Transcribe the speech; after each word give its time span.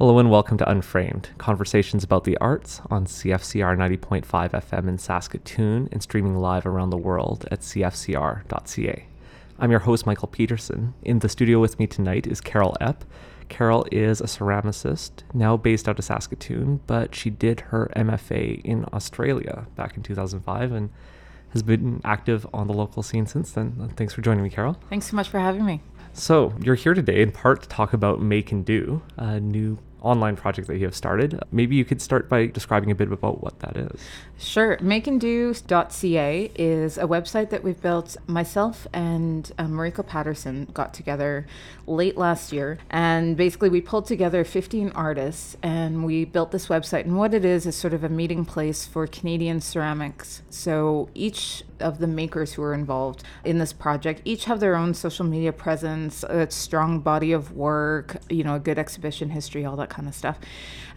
Hello 0.00 0.18
and 0.18 0.30
welcome 0.30 0.56
to 0.56 0.66
Unframed, 0.66 1.28
conversations 1.36 2.02
about 2.04 2.24
the 2.24 2.38
arts 2.38 2.80
on 2.88 3.04
CFCR 3.04 3.76
90.5 3.76 4.24
FM 4.24 4.88
in 4.88 4.96
Saskatoon 4.96 5.90
and 5.92 6.02
streaming 6.02 6.36
live 6.36 6.64
around 6.64 6.88
the 6.88 6.96
world 6.96 7.46
at 7.50 7.60
cfcr.ca. 7.60 9.06
I'm 9.58 9.70
your 9.70 9.80
host, 9.80 10.06
Michael 10.06 10.28
Peterson. 10.28 10.94
In 11.02 11.18
the 11.18 11.28
studio 11.28 11.60
with 11.60 11.78
me 11.78 11.86
tonight 11.86 12.26
is 12.26 12.40
Carol 12.40 12.78
Epp. 12.80 13.02
Carol 13.50 13.86
is 13.92 14.22
a 14.22 14.24
ceramicist, 14.24 15.22
now 15.34 15.58
based 15.58 15.86
out 15.86 15.98
of 15.98 16.04
Saskatoon, 16.06 16.80
but 16.86 17.14
she 17.14 17.28
did 17.28 17.60
her 17.60 17.92
MFA 17.94 18.64
in 18.64 18.86
Australia 18.94 19.66
back 19.76 19.98
in 19.98 20.02
2005 20.02 20.72
and 20.72 20.88
has 21.52 21.62
been 21.62 22.00
active 22.04 22.46
on 22.54 22.68
the 22.68 22.72
local 22.72 23.02
scene 23.02 23.26
since 23.26 23.52
then. 23.52 23.92
Thanks 23.96 24.14
for 24.14 24.22
joining 24.22 24.44
me, 24.44 24.48
Carol. 24.48 24.78
Thanks 24.88 25.10
so 25.10 25.16
much 25.16 25.28
for 25.28 25.40
having 25.40 25.66
me. 25.66 25.82
So, 26.14 26.54
you're 26.62 26.74
here 26.74 26.94
today 26.94 27.20
in 27.20 27.32
part 27.32 27.62
to 27.62 27.68
talk 27.68 27.92
about 27.92 28.22
Make 28.22 28.50
and 28.50 28.64
Do, 28.64 29.02
a 29.18 29.38
new 29.38 29.78
online 30.02 30.36
project 30.36 30.68
that 30.68 30.76
you 30.78 30.84
have 30.84 30.94
started. 30.94 31.40
Maybe 31.50 31.76
you 31.76 31.84
could 31.84 32.00
start 32.00 32.28
by 32.28 32.46
describing 32.46 32.90
a 32.90 32.94
bit 32.94 33.10
about 33.10 33.42
what 33.42 33.58
that 33.60 33.76
is. 33.76 34.00
Sure. 34.38 34.76
Makeanddo.ca 34.78 36.50
is 36.54 36.98
a 36.98 37.04
website 37.04 37.50
that 37.50 37.62
we've 37.62 37.80
built. 37.80 38.16
Myself 38.26 38.86
and 38.92 39.52
uh, 39.58 39.64
Mariko 39.64 40.06
Patterson 40.06 40.68
got 40.72 40.94
together 40.94 41.46
late 41.86 42.16
last 42.16 42.52
year, 42.52 42.78
and 42.90 43.36
basically 43.36 43.68
we 43.68 43.80
pulled 43.80 44.06
together 44.06 44.44
15 44.44 44.90
artists 44.94 45.56
and 45.62 46.04
we 46.04 46.24
built 46.24 46.50
this 46.52 46.68
website. 46.68 47.02
And 47.02 47.16
what 47.16 47.34
it 47.34 47.44
is 47.44 47.66
is 47.66 47.76
sort 47.76 47.94
of 47.94 48.04
a 48.04 48.08
meeting 48.08 48.44
place 48.44 48.86
for 48.86 49.06
Canadian 49.06 49.60
ceramics. 49.60 50.42
So 50.50 51.08
each 51.14 51.64
of 51.80 51.98
the 51.98 52.06
makers 52.06 52.52
who 52.52 52.62
are 52.62 52.74
involved 52.74 53.22
in 53.44 53.58
this 53.58 53.72
project 53.72 54.22
each 54.24 54.44
have 54.44 54.60
their 54.60 54.76
own 54.76 54.94
social 54.94 55.24
media 55.24 55.52
presence, 55.52 56.22
a 56.24 56.50
strong 56.50 57.00
body 57.00 57.32
of 57.32 57.52
work, 57.52 58.16
you 58.28 58.44
know, 58.44 58.54
a 58.54 58.60
good 58.60 58.78
exhibition 58.78 59.30
history, 59.30 59.64
all 59.64 59.76
that 59.76 59.90
kind 59.90 60.08
of 60.08 60.14
stuff. 60.14 60.38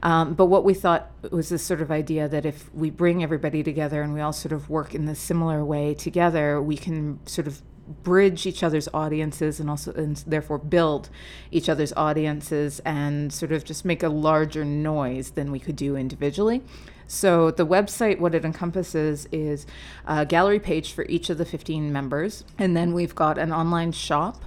Um, 0.01 0.33
but 0.33 0.47
what 0.47 0.65
we 0.65 0.73
thought 0.73 1.11
was 1.31 1.49
this 1.49 1.63
sort 1.63 1.81
of 1.81 1.89
idea 1.89 2.27
that 2.27 2.45
if 2.45 2.73
we 2.73 2.89
bring 2.89 3.23
everybody 3.23 3.63
together 3.63 4.01
and 4.01 4.13
we 4.13 4.21
all 4.21 4.33
sort 4.33 4.51
of 4.51 4.69
work 4.69 4.93
in 4.93 5.05
this 5.05 5.19
similar 5.19 5.63
way 5.63 5.93
together, 5.93 6.61
we 6.61 6.75
can 6.75 7.19
sort 7.25 7.47
of 7.47 7.61
bridge 8.03 8.45
each 8.45 8.63
other's 8.63 8.87
audiences 8.93 9.59
and 9.59 9.69
also 9.69 9.91
and 9.93 10.17
therefore 10.27 10.57
build 10.57 11.09
each 11.51 11.67
other's 11.67 11.91
audiences 11.93 12.79
and 12.85 13.31
sort 13.33 13.51
of 13.51 13.63
just 13.63 13.83
make 13.83 14.03
a 14.03 14.09
larger 14.09 14.63
noise 14.63 15.31
than 15.31 15.51
we 15.51 15.59
could 15.59 15.75
do 15.75 15.95
individually. 15.95 16.61
So 17.07 17.51
the 17.51 17.65
website, 17.65 18.19
what 18.19 18.35
it 18.35 18.45
encompasses 18.45 19.27
is 19.31 19.65
a 20.05 20.25
gallery 20.25 20.59
page 20.59 20.93
for 20.93 21.05
each 21.05 21.29
of 21.29 21.37
the 21.37 21.45
15 21.45 21.91
members, 21.91 22.43
and 22.57 22.75
then 22.75 22.93
we've 22.93 23.15
got 23.15 23.37
an 23.37 23.51
online 23.51 23.91
shop 23.91 24.43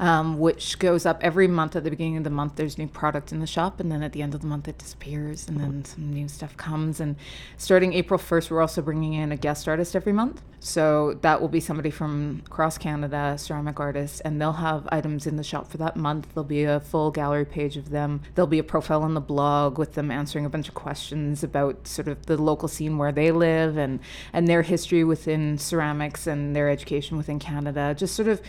um, 0.00 0.38
which 0.38 0.78
goes 0.78 1.04
up 1.04 1.22
every 1.22 1.46
month. 1.46 1.76
At 1.76 1.84
the 1.84 1.90
beginning 1.90 2.16
of 2.16 2.24
the 2.24 2.30
month, 2.30 2.56
there's 2.56 2.78
new 2.78 2.88
product 2.88 3.32
in 3.32 3.40
the 3.40 3.46
shop, 3.46 3.78
and 3.80 3.92
then 3.92 4.02
at 4.02 4.12
the 4.12 4.22
end 4.22 4.34
of 4.34 4.40
the 4.40 4.46
month, 4.46 4.66
it 4.66 4.78
disappears, 4.78 5.46
and 5.46 5.60
then 5.60 5.84
some 5.84 6.12
new 6.12 6.26
stuff 6.26 6.56
comes. 6.56 7.00
And 7.00 7.16
starting 7.58 7.92
April 7.92 8.18
1st, 8.18 8.50
we're 8.50 8.62
also 8.62 8.80
bringing 8.80 9.12
in 9.12 9.30
a 9.30 9.36
guest 9.36 9.68
artist 9.68 9.94
every 9.94 10.14
month. 10.14 10.40
So 10.58 11.14
that 11.22 11.40
will 11.40 11.48
be 11.48 11.60
somebody 11.60 11.90
from 11.90 12.42
across 12.46 12.78
Canada, 12.78 13.36
ceramic 13.38 13.78
artists, 13.78 14.20
and 14.20 14.40
they'll 14.40 14.52
have 14.52 14.88
items 14.90 15.26
in 15.26 15.36
the 15.36 15.42
shop 15.42 15.70
for 15.70 15.76
that 15.78 15.96
month. 15.96 16.28
There'll 16.34 16.44
be 16.44 16.64
a 16.64 16.80
full 16.80 17.10
gallery 17.10 17.46
page 17.46 17.76
of 17.76 17.90
them. 17.90 18.22
There'll 18.34 18.46
be 18.46 18.58
a 18.58 18.64
profile 18.64 19.02
on 19.02 19.14
the 19.14 19.20
blog 19.20 19.78
with 19.78 19.94
them 19.94 20.10
answering 20.10 20.46
a 20.46 20.50
bunch 20.50 20.68
of 20.68 20.74
questions 20.74 21.42
about 21.42 21.86
sort 22.00 22.08
of 22.08 22.26
the 22.26 22.40
local 22.40 22.68
scene 22.68 22.96
where 22.96 23.12
they 23.12 23.30
live 23.30 23.76
and 23.76 24.00
and 24.32 24.48
their 24.48 24.62
history 24.62 25.04
within 25.04 25.58
ceramics 25.58 26.26
and 26.26 26.56
their 26.56 26.70
education 26.70 27.16
within 27.16 27.38
Canada. 27.38 27.94
Just 27.96 28.14
sort 28.14 28.28
of 28.28 28.40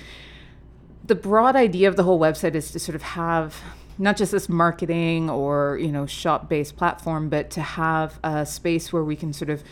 the 1.06 1.16
broad 1.16 1.56
idea 1.56 1.90
of 1.90 1.98
the 1.98 2.04
whole 2.04 2.20
website 2.20 2.56
is 2.56 2.72
to 2.72 2.80
sort 2.80 2.96
of 2.96 3.02
have 3.02 3.62
not 3.98 4.16
just 4.16 4.32
this 4.32 4.48
marketing 4.48 5.30
or 5.30 5.78
you 5.82 5.92
know 5.92 6.06
shop 6.06 6.48
based 6.48 6.78
platform 6.78 7.28
but 7.28 7.50
to 7.50 7.62
have 7.62 8.20
a 8.24 8.46
space 8.46 8.94
where 8.94 9.04
we 9.04 9.16
can 9.16 9.34
sort 9.34 9.50
of 9.50 9.64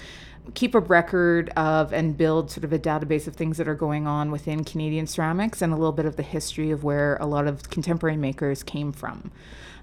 keep 0.54 0.76
a 0.76 0.80
record 0.80 1.50
of 1.56 1.94
and 1.94 2.18
build 2.18 2.52
sort 2.52 2.64
of 2.64 2.74
a 2.74 2.80
database 2.80 3.28
of 3.28 3.36
things 3.36 3.58
that 3.58 3.68
are 3.68 3.76
going 3.76 4.08
on 4.08 4.32
within 4.32 4.64
Canadian 4.64 5.08
ceramics 5.08 5.62
and 5.62 5.72
a 5.72 5.76
little 5.76 5.92
bit 5.92 6.06
of 6.06 6.16
the 6.16 6.24
history 6.24 6.72
of 6.72 6.84
where 6.84 7.18
a 7.18 7.26
lot 7.26 7.48
of 7.48 7.70
contemporary 7.70 8.18
makers 8.18 8.64
came 8.64 8.92
from. 8.92 9.32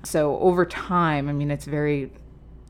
So 0.03 0.39
over 0.39 0.65
time, 0.65 1.29
I 1.29 1.33
mean, 1.33 1.51
it's 1.51 1.65
very 1.65 2.11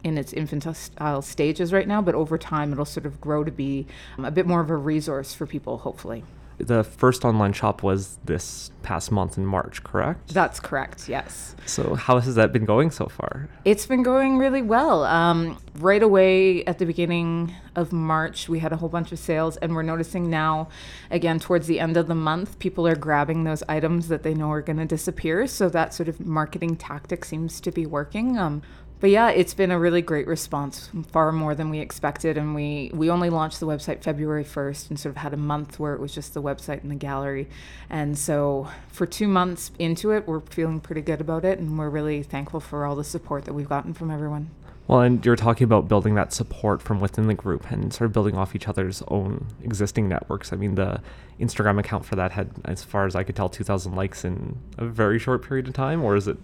in 0.06 0.16
its 0.16 0.32
infantile 0.32 1.20
stages 1.20 1.72
right 1.72 1.88
now, 1.88 2.00
but 2.00 2.14
over 2.14 2.38
time 2.38 2.72
it'll 2.72 2.84
sort 2.84 3.06
of 3.06 3.20
grow 3.20 3.42
to 3.42 3.50
be 3.50 3.86
a 4.22 4.30
bit 4.30 4.46
more 4.46 4.60
of 4.60 4.70
a 4.70 4.76
resource 4.76 5.34
for 5.34 5.46
people, 5.46 5.78
hopefully. 5.78 6.22
The 6.58 6.84
first 6.84 7.24
online 7.24 7.52
shop 7.52 7.82
was 7.82 8.18
this 8.24 8.70
past 8.82 9.12
month 9.12 9.36
in 9.36 9.44
March, 9.44 9.82
correct? 9.84 10.32
That's 10.32 10.58
correct, 10.58 11.06
yes. 11.06 11.54
So, 11.66 11.96
how 11.96 12.18
has 12.18 12.34
that 12.36 12.50
been 12.50 12.64
going 12.64 12.90
so 12.92 13.06
far? 13.06 13.50
It's 13.66 13.84
been 13.84 14.02
going 14.02 14.38
really 14.38 14.62
well. 14.62 15.04
Um, 15.04 15.58
right 15.78 16.02
away 16.02 16.64
at 16.64 16.78
the 16.78 16.86
beginning 16.86 17.52
of 17.74 17.92
March, 17.92 18.48
we 18.48 18.60
had 18.60 18.72
a 18.72 18.76
whole 18.76 18.88
bunch 18.88 19.12
of 19.12 19.18
sales, 19.18 19.58
and 19.58 19.74
we're 19.74 19.82
noticing 19.82 20.30
now, 20.30 20.68
again, 21.10 21.38
towards 21.38 21.66
the 21.66 21.78
end 21.78 21.98
of 21.98 22.06
the 22.06 22.14
month, 22.14 22.58
people 22.58 22.86
are 22.86 22.96
grabbing 22.96 23.44
those 23.44 23.62
items 23.68 24.08
that 24.08 24.22
they 24.22 24.32
know 24.32 24.50
are 24.50 24.62
going 24.62 24.78
to 24.78 24.86
disappear. 24.86 25.46
So, 25.46 25.68
that 25.68 25.92
sort 25.92 26.08
of 26.08 26.20
marketing 26.20 26.76
tactic 26.76 27.26
seems 27.26 27.60
to 27.60 27.70
be 27.70 27.84
working. 27.84 28.38
Um, 28.38 28.62
but 29.06 29.12
yeah, 29.12 29.28
it's 29.28 29.54
been 29.54 29.70
a 29.70 29.78
really 29.78 30.02
great 30.02 30.26
response, 30.26 30.90
far 31.12 31.30
more 31.30 31.54
than 31.54 31.70
we 31.70 31.78
expected. 31.78 32.36
And 32.36 32.56
we, 32.56 32.90
we 32.92 33.08
only 33.08 33.30
launched 33.30 33.60
the 33.60 33.66
website 33.68 34.02
February 34.02 34.42
1st 34.42 34.90
and 34.90 34.98
sort 34.98 35.14
of 35.14 35.18
had 35.18 35.32
a 35.32 35.36
month 35.36 35.78
where 35.78 35.94
it 35.94 36.00
was 36.00 36.12
just 36.12 36.34
the 36.34 36.42
website 36.42 36.82
and 36.82 36.90
the 36.90 36.96
gallery. 36.96 37.48
And 37.88 38.18
so 38.18 38.68
for 38.88 39.06
two 39.06 39.28
months 39.28 39.70
into 39.78 40.10
it, 40.10 40.26
we're 40.26 40.40
feeling 40.40 40.80
pretty 40.80 41.02
good 41.02 41.20
about 41.20 41.44
it. 41.44 41.60
And 41.60 41.78
we're 41.78 41.88
really 41.88 42.24
thankful 42.24 42.58
for 42.58 42.84
all 42.84 42.96
the 42.96 43.04
support 43.04 43.44
that 43.44 43.52
we've 43.52 43.68
gotten 43.68 43.94
from 43.94 44.10
everyone. 44.10 44.50
Well, 44.88 45.02
and 45.02 45.24
you're 45.24 45.36
talking 45.36 45.66
about 45.66 45.86
building 45.86 46.16
that 46.16 46.32
support 46.32 46.82
from 46.82 46.98
within 46.98 47.28
the 47.28 47.34
group 47.34 47.70
and 47.70 47.94
sort 47.94 48.06
of 48.06 48.12
building 48.12 48.36
off 48.36 48.56
each 48.56 48.66
other's 48.66 49.04
own 49.06 49.46
existing 49.62 50.08
networks. 50.08 50.52
I 50.52 50.56
mean, 50.56 50.74
the 50.74 51.00
Instagram 51.38 51.78
account 51.78 52.04
for 52.04 52.16
that 52.16 52.32
had, 52.32 52.50
as 52.64 52.82
far 52.82 53.06
as 53.06 53.14
I 53.14 53.22
could 53.22 53.36
tell, 53.36 53.48
2,000 53.48 53.94
likes 53.94 54.24
in 54.24 54.58
a 54.78 54.84
very 54.84 55.20
short 55.20 55.46
period 55.46 55.68
of 55.68 55.74
time, 55.74 56.02
or 56.02 56.16
is 56.16 56.26
it? 56.26 56.38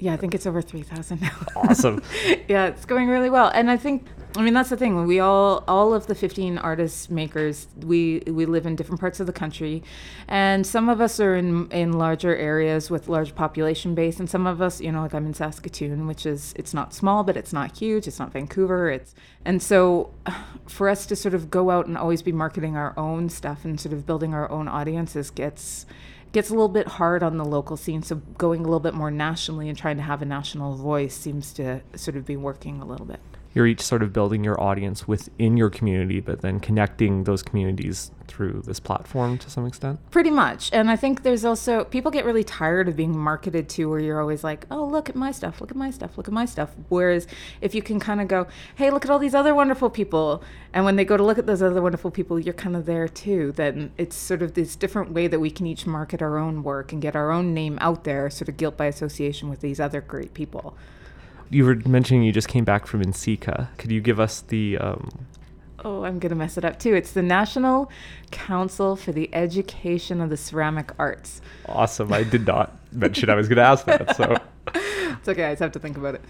Yeah, 0.00 0.12
I 0.12 0.16
think 0.16 0.34
it's 0.34 0.46
over 0.46 0.62
3,000 0.62 1.20
now. 1.20 1.30
Awesome. 1.56 2.02
yeah, 2.48 2.66
it's 2.66 2.84
going 2.84 3.08
really 3.08 3.30
well. 3.30 3.50
And 3.52 3.70
I 3.70 3.76
think 3.76 4.06
I 4.36 4.42
mean 4.42 4.54
that's 4.54 4.70
the 4.70 4.76
thing. 4.76 5.06
We 5.06 5.18
all 5.20 5.64
all 5.66 5.92
of 5.92 6.06
the 6.06 6.14
15 6.14 6.58
artists 6.58 7.10
makers, 7.10 7.66
we 7.80 8.22
we 8.26 8.46
live 8.46 8.64
in 8.64 8.76
different 8.76 9.00
parts 9.00 9.20
of 9.20 9.26
the 9.26 9.32
country 9.32 9.82
and 10.28 10.66
some 10.66 10.88
of 10.88 11.00
us 11.00 11.18
are 11.18 11.34
in 11.34 11.68
in 11.72 11.92
larger 11.92 12.36
areas 12.36 12.90
with 12.90 13.08
large 13.08 13.34
population 13.34 13.94
base 13.94 14.20
and 14.20 14.30
some 14.30 14.46
of 14.46 14.62
us, 14.62 14.80
you 14.80 14.92
know, 14.92 15.02
like 15.02 15.14
I'm 15.14 15.26
in 15.26 15.34
Saskatoon, 15.34 16.06
which 16.06 16.24
is 16.24 16.54
it's 16.56 16.72
not 16.72 16.94
small, 16.94 17.24
but 17.24 17.36
it's 17.36 17.52
not 17.52 17.76
huge. 17.76 18.06
It's 18.06 18.20
not 18.20 18.32
Vancouver. 18.32 18.90
It's 18.90 19.14
and 19.44 19.60
so 19.62 20.12
for 20.68 20.88
us 20.88 21.06
to 21.06 21.16
sort 21.16 21.34
of 21.34 21.50
go 21.50 21.70
out 21.70 21.86
and 21.86 21.98
always 21.98 22.22
be 22.22 22.32
marketing 22.32 22.76
our 22.76 22.96
own 22.96 23.28
stuff 23.28 23.64
and 23.64 23.80
sort 23.80 23.92
of 23.92 24.06
building 24.06 24.32
our 24.32 24.48
own 24.50 24.68
audiences 24.68 25.30
gets 25.30 25.86
gets 26.32 26.50
a 26.50 26.52
little 26.52 26.68
bit 26.68 26.86
hard 26.86 27.22
on 27.22 27.36
the 27.36 27.44
local 27.44 27.76
scene. 27.76 28.02
So 28.02 28.16
going 28.36 28.60
a 28.60 28.64
little 28.64 28.80
bit 28.80 28.94
more 28.94 29.10
nationally 29.10 29.68
and 29.68 29.76
trying 29.76 29.96
to 29.96 30.02
have 30.02 30.22
a 30.22 30.26
national 30.26 30.76
voice 30.76 31.14
seems 31.14 31.52
to 31.54 31.80
sort 31.96 32.16
of 32.16 32.26
be 32.26 32.36
working 32.36 32.80
a 32.80 32.84
little 32.84 33.06
bit 33.06 33.20
you're 33.54 33.66
each 33.66 33.82
sort 33.82 34.02
of 34.02 34.12
building 34.12 34.44
your 34.44 34.60
audience 34.60 35.08
within 35.08 35.56
your 35.56 35.70
community, 35.70 36.20
but 36.20 36.40
then 36.42 36.60
connecting 36.60 37.24
those 37.24 37.42
communities 37.42 38.10
through 38.28 38.62
this 38.66 38.78
platform 38.78 39.38
to 39.38 39.50
some 39.50 39.66
extent? 39.66 39.98
Pretty 40.10 40.30
much. 40.30 40.70
And 40.72 40.90
I 40.90 40.96
think 40.96 41.22
there's 41.22 41.44
also, 41.44 41.84
people 41.84 42.10
get 42.10 42.24
really 42.24 42.44
tired 42.44 42.88
of 42.88 42.96
being 42.96 43.18
marketed 43.18 43.68
to 43.70 43.88
where 43.88 43.98
you're 43.98 44.20
always 44.20 44.44
like, 44.44 44.66
oh, 44.70 44.84
look 44.84 45.08
at 45.08 45.16
my 45.16 45.32
stuff, 45.32 45.60
look 45.60 45.70
at 45.70 45.76
my 45.76 45.90
stuff, 45.90 46.16
look 46.16 46.28
at 46.28 46.34
my 46.34 46.44
stuff. 46.44 46.74
Whereas 46.88 47.26
if 47.60 47.74
you 47.74 47.82
can 47.82 47.98
kind 47.98 48.20
of 48.20 48.28
go, 48.28 48.46
hey, 48.76 48.90
look 48.90 49.04
at 49.04 49.10
all 49.10 49.18
these 49.18 49.34
other 49.34 49.54
wonderful 49.54 49.90
people. 49.90 50.42
And 50.72 50.84
when 50.84 50.96
they 50.96 51.04
go 51.04 51.16
to 51.16 51.24
look 51.24 51.38
at 51.38 51.46
those 51.46 51.62
other 51.62 51.82
wonderful 51.82 52.10
people, 52.10 52.38
you're 52.38 52.54
kind 52.54 52.76
of 52.76 52.86
there 52.86 53.08
too. 53.08 53.52
Then 53.52 53.92
it's 53.96 54.14
sort 54.14 54.42
of 54.42 54.54
this 54.54 54.76
different 54.76 55.12
way 55.12 55.26
that 55.26 55.40
we 55.40 55.50
can 55.50 55.66
each 55.66 55.86
market 55.86 56.22
our 56.22 56.38
own 56.38 56.62
work 56.62 56.92
and 56.92 57.02
get 57.02 57.16
our 57.16 57.30
own 57.30 57.54
name 57.54 57.78
out 57.80 58.04
there, 58.04 58.30
sort 58.30 58.48
of 58.48 58.56
guilt 58.56 58.76
by 58.76 58.86
association 58.86 59.48
with 59.48 59.60
these 59.60 59.80
other 59.80 60.00
great 60.00 60.34
people 60.34 60.76
you 61.50 61.64
were 61.64 61.76
mentioning 61.86 62.22
you 62.22 62.32
just 62.32 62.48
came 62.48 62.64
back 62.64 62.86
from 62.86 63.02
NCECA. 63.02 63.76
Could 63.78 63.90
you 63.90 64.00
give 64.00 64.20
us 64.20 64.40
the? 64.40 64.78
Um... 64.78 65.26
Oh, 65.84 66.04
I'm 66.04 66.18
gonna 66.18 66.34
mess 66.34 66.58
it 66.58 66.64
up 66.64 66.78
too. 66.78 66.94
It's 66.94 67.12
the 67.12 67.22
National 67.22 67.90
Council 68.30 68.96
for 68.96 69.12
the 69.12 69.32
Education 69.32 70.20
of 70.20 70.30
the 70.30 70.36
Ceramic 70.36 70.92
Arts. 70.98 71.40
Awesome. 71.66 72.12
I 72.12 72.24
did 72.24 72.46
not 72.46 72.76
mention 72.92 73.30
I 73.30 73.34
was 73.34 73.48
gonna 73.48 73.62
ask 73.62 73.84
that. 73.86 74.16
So 74.16 74.36
it's 74.74 75.28
okay. 75.28 75.44
I 75.44 75.52
just 75.52 75.60
have 75.60 75.72
to 75.72 75.78
think 75.78 75.96
about 75.96 76.16
it. 76.16 76.22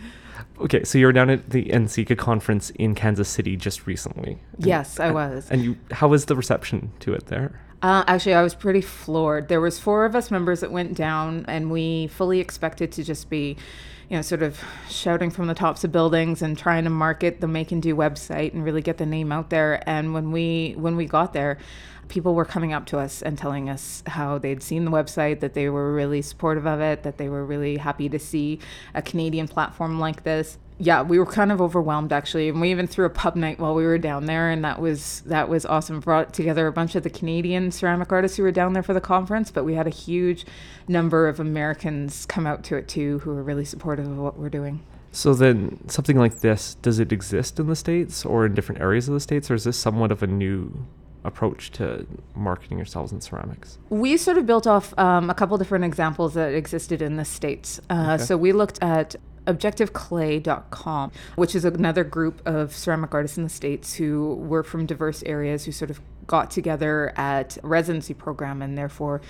Okay, 0.61 0.82
so 0.82 0.99
you 0.99 1.06
were 1.06 1.12
down 1.12 1.31
at 1.31 1.50
the 1.50 1.67
NCECA 1.67 2.19
conference 2.19 2.70
in 2.70 2.94
Kansas 2.94 3.29
City 3.29 3.56
just 3.56 3.87
recently. 3.87 4.38
Yes, 4.59 4.99
I 4.99 5.12
was. 5.12 5.49
And 5.50 5.62
you, 5.62 5.76
how 5.93 6.09
was 6.09 6.25
the 6.25 6.35
reception 6.35 6.91
to 7.00 7.15
it 7.15 7.26
there? 7.26 7.61
Uh, 7.81 8.03
actually, 8.09 8.35
I 8.35 8.43
was 8.43 8.55
pretty 8.55 8.81
floored. 8.81 9.49
There 9.49 9.61
was 9.61 9.79
four 9.79 10.05
of 10.05 10.17
us 10.17 10.32
members 10.32 10.61
that 10.61 10.73
went 10.73 10.94
down, 10.94 11.44
and 11.47 11.70
we 11.70 12.09
fully 12.09 12.41
expected 12.41 12.91
to 12.93 13.05
just 13.05 13.31
be 13.31 13.56
you 14.08 14.16
know, 14.16 14.22
sort 14.22 14.43
of 14.43 14.62
shouting 14.88 15.31
from 15.31 15.49
the 15.49 15.55
tops 15.55 15.84
of 15.84 15.93
buildings 15.93 16.40
and 16.40 16.56
trying 16.56 16.84
to 16.84 16.90
market 16.90 17.40
the 17.40 17.49
Make 17.49 17.72
and 17.72 17.82
Do 17.82 17.94
website 17.94 18.55
and 18.55 18.64
really 18.64 18.81
get 18.81 18.96
the 18.96 19.06
name 19.06 19.31
out 19.31 19.50
there. 19.50 19.82
And 19.87 20.14
when 20.14 20.32
we 20.32 20.75
when 20.78 20.96
we 20.96 21.05
got 21.05 21.34
there, 21.34 21.58
people 22.08 22.34
were 22.34 22.46
coming 22.46 22.72
up 22.72 22.87
to 22.87 22.99
us 22.99 23.20
and 23.20 23.37
telling 23.37 23.69
us 23.69 24.02
how 24.06 24.38
they'd 24.38 24.62
seen 24.62 24.87
the 24.87 24.90
website, 24.90 25.40
that 25.40 25.52
they 25.52 25.69
were 25.69 25.93
really 25.93 26.22
supportive 26.22 26.66
of 26.66 26.81
it, 26.81 27.02
that 27.02 27.19
they 27.19 27.28
were 27.28 27.44
really 27.44 27.76
happy 27.76 28.08
to 28.08 28.19
see 28.19 28.58
a 28.94 29.02
Canadian 29.02 29.46
platform 29.46 30.00
like 30.00 30.25
this 30.25 30.56
yeah, 30.81 31.03
we 31.03 31.19
were 31.19 31.27
kind 31.27 31.51
of 31.51 31.61
overwhelmed 31.61 32.13
actually, 32.13 32.49
and 32.49 32.61
we 32.61 32.71
even 32.71 32.87
threw 32.87 33.05
a 33.05 33.11
pub 33.11 33.35
night 33.35 33.59
while 33.59 33.75
we 33.75 33.85
were 33.85 33.99
down 33.99 34.27
there, 34.27 34.49
and 34.49 34.65
that 34.65 34.81
was 34.81 35.23
that 35.27 35.49
was 35.49 35.67
awesome. 35.67 36.01
Brought 36.01 36.33
together 36.33 36.67
a 36.67 36.73
bunch 36.73 36.95
of 36.95 37.03
the 37.03 37.11
Canadian 37.11 37.73
ceramic 37.73 38.13
artists 38.13 38.37
who 38.37 38.45
were 38.45 38.53
down 38.53 38.75
there 38.75 38.83
for 38.83 38.95
the 38.95 39.01
conference, 39.01 39.51
but 39.51 39.65
we 39.65 39.75
had 39.75 39.87
a 39.87 39.91
huge 39.91 40.47
number 40.87 41.27
of 41.27 41.41
Americans 41.41 42.27
come 42.27 42.47
out 42.47 42.63
to 42.65 42.77
it 42.77 42.87
too, 42.87 43.19
who 43.21 43.35
were 43.35 43.43
really 43.43 43.65
supportive 43.65 44.07
of 44.07 44.19
what 44.19 44.39
we're 44.39 44.49
doing. 44.49 44.81
So 45.11 45.35
then, 45.35 45.89
something 45.89 46.17
like 46.17 46.41
this, 46.41 46.77
does 46.77 47.01
it 47.01 47.13
exist 47.13 47.59
in 47.59 47.67
the 47.67 47.77
states 47.77 48.25
or 48.25 48.47
in 48.47 48.55
different 48.55 48.81
areas 48.81 49.09
of 49.09 49.15
the 49.15 49.21
states, 49.21 49.51
or 49.51 49.55
is 49.55 49.65
this 49.65 49.77
somewhat 49.77 50.13
of 50.13 50.23
a 50.23 50.29
new 50.29 50.87
approach 51.25 51.73
to 51.73 52.07
marketing 52.37 52.79
yourselves 52.79 53.11
in 53.11 53.21
ceramics? 53.21 53.79
We 53.91 54.17
sort 54.17 54.39
of 54.39 54.47
built 54.47 54.67
off 54.67 54.97
um, 54.99 55.31
a 55.31 55.35
couple 55.35 55.59
different 55.59 55.85
examples 55.85 56.35
that 56.35 56.55
existed 56.55 57.03
in 57.03 57.17
the 57.17 57.25
States. 57.25 57.81
Uh, 57.91 58.13
okay. 58.15 58.25
So 58.25 58.37
we 58.37 58.53
looked 58.53 58.81
at 58.83 59.17
objectiveclay.com, 59.49 61.12
which 61.37 61.55
is 61.55 61.65
another 61.65 62.05
group 62.05 62.41
of 62.47 62.77
ceramic 62.77 63.15
artists 63.15 63.37
in 63.37 63.45
the 63.45 63.50
States 63.50 63.95
who 63.95 64.35
were 64.35 64.62
from 64.62 64.87
diverse 64.87 65.23
areas 65.25 65.65
who 65.65 65.73
sort 65.73 65.91
of 65.91 66.00
got 66.29 66.51
together 66.51 67.13
at 67.17 67.59
residency 67.65 68.15
program 68.15 68.63
and 68.63 68.79
therefore 68.79 69.21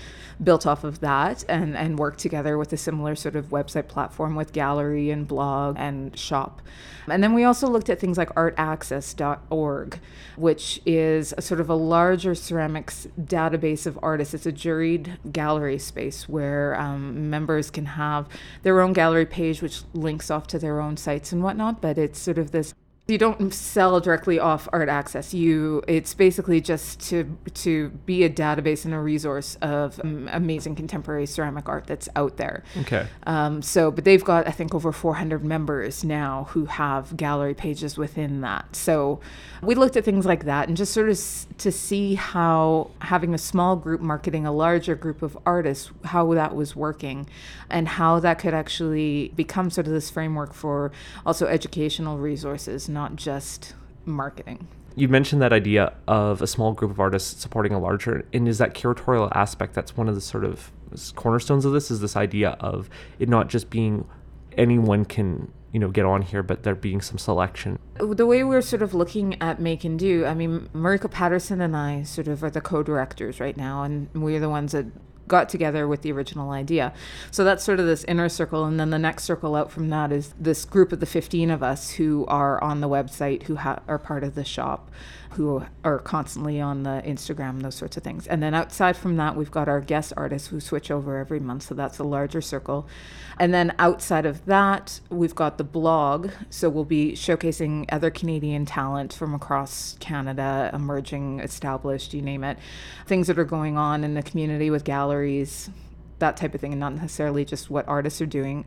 built 0.42 0.66
off 0.66 0.84
of 0.84 1.00
that 1.00 1.44
and, 1.48 1.74
and 1.76 1.98
worked 1.98 2.18
together 2.18 2.58
with 2.58 2.72
a 2.74 2.76
similar 2.76 3.16
sort 3.16 3.34
of 3.34 3.46
website 3.46 3.88
platform 3.88 4.34
with 4.34 4.52
gallery 4.52 5.10
and 5.10 5.26
blog 5.26 5.76
and 5.78 6.18
shop. 6.18 6.60
And 7.08 7.22
then 7.22 7.32
we 7.32 7.44
also 7.44 7.68
looked 7.68 7.88
at 7.88 7.98
things 7.98 8.18
like 8.18 8.34
artaccess.org, 8.34 9.98
which 10.36 10.82
is 10.84 11.32
a 11.38 11.42
sort 11.42 11.60
of 11.60 11.70
a 11.70 11.74
larger 11.74 12.34
ceramics 12.34 13.08
database 13.18 13.86
of 13.86 13.98
artists. 14.02 14.34
It's 14.34 14.44
a 14.44 14.52
juried 14.52 15.32
gallery 15.32 15.78
space 15.78 16.28
where 16.28 16.78
um, 16.78 17.30
members 17.30 17.70
can 17.70 17.86
have 17.86 18.28
their 18.62 18.80
own 18.82 18.92
gallery 18.92 19.24
page, 19.24 19.62
which 19.62 19.82
links 19.94 20.30
off 20.30 20.46
to 20.48 20.58
their 20.58 20.80
own 20.80 20.98
sites 20.98 21.32
and 21.32 21.42
whatnot. 21.42 21.80
But 21.80 21.96
it's 21.96 22.18
sort 22.18 22.36
of 22.36 22.50
this 22.50 22.74
you 23.08 23.16
don't 23.16 23.54
sell 23.54 23.98
directly 24.00 24.38
off 24.38 24.68
art 24.70 24.90
access. 24.90 25.32
You 25.32 25.82
it's 25.88 26.12
basically 26.12 26.60
just 26.60 27.00
to 27.08 27.38
to 27.54 27.88
be 28.04 28.22
a 28.22 28.28
database 28.28 28.84
and 28.84 28.92
a 28.92 28.98
resource 28.98 29.56
of 29.62 29.98
um, 30.04 30.28
amazing 30.30 30.74
contemporary 30.74 31.24
ceramic 31.24 31.70
art 31.70 31.86
that's 31.86 32.10
out 32.16 32.36
there. 32.36 32.64
Okay. 32.80 33.06
Um, 33.26 33.62
so 33.62 33.90
but 33.90 34.04
they've 34.04 34.22
got 34.22 34.46
i 34.46 34.50
think 34.50 34.74
over 34.74 34.92
400 34.92 35.42
members 35.42 36.04
now 36.04 36.48
who 36.50 36.66
have 36.66 37.16
gallery 37.16 37.54
pages 37.54 37.96
within 37.96 38.42
that. 38.42 38.76
So 38.76 39.20
we 39.62 39.74
looked 39.74 39.96
at 39.96 40.04
things 40.04 40.26
like 40.26 40.44
that 40.44 40.68
and 40.68 40.76
just 40.76 40.92
sort 40.92 41.08
of 41.08 41.12
s- 41.12 41.46
to 41.56 41.72
see 41.72 42.14
how 42.14 42.90
having 43.00 43.32
a 43.32 43.38
small 43.38 43.74
group 43.74 44.02
marketing 44.02 44.44
a 44.44 44.52
larger 44.52 44.94
group 44.94 45.22
of 45.22 45.36
artists 45.46 45.90
how 46.04 46.34
that 46.34 46.54
was 46.54 46.76
working 46.76 47.26
and 47.70 47.88
how 47.88 48.20
that 48.20 48.38
could 48.38 48.52
actually 48.52 49.32
become 49.34 49.70
sort 49.70 49.86
of 49.86 49.94
this 49.94 50.10
framework 50.10 50.52
for 50.52 50.92
also 51.24 51.46
educational 51.46 52.18
resources 52.18 52.86
not 52.98 53.14
just 53.14 53.74
marketing. 54.04 54.66
You 54.96 55.06
mentioned 55.06 55.40
that 55.40 55.52
idea 55.52 55.92
of 56.08 56.42
a 56.42 56.48
small 56.48 56.72
group 56.72 56.90
of 56.90 56.98
artists 56.98 57.40
supporting 57.40 57.72
a 57.72 57.78
larger, 57.78 58.24
and 58.32 58.48
is 58.48 58.58
that 58.58 58.74
curatorial 58.74 59.30
aspect 59.36 59.74
that's 59.74 59.96
one 59.96 60.08
of 60.08 60.16
the 60.16 60.20
sort 60.20 60.44
of 60.44 60.72
cornerstones 61.14 61.64
of 61.64 61.72
this? 61.72 61.92
Is 61.92 62.00
this 62.00 62.16
idea 62.16 62.56
of 62.58 62.90
it 63.20 63.28
not 63.28 63.46
just 63.48 63.70
being 63.70 64.04
anyone 64.56 65.04
can 65.04 65.52
you 65.72 65.78
know 65.78 65.90
get 65.90 66.04
on 66.04 66.22
here 66.22 66.42
but 66.42 66.62
there 66.62 66.74
being 66.74 67.00
some 67.00 67.18
selection 67.18 67.78
the 67.96 68.24
way 68.26 68.42
we're 68.42 68.62
sort 68.62 68.80
of 68.80 68.94
looking 68.94 69.40
at 69.40 69.60
make 69.60 69.84
and 69.84 69.98
do 69.98 70.24
i 70.24 70.32
mean 70.32 70.66
Mariko 70.74 71.10
Patterson 71.10 71.60
and 71.60 71.76
i 71.76 72.02
sort 72.02 72.26
of 72.26 72.42
are 72.42 72.50
the 72.50 72.62
co-directors 72.62 73.38
right 73.38 73.56
now 73.56 73.82
and 73.82 74.08
we're 74.14 74.40
the 74.40 74.48
ones 74.48 74.72
that 74.72 74.86
got 75.28 75.48
together 75.48 75.86
with 75.86 76.02
the 76.02 76.10
original 76.12 76.50
idea. 76.50 76.92
So 77.30 77.44
that's 77.44 77.62
sort 77.62 77.80
of 77.80 77.86
this 77.86 78.04
inner 78.04 78.28
circle. 78.28 78.64
And 78.64 78.80
then 78.80 78.90
the 78.90 78.98
next 78.98 79.24
circle 79.24 79.54
out 79.54 79.70
from 79.70 79.90
that 79.90 80.10
is 80.10 80.34
this 80.38 80.64
group 80.64 80.92
of 80.92 81.00
the 81.00 81.06
15 81.06 81.50
of 81.50 81.62
us 81.62 81.90
who 81.90 82.24
are 82.26 82.62
on 82.62 82.80
the 82.80 82.88
website, 82.88 83.44
who 83.44 83.56
ha- 83.56 83.80
are 83.86 83.98
part 83.98 84.24
of 84.24 84.34
the 84.34 84.44
shop, 84.44 84.90
who 85.32 85.64
are 85.84 85.98
constantly 85.98 86.60
on 86.60 86.82
the 86.82 87.02
Instagram, 87.04 87.62
those 87.62 87.74
sorts 87.74 87.96
of 87.96 88.02
things. 88.02 88.26
And 88.26 88.42
then 88.42 88.54
outside 88.54 88.96
from 88.96 89.16
that, 89.16 89.36
we've 89.36 89.50
got 89.50 89.68
our 89.68 89.80
guest 89.80 90.12
artists 90.16 90.48
who 90.48 90.60
switch 90.60 90.90
over 90.90 91.18
every 91.18 91.40
month. 91.40 91.64
So 91.64 91.74
that's 91.74 91.98
a 91.98 92.04
larger 92.04 92.40
circle. 92.40 92.88
And 93.38 93.52
then 93.52 93.74
outside 93.78 94.26
of 94.26 94.44
that, 94.46 95.00
we've 95.10 95.34
got 95.34 95.58
the 95.58 95.64
blog. 95.64 96.30
So 96.50 96.68
we'll 96.68 96.84
be 96.84 97.12
showcasing 97.12 97.86
other 97.90 98.10
Canadian 98.10 98.66
talent 98.66 99.12
from 99.12 99.34
across 99.34 99.96
Canada, 100.00 100.70
emerging, 100.72 101.40
established, 101.40 102.14
you 102.14 102.22
name 102.22 102.44
it, 102.44 102.58
things 103.06 103.26
that 103.26 103.38
are 103.38 103.44
going 103.44 103.76
on 103.76 104.04
in 104.04 104.14
the 104.14 104.22
community 104.22 104.70
with 104.70 104.84
galleries, 104.84 105.70
that 106.18 106.36
type 106.36 106.54
of 106.54 106.60
thing, 106.60 106.72
and 106.72 106.80
not 106.80 106.94
necessarily 106.94 107.44
just 107.44 107.70
what 107.70 107.86
artists 107.86 108.20
are 108.20 108.26
doing. 108.26 108.64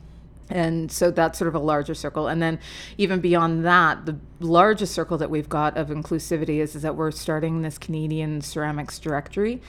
And 0.52 0.92
so 0.92 1.12
that's 1.12 1.40
sort 1.40 1.48
of 1.48 1.56
a 1.56 1.60
larger 1.60 1.96
circle. 1.96 2.28
And 2.28 2.42
then 2.42 2.60
even 2.98 3.20
beyond 3.20 3.66
that, 3.66 4.06
the 4.06 4.18
largest 4.40 4.94
circle 4.94 5.18
that 5.18 5.30
we've 5.30 5.50
got 5.50 5.78
of 5.78 5.90
inclusivity 5.90 6.58
is, 6.60 6.76
is 6.76 6.82
that 6.82 6.96
we're 6.96 7.12
starting 7.12 7.62
this 7.62 7.78
Canadian 7.78 8.42
ceramics 8.42 9.00
directory. 9.00 9.62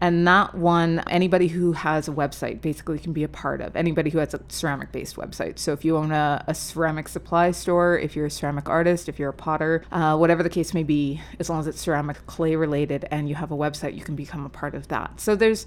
And 0.00 0.26
that 0.28 0.54
one, 0.54 1.00
anybody 1.10 1.48
who 1.48 1.72
has 1.72 2.06
a 2.06 2.12
website 2.12 2.60
basically 2.60 3.00
can 3.00 3.12
be 3.12 3.24
a 3.24 3.28
part 3.28 3.60
of, 3.60 3.74
anybody 3.74 4.10
who 4.10 4.18
has 4.18 4.32
a 4.32 4.40
ceramic 4.48 4.92
based 4.92 5.16
website. 5.16 5.58
So 5.58 5.72
if 5.72 5.84
you 5.84 5.96
own 5.96 6.12
a, 6.12 6.44
a, 6.46 6.54
ceramic 6.54 7.08
supply 7.08 7.50
store, 7.50 7.98
if 7.98 8.14
you're 8.14 8.26
a 8.26 8.30
ceramic 8.30 8.68
artist, 8.68 9.08
if 9.08 9.18
you're 9.18 9.30
a 9.30 9.34
potter, 9.34 9.84
uh, 9.90 10.16
whatever 10.16 10.44
the 10.44 10.50
case 10.50 10.72
may 10.72 10.84
be, 10.84 11.20
as 11.40 11.50
long 11.50 11.58
as 11.58 11.66
it's 11.66 11.80
ceramic 11.80 12.24
clay 12.26 12.54
related 12.54 13.06
and 13.10 13.28
you 13.28 13.34
have 13.34 13.50
a 13.50 13.56
website, 13.56 13.96
you 13.96 14.02
can 14.02 14.14
become 14.14 14.46
a 14.46 14.48
part 14.48 14.76
of 14.76 14.86
that. 14.88 15.20
So 15.20 15.34
there's 15.34 15.66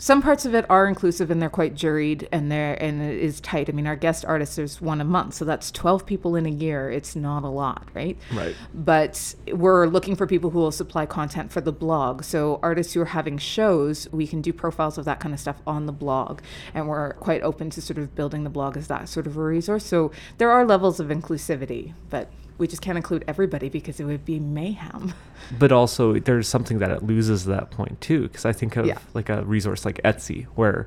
some 0.00 0.22
parts 0.22 0.46
of 0.46 0.54
it 0.54 0.64
are 0.70 0.86
inclusive 0.86 1.30
and 1.30 1.42
they're 1.42 1.50
quite 1.50 1.74
juried 1.74 2.26
and 2.32 2.50
they're 2.50 2.72
and 2.82 3.02
it 3.02 3.18
is 3.18 3.38
tight. 3.42 3.68
I 3.68 3.72
mean, 3.72 3.86
our 3.86 3.96
guest 3.96 4.24
artists 4.24 4.56
there's 4.56 4.80
one 4.80 4.98
a 5.00 5.04
month, 5.04 5.34
so 5.34 5.44
that's 5.44 5.70
twelve 5.70 6.06
people 6.06 6.36
in 6.36 6.46
a 6.46 6.50
year. 6.50 6.90
It's 6.90 7.14
not 7.14 7.44
a 7.44 7.48
lot, 7.48 7.86
right? 7.92 8.16
Right. 8.32 8.56
But 8.72 9.34
we're 9.52 9.86
looking 9.86 10.16
for 10.16 10.26
people 10.26 10.48
who 10.48 10.58
will 10.58 10.72
supply 10.72 11.04
content 11.04 11.52
for 11.52 11.60
the 11.60 11.70
blog. 11.70 12.24
So 12.24 12.58
artists 12.62 12.94
who 12.94 13.02
are 13.02 13.12
having 13.20 13.36
shows, 13.36 14.08
we 14.10 14.26
can 14.26 14.40
do 14.40 14.54
profiles 14.54 14.96
of 14.96 15.04
that 15.04 15.20
kind 15.20 15.34
of 15.34 15.40
stuff 15.40 15.60
on 15.66 15.84
the 15.84 15.92
blog, 15.92 16.40
and 16.72 16.88
we're 16.88 17.12
quite 17.14 17.42
open 17.42 17.68
to 17.70 17.82
sort 17.82 17.98
of 17.98 18.14
building 18.14 18.42
the 18.44 18.50
blog 18.50 18.78
as 18.78 18.88
that 18.88 19.06
sort 19.06 19.26
of 19.26 19.36
a 19.36 19.42
resource. 19.42 19.84
So 19.84 20.12
there 20.38 20.50
are 20.50 20.64
levels 20.64 20.98
of 20.98 21.08
inclusivity, 21.08 21.92
but 22.08 22.30
we 22.60 22.68
just 22.68 22.82
can't 22.82 22.96
include 22.96 23.24
everybody 23.26 23.68
because 23.70 23.98
it 23.98 24.04
would 24.04 24.24
be 24.24 24.38
mayhem. 24.38 25.14
But 25.58 25.72
also, 25.72 26.20
there's 26.20 26.46
something 26.46 26.78
that 26.78 26.92
it 26.92 27.02
loses 27.02 27.46
that 27.46 27.70
point 27.72 28.00
too, 28.00 28.28
because 28.28 28.44
I 28.44 28.52
think 28.52 28.76
of 28.76 28.86
yeah. 28.86 28.98
like 29.14 29.28
a 29.30 29.42
resource 29.42 29.84
like 29.84 30.00
Etsy, 30.04 30.44
where 30.54 30.86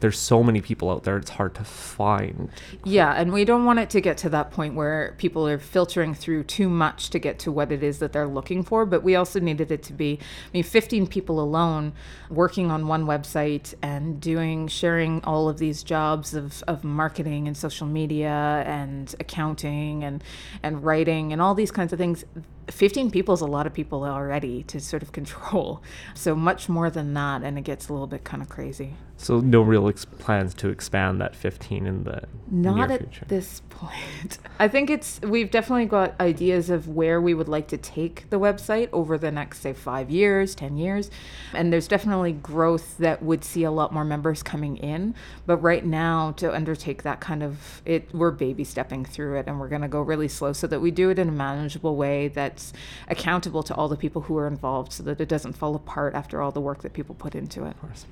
there's 0.00 0.18
so 0.18 0.42
many 0.42 0.60
people 0.60 0.90
out 0.90 1.04
there 1.04 1.16
it's 1.16 1.30
hard 1.30 1.54
to 1.54 1.64
find. 1.64 2.50
Yeah 2.84 3.12
and 3.12 3.32
we 3.32 3.44
don't 3.44 3.64
want 3.64 3.78
it 3.78 3.90
to 3.90 4.00
get 4.00 4.16
to 4.18 4.28
that 4.30 4.50
point 4.50 4.74
where 4.74 5.14
people 5.18 5.46
are 5.46 5.58
filtering 5.58 6.14
through 6.14 6.44
too 6.44 6.68
much 6.68 7.10
to 7.10 7.18
get 7.18 7.38
to 7.40 7.52
what 7.52 7.72
it 7.72 7.82
is 7.82 7.98
that 7.98 8.12
they're 8.12 8.28
looking 8.28 8.62
for 8.62 8.84
but 8.84 9.02
we 9.02 9.14
also 9.14 9.40
needed 9.40 9.70
it 9.70 9.82
to 9.84 9.92
be 9.92 10.18
i 10.20 10.48
mean 10.52 10.62
15 10.62 11.06
people 11.06 11.40
alone 11.40 11.92
working 12.30 12.70
on 12.70 12.86
one 12.86 13.06
website 13.06 13.74
and 13.82 14.20
doing 14.20 14.68
sharing 14.68 15.22
all 15.24 15.48
of 15.48 15.58
these 15.58 15.82
jobs 15.82 16.34
of, 16.34 16.62
of 16.66 16.84
marketing 16.84 17.46
and 17.46 17.56
social 17.56 17.86
media 17.86 18.62
and 18.66 19.14
accounting 19.20 20.04
and 20.04 20.22
and 20.62 20.84
writing 20.84 21.32
and 21.32 21.40
all 21.40 21.54
these 21.54 21.70
kinds 21.70 21.92
of 21.92 21.98
things 21.98 22.24
15 22.68 23.10
people 23.10 23.34
is 23.34 23.40
a 23.40 23.46
lot 23.46 23.66
of 23.66 23.74
people 23.74 24.04
already 24.04 24.62
to 24.64 24.80
sort 24.80 25.02
of 25.02 25.12
control. 25.18 25.82
So 26.14 26.34
much 26.34 26.68
more 26.68 26.90
than 26.90 27.14
that, 27.14 27.42
and 27.42 27.58
it 27.58 27.62
gets 27.62 27.88
a 27.88 27.92
little 27.92 28.06
bit 28.06 28.24
kind 28.24 28.42
of 28.42 28.48
crazy. 28.48 28.94
So 29.16 29.40
no 29.40 29.62
real 29.62 29.88
ex- 29.88 30.04
plans 30.04 30.54
to 30.54 30.68
expand 30.68 31.20
that 31.20 31.36
15 31.36 31.86
in 31.86 32.04
the 32.04 32.24
not 32.50 32.88
near 32.88 32.96
at 32.96 33.00
future. 33.00 33.24
this 33.28 33.62
point. 33.70 34.38
I 34.58 34.68
think 34.68 34.90
it's 34.90 35.20
we've 35.22 35.50
definitely 35.50 35.86
got 35.86 36.20
ideas 36.20 36.68
of 36.68 36.88
where 36.88 37.20
we 37.20 37.32
would 37.32 37.48
like 37.48 37.68
to 37.68 37.76
take 37.76 38.28
the 38.30 38.38
website 38.40 38.88
over 38.92 39.16
the 39.16 39.30
next 39.30 39.60
say 39.60 39.72
5 39.72 40.10
years, 40.10 40.54
10 40.54 40.76
years. 40.76 41.10
And 41.52 41.72
there's 41.72 41.88
definitely 41.88 42.32
growth 42.32 42.98
that 42.98 43.22
would 43.22 43.44
see 43.44 43.62
a 43.62 43.70
lot 43.70 43.92
more 43.92 44.04
members 44.04 44.42
coming 44.42 44.76
in, 44.78 45.14
but 45.46 45.58
right 45.58 45.86
now 45.86 46.32
to 46.32 46.52
undertake 46.52 47.04
that 47.04 47.20
kind 47.20 47.42
of 47.42 47.82
it 47.84 48.12
we're 48.12 48.32
baby 48.32 48.64
stepping 48.64 49.04
through 49.04 49.38
it 49.38 49.46
and 49.46 49.60
we're 49.60 49.68
going 49.68 49.82
to 49.82 49.88
go 49.88 50.00
really 50.00 50.28
slow 50.28 50.52
so 50.52 50.66
that 50.66 50.80
we 50.80 50.90
do 50.90 51.10
it 51.10 51.18
in 51.18 51.28
a 51.28 51.32
manageable 51.32 51.96
way 51.96 52.28
that's 52.54 52.72
accountable 53.08 53.62
to 53.64 53.74
all 53.74 53.88
the 53.88 53.96
people 53.96 54.22
who 54.22 54.38
are 54.38 54.46
involved 54.46 54.92
so 54.92 55.02
that 55.02 55.20
it 55.20 55.28
doesn't 55.28 55.54
fall 55.54 55.74
apart 55.74 56.14
after 56.14 56.40
all 56.40 56.52
the 56.52 56.60
work 56.60 56.82
that 56.82 56.92
people 56.92 57.14
put 57.14 57.34
into 57.34 57.64
it. 57.64 57.70
Of 57.70 57.80
course 57.80 58.06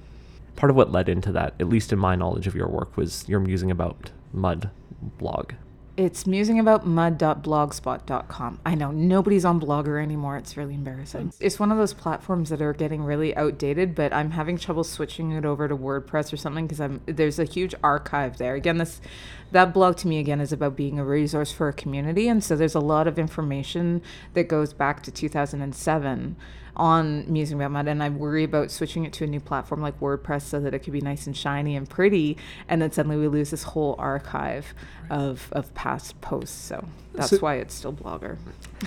part 0.56 0.68
of 0.68 0.76
what 0.76 0.92
led 0.92 1.08
into 1.08 1.32
that, 1.32 1.54
at 1.58 1.68
least 1.68 1.94
in 1.94 1.98
my 1.98 2.14
knowledge 2.14 2.46
of 2.46 2.54
your 2.54 2.68
work, 2.68 2.94
was 2.94 3.26
your 3.26 3.40
musing 3.40 3.70
about 3.70 4.10
mud 4.34 4.70
blog. 5.18 5.52
It's 5.94 6.24
musingaboutmud.blogspot.com. 6.24 8.60
I 8.64 8.74
know 8.74 8.90
nobody's 8.90 9.44
on 9.44 9.60
Blogger 9.60 10.02
anymore. 10.02 10.38
It's 10.38 10.56
really 10.56 10.74
embarrassing. 10.74 11.34
It's 11.38 11.60
one 11.60 11.70
of 11.70 11.76
those 11.76 11.92
platforms 11.92 12.48
that 12.48 12.62
are 12.62 12.72
getting 12.72 13.04
really 13.04 13.36
outdated, 13.36 13.94
but 13.94 14.10
I'm 14.10 14.30
having 14.30 14.56
trouble 14.56 14.84
switching 14.84 15.32
it 15.32 15.44
over 15.44 15.68
to 15.68 15.76
WordPress 15.76 16.32
or 16.32 16.38
something 16.38 16.66
because 16.66 16.80
I'm 16.80 17.02
there's 17.04 17.38
a 17.38 17.44
huge 17.44 17.74
archive 17.84 18.38
there. 18.38 18.54
Again, 18.54 18.78
this 18.78 19.02
that 19.50 19.74
blog 19.74 19.98
to 19.98 20.08
me 20.08 20.18
again 20.18 20.40
is 20.40 20.50
about 20.50 20.76
being 20.76 20.98
a 20.98 21.04
resource 21.04 21.52
for 21.52 21.68
a 21.68 21.74
community, 21.74 22.26
and 22.26 22.42
so 22.42 22.56
there's 22.56 22.74
a 22.74 22.80
lot 22.80 23.06
of 23.06 23.18
information 23.18 24.00
that 24.32 24.48
goes 24.48 24.72
back 24.72 25.02
to 25.02 25.10
2007 25.10 26.36
on 26.76 27.30
Musing 27.30 27.58
About 27.58 27.70
Mud, 27.70 27.88
and 27.88 28.02
I 28.02 28.08
worry 28.08 28.44
about 28.44 28.70
switching 28.70 29.04
it 29.04 29.12
to 29.14 29.24
a 29.24 29.26
new 29.26 29.40
platform 29.40 29.82
like 29.82 29.98
WordPress 30.00 30.42
so 30.42 30.60
that 30.60 30.72
it 30.74 30.80
could 30.80 30.92
be 30.92 31.00
nice 31.00 31.26
and 31.26 31.36
shiny 31.36 31.76
and 31.76 31.88
pretty, 31.88 32.36
and 32.68 32.80
then 32.80 32.90
suddenly 32.90 33.16
we 33.16 33.28
lose 33.28 33.50
this 33.50 33.62
whole 33.62 33.94
archive 33.98 34.74
of, 35.10 35.48
of 35.52 35.72
past 35.74 36.20
posts. 36.20 36.56
So 36.58 36.86
that's 37.14 37.30
So- 37.30 37.38
why 37.38 37.56
it's 37.56 37.74
still 37.74 37.92
Blogger. 37.92 38.38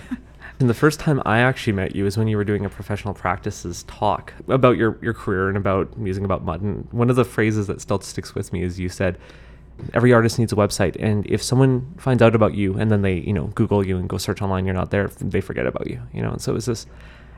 And 0.59 0.69
the 0.69 0.73
first 0.73 1.01
time 1.01 1.21
I 1.25 1.39
actually 1.39 1.73
met 1.73 1.95
you 1.97 2.05
was 2.05 2.17
when 2.17 2.29
you 2.29 2.37
were 2.37 2.45
doing 2.45 2.63
a 2.63 2.69
professional 2.69 3.13
practices 3.13 3.83
talk 3.83 4.31
about 4.47 4.77
your, 4.77 4.97
your 5.01 5.13
career 5.13 5.49
and 5.49 5.57
about 5.57 5.97
musing 5.97 6.23
about 6.23 6.45
mud. 6.45 6.61
And 6.61 6.87
one 6.91 7.09
of 7.09 7.17
the 7.17 7.25
phrases 7.25 7.67
that 7.67 7.81
still 7.81 7.99
sticks 7.99 8.33
with 8.33 8.53
me 8.53 8.63
is 8.63 8.79
you 8.79 8.87
said, 8.87 9.17
every 9.93 10.13
artist 10.13 10.39
needs 10.39 10.53
a 10.53 10.55
website. 10.55 10.95
And 10.97 11.25
if 11.27 11.43
someone 11.43 11.93
finds 11.97 12.23
out 12.23 12.35
about 12.35 12.53
you 12.53 12.77
and 12.77 12.89
then 12.89 13.01
they, 13.01 13.15
you 13.15 13.33
know, 13.33 13.47
Google 13.47 13.85
you 13.85 13.97
and 13.97 14.07
go 14.07 14.17
search 14.17 14.41
online, 14.41 14.65
you're 14.65 14.73
not 14.73 14.91
there, 14.91 15.09
they 15.19 15.41
forget 15.41 15.67
about 15.67 15.87
you, 15.87 16.01
you 16.13 16.21
know? 16.21 16.31
And 16.31 16.41
so 16.41 16.53
it 16.53 16.55
was 16.55 16.67
this, 16.67 16.85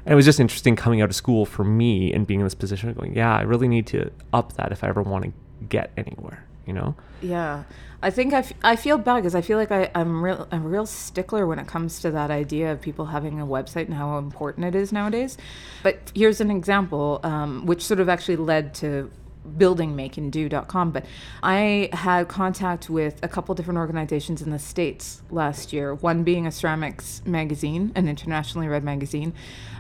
and 0.07 0.13
it 0.13 0.15
was 0.15 0.23
just 0.23 0.39
interesting 0.39 0.77
coming 0.77 1.01
out 1.01 1.09
of 1.09 1.15
school 1.17 1.45
for 1.45 1.65
me 1.65 2.13
and 2.13 2.25
being 2.25 2.39
in 2.39 2.45
this 2.45 2.55
position 2.55 2.87
of 2.87 2.95
going, 2.95 3.13
yeah, 3.13 3.35
I 3.35 3.41
really 3.41 3.67
need 3.67 3.85
to 3.87 4.09
up 4.31 4.53
that 4.53 4.71
if 4.71 4.81
I 4.81 4.87
ever 4.87 5.01
want 5.01 5.25
to 5.25 5.33
get 5.67 5.91
anywhere, 5.97 6.45
you 6.65 6.71
know? 6.71 6.95
Yeah, 7.21 7.65
I 8.01 8.09
think 8.09 8.33
I, 8.33 8.37
f- 8.37 8.53
I 8.63 8.77
feel 8.77 8.97
bad 8.97 9.17
because 9.17 9.35
I 9.35 9.41
feel 9.41 9.57
like 9.57 9.69
I, 9.69 9.91
I'm 9.93 10.23
real 10.23 10.47
i'm 10.49 10.63
a 10.63 10.67
real 10.69 10.85
stickler 10.85 11.45
when 11.45 11.59
it 11.59 11.67
comes 11.67 11.99
to 11.99 12.11
that 12.11 12.31
idea 12.31 12.71
of 12.71 12.79
people 12.79 13.07
having 13.07 13.41
a 13.41 13.45
website 13.45 13.87
and 13.87 13.95
how 13.95 14.17
important 14.17 14.65
it 14.65 14.75
is 14.75 14.93
nowadays. 14.93 15.37
But 15.83 16.13
here's 16.15 16.39
an 16.39 16.51
example, 16.51 17.19
um, 17.23 17.65
which 17.65 17.83
sort 17.83 17.99
of 17.99 18.07
actually 18.07 18.37
led 18.37 18.73
to 18.75 19.11
building 19.57 19.95
makeanddo.com 19.95 20.91
but 20.91 21.05
i 21.43 21.89
had 21.93 22.27
contact 22.27 22.89
with 22.89 23.19
a 23.23 23.27
couple 23.27 23.53
different 23.55 23.77
organizations 23.77 24.41
in 24.41 24.49
the 24.49 24.59
states 24.59 25.21
last 25.29 25.73
year 25.73 25.93
one 25.95 26.23
being 26.23 26.47
a 26.47 26.51
ceramics 26.51 27.21
magazine 27.25 27.91
an 27.95 28.07
internationally 28.07 28.67
read 28.67 28.83
magazine 28.83 29.33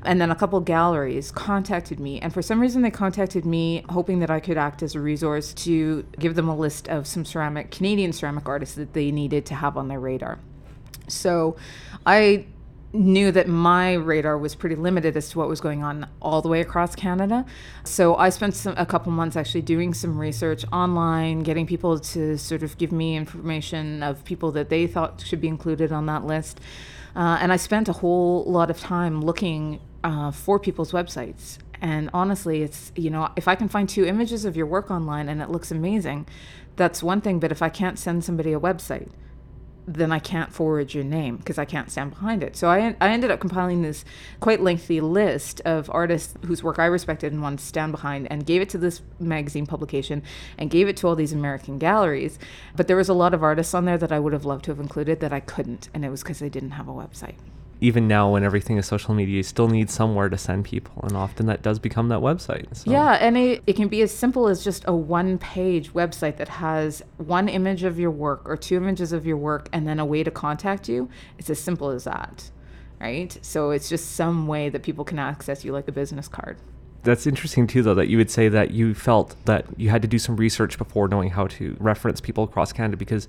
and 0.03 0.21
then 0.21 0.31
a 0.31 0.35
couple 0.35 0.59
galleries 0.59 1.31
contacted 1.31 1.99
me 1.99 2.19
and 2.19 2.33
for 2.33 2.41
some 2.41 2.59
reason 2.59 2.81
they 2.81 2.91
contacted 2.91 3.45
me 3.45 3.83
hoping 3.89 4.19
that 4.19 4.29
i 4.29 4.39
could 4.39 4.57
act 4.57 4.83
as 4.83 4.95
a 4.95 4.99
resource 4.99 5.53
to 5.53 6.05
give 6.19 6.35
them 6.35 6.47
a 6.47 6.55
list 6.55 6.87
of 6.89 7.07
some 7.07 7.25
ceramic 7.25 7.71
canadian 7.71 8.13
ceramic 8.13 8.47
artists 8.47 8.75
that 8.75 8.93
they 8.93 9.11
needed 9.11 9.45
to 9.45 9.55
have 9.55 9.77
on 9.77 9.87
their 9.87 9.99
radar. 9.99 10.39
So 11.07 11.55
I 12.05 12.45
knew 12.97 13.31
that 13.31 13.47
my 13.47 13.93
radar 13.93 14.37
was 14.37 14.55
pretty 14.55 14.75
limited 14.75 15.15
as 15.15 15.29
to 15.29 15.37
what 15.37 15.47
was 15.47 15.61
going 15.61 15.83
on 15.83 16.07
all 16.21 16.41
the 16.41 16.49
way 16.49 16.61
across 16.61 16.95
Canada. 16.95 17.45
So 17.83 18.15
I 18.15 18.29
spent 18.29 18.55
some, 18.55 18.75
a 18.77 18.85
couple 18.85 19.11
months 19.11 19.35
actually 19.35 19.61
doing 19.61 19.93
some 19.93 20.17
research 20.17 20.65
online, 20.71 21.41
getting 21.41 21.65
people 21.65 21.99
to 21.99 22.37
sort 22.37 22.63
of 22.63 22.77
give 22.77 22.91
me 22.91 23.15
information 23.15 24.03
of 24.03 24.23
people 24.25 24.51
that 24.51 24.69
they 24.69 24.87
thought 24.87 25.21
should 25.25 25.41
be 25.41 25.47
included 25.47 25.91
on 25.91 26.05
that 26.07 26.25
list. 26.25 26.59
Uh, 27.15 27.37
and 27.41 27.51
I 27.51 27.57
spent 27.57 27.87
a 27.87 27.93
whole 27.93 28.43
lot 28.45 28.69
of 28.69 28.79
time 28.79 29.21
looking 29.21 29.79
uh, 30.03 30.31
for 30.31 30.59
people's 30.59 30.91
websites. 30.91 31.57
And 31.81 32.09
honestly, 32.13 32.63
it's, 32.63 32.91
you 32.95 33.09
know, 33.09 33.29
if 33.35 33.47
I 33.47 33.55
can 33.55 33.69
find 33.69 33.87
two 33.87 34.05
images 34.05 34.45
of 34.45 34.57
your 34.57 34.65
work 34.65 34.89
online 34.89 35.29
and 35.29 35.41
it 35.41 35.49
looks 35.49 35.71
amazing, 35.71 36.27
that's 36.75 37.03
one 37.03 37.21
thing. 37.21 37.39
But 37.39 37.51
if 37.51 37.61
I 37.61 37.69
can't 37.69 37.99
send 37.99 38.23
somebody 38.23 38.53
a 38.53 38.59
website, 38.59 39.09
then 39.87 40.11
I 40.11 40.19
can't 40.19 40.51
forward 40.51 40.93
your 40.93 41.05
name 41.05 41.37
because 41.37 41.57
I 41.57 41.63
can't 41.63 41.89
stand 41.89 42.11
behind 42.11 42.43
it. 42.43 42.57
So 42.57 42.69
I, 42.69 42.95
I 42.99 43.09
ended 43.09 43.31
up 43.31 43.39
compiling 43.39 43.81
this 43.81 44.03
quite 44.41 44.61
lengthy 44.61 44.99
list 44.99 45.61
of 45.61 45.89
artists 45.93 46.33
whose 46.45 46.61
work 46.61 46.77
I 46.77 46.85
respected 46.85 47.31
and 47.31 47.41
wanted 47.41 47.59
to 47.59 47.65
stand 47.65 47.93
behind 47.93 48.27
and 48.29 48.45
gave 48.45 48.61
it 48.61 48.69
to 48.69 48.77
this 48.77 49.01
magazine 49.17 49.65
publication 49.65 50.23
and 50.57 50.69
gave 50.69 50.89
it 50.89 50.97
to 50.97 51.07
all 51.07 51.15
these 51.15 51.31
American 51.31 51.77
galleries. 51.77 52.37
But 52.75 52.87
there 52.87 52.97
was 52.97 53.07
a 53.07 53.13
lot 53.13 53.33
of 53.33 53.41
artists 53.41 53.73
on 53.73 53.85
there 53.85 53.97
that 53.97 54.11
I 54.11 54.19
would 54.19 54.33
have 54.33 54.45
loved 54.45 54.65
to 54.65 54.71
have 54.71 54.79
included 54.79 55.21
that 55.21 55.31
I 55.31 55.39
couldn't, 55.39 55.87
and 55.93 56.03
it 56.03 56.09
was 56.09 56.21
because 56.21 56.39
they 56.39 56.49
didn't 56.49 56.71
have 56.71 56.89
a 56.89 56.93
website. 56.93 57.35
Even 57.79 58.07
now, 58.07 58.31
when 58.31 58.43
everything 58.43 58.77
is 58.77 58.87
social 58.87 59.13
media, 59.13 59.35
you 59.35 59.43
still 59.43 59.67
need 59.67 59.89
somewhere 59.89 60.29
to 60.29 60.37
send 60.37 60.65
people, 60.65 60.99
and 61.03 61.15
often 61.15 61.45
that 61.45 61.61
does 61.61 61.77
become 61.77 62.09
that 62.09 62.19
website. 62.19 62.75
So. 62.75 62.89
Yeah, 62.89 63.13
and 63.13 63.37
it, 63.37 63.61
it 63.67 63.75
can 63.75 63.87
be 63.87 64.01
as 64.01 64.11
simple 64.11 64.47
as 64.47 64.63
just 64.63 64.83
a 64.87 64.93
one 64.95 65.37
page 65.37 65.93
website 65.93 66.37
that 66.37 66.49
has 66.49 67.03
one 67.17 67.47
image 67.47 67.83
of 67.83 67.99
your 67.99 68.09
work 68.09 68.41
or 68.45 68.57
two 68.57 68.77
images 68.77 69.13
of 69.13 69.27
your 69.27 69.37
work 69.37 69.69
and 69.71 69.87
then 69.87 69.99
a 69.99 70.05
way 70.05 70.23
to 70.23 70.31
contact 70.31 70.89
you. 70.89 71.07
It's 71.37 71.51
as 71.51 71.59
simple 71.59 71.89
as 71.89 72.05
that, 72.05 72.49
right? 72.99 73.37
So 73.43 73.69
it's 73.69 73.89
just 73.89 74.15
some 74.15 74.47
way 74.47 74.69
that 74.69 74.81
people 74.81 75.05
can 75.05 75.19
access 75.19 75.63
you 75.63 75.71
like 75.71 75.87
a 75.87 75.91
business 75.91 76.27
card. 76.27 76.57
That's 77.03 77.27
interesting 77.27 77.67
too, 77.67 77.83
though, 77.83 77.93
that 77.93 78.07
you 78.07 78.17
would 78.17 78.31
say 78.31 78.49
that 78.49 78.71
you 78.71 78.93
felt 78.93 79.35
that 79.45 79.65
you 79.77 79.89
had 79.89 80.01
to 80.01 80.07
do 80.07 80.19
some 80.19 80.35
research 80.35 80.77
before 80.77 81.07
knowing 81.07 81.29
how 81.29 81.47
to 81.47 81.77
reference 81.79 82.19
people 82.19 82.43
across 82.43 82.73
Canada 82.73 82.97
because 82.97 83.27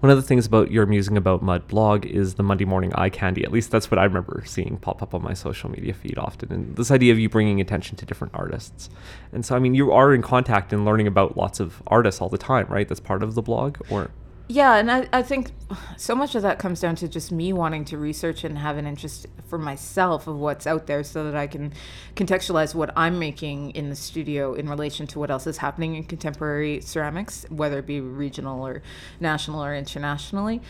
one 0.00 0.10
of 0.10 0.16
the 0.16 0.22
things 0.22 0.46
about 0.46 0.70
your 0.70 0.84
musing 0.86 1.16
about 1.16 1.42
mud 1.42 1.66
blog 1.68 2.04
is 2.04 2.34
the 2.34 2.42
Monday 2.42 2.64
morning 2.64 2.92
eye 2.94 3.08
candy. 3.08 3.44
At 3.44 3.52
least 3.52 3.70
that's 3.70 3.90
what 3.90 3.98
I 3.98 4.04
remember 4.04 4.42
seeing 4.44 4.76
pop 4.76 5.02
up 5.02 5.14
on 5.14 5.22
my 5.22 5.32
social 5.32 5.70
media 5.70 5.94
feed 5.94 6.18
often. 6.18 6.52
And 6.52 6.76
this 6.76 6.90
idea 6.90 7.12
of 7.12 7.18
you 7.18 7.28
bringing 7.28 7.60
attention 7.60 7.96
to 7.96 8.06
different 8.06 8.34
artists. 8.34 8.90
And 9.32 9.44
so, 9.44 9.56
I 9.56 9.58
mean, 9.58 9.74
you 9.74 9.92
are 9.92 10.14
in 10.14 10.22
contact 10.22 10.72
and 10.72 10.84
learning 10.84 11.06
about 11.06 11.36
lots 11.36 11.60
of 11.60 11.82
artists 11.86 12.20
all 12.20 12.28
the 12.28 12.38
time, 12.38 12.66
right? 12.68 12.86
That's 12.86 13.00
part 13.00 13.22
of 13.22 13.34
the 13.34 13.42
blog, 13.42 13.78
or 13.90 14.10
Yeah, 14.48 14.76
and 14.76 14.92
I, 14.92 15.08
I 15.12 15.22
think 15.22 15.50
so 15.96 16.14
much 16.14 16.36
of 16.36 16.42
that 16.42 16.60
comes 16.60 16.80
down 16.80 16.94
to 16.96 17.08
just 17.08 17.32
me 17.32 17.52
wanting 17.52 17.84
to 17.86 17.98
research 17.98 18.44
and 18.44 18.56
have 18.58 18.76
an 18.76 18.86
interest 18.86 19.26
for 19.48 19.58
myself 19.58 20.28
of 20.28 20.36
what's 20.36 20.68
out 20.68 20.86
there 20.86 21.02
so 21.02 21.24
that 21.24 21.34
I 21.34 21.48
can 21.48 21.72
contextualize 22.14 22.72
what 22.72 22.92
I'm 22.96 23.18
making 23.18 23.72
in 23.72 23.90
the 23.90 23.96
studio 23.96 24.54
in 24.54 24.68
relation 24.68 25.08
to 25.08 25.18
what 25.18 25.32
else 25.32 25.48
is 25.48 25.58
happening 25.58 25.96
in 25.96 26.04
contemporary 26.04 26.80
ceramics, 26.80 27.44
whether 27.48 27.80
it 27.80 27.86
be 27.86 28.00
regional 28.00 28.64
or 28.64 28.82
national 29.18 29.64
or 29.64 29.74
internationally. 29.74 30.62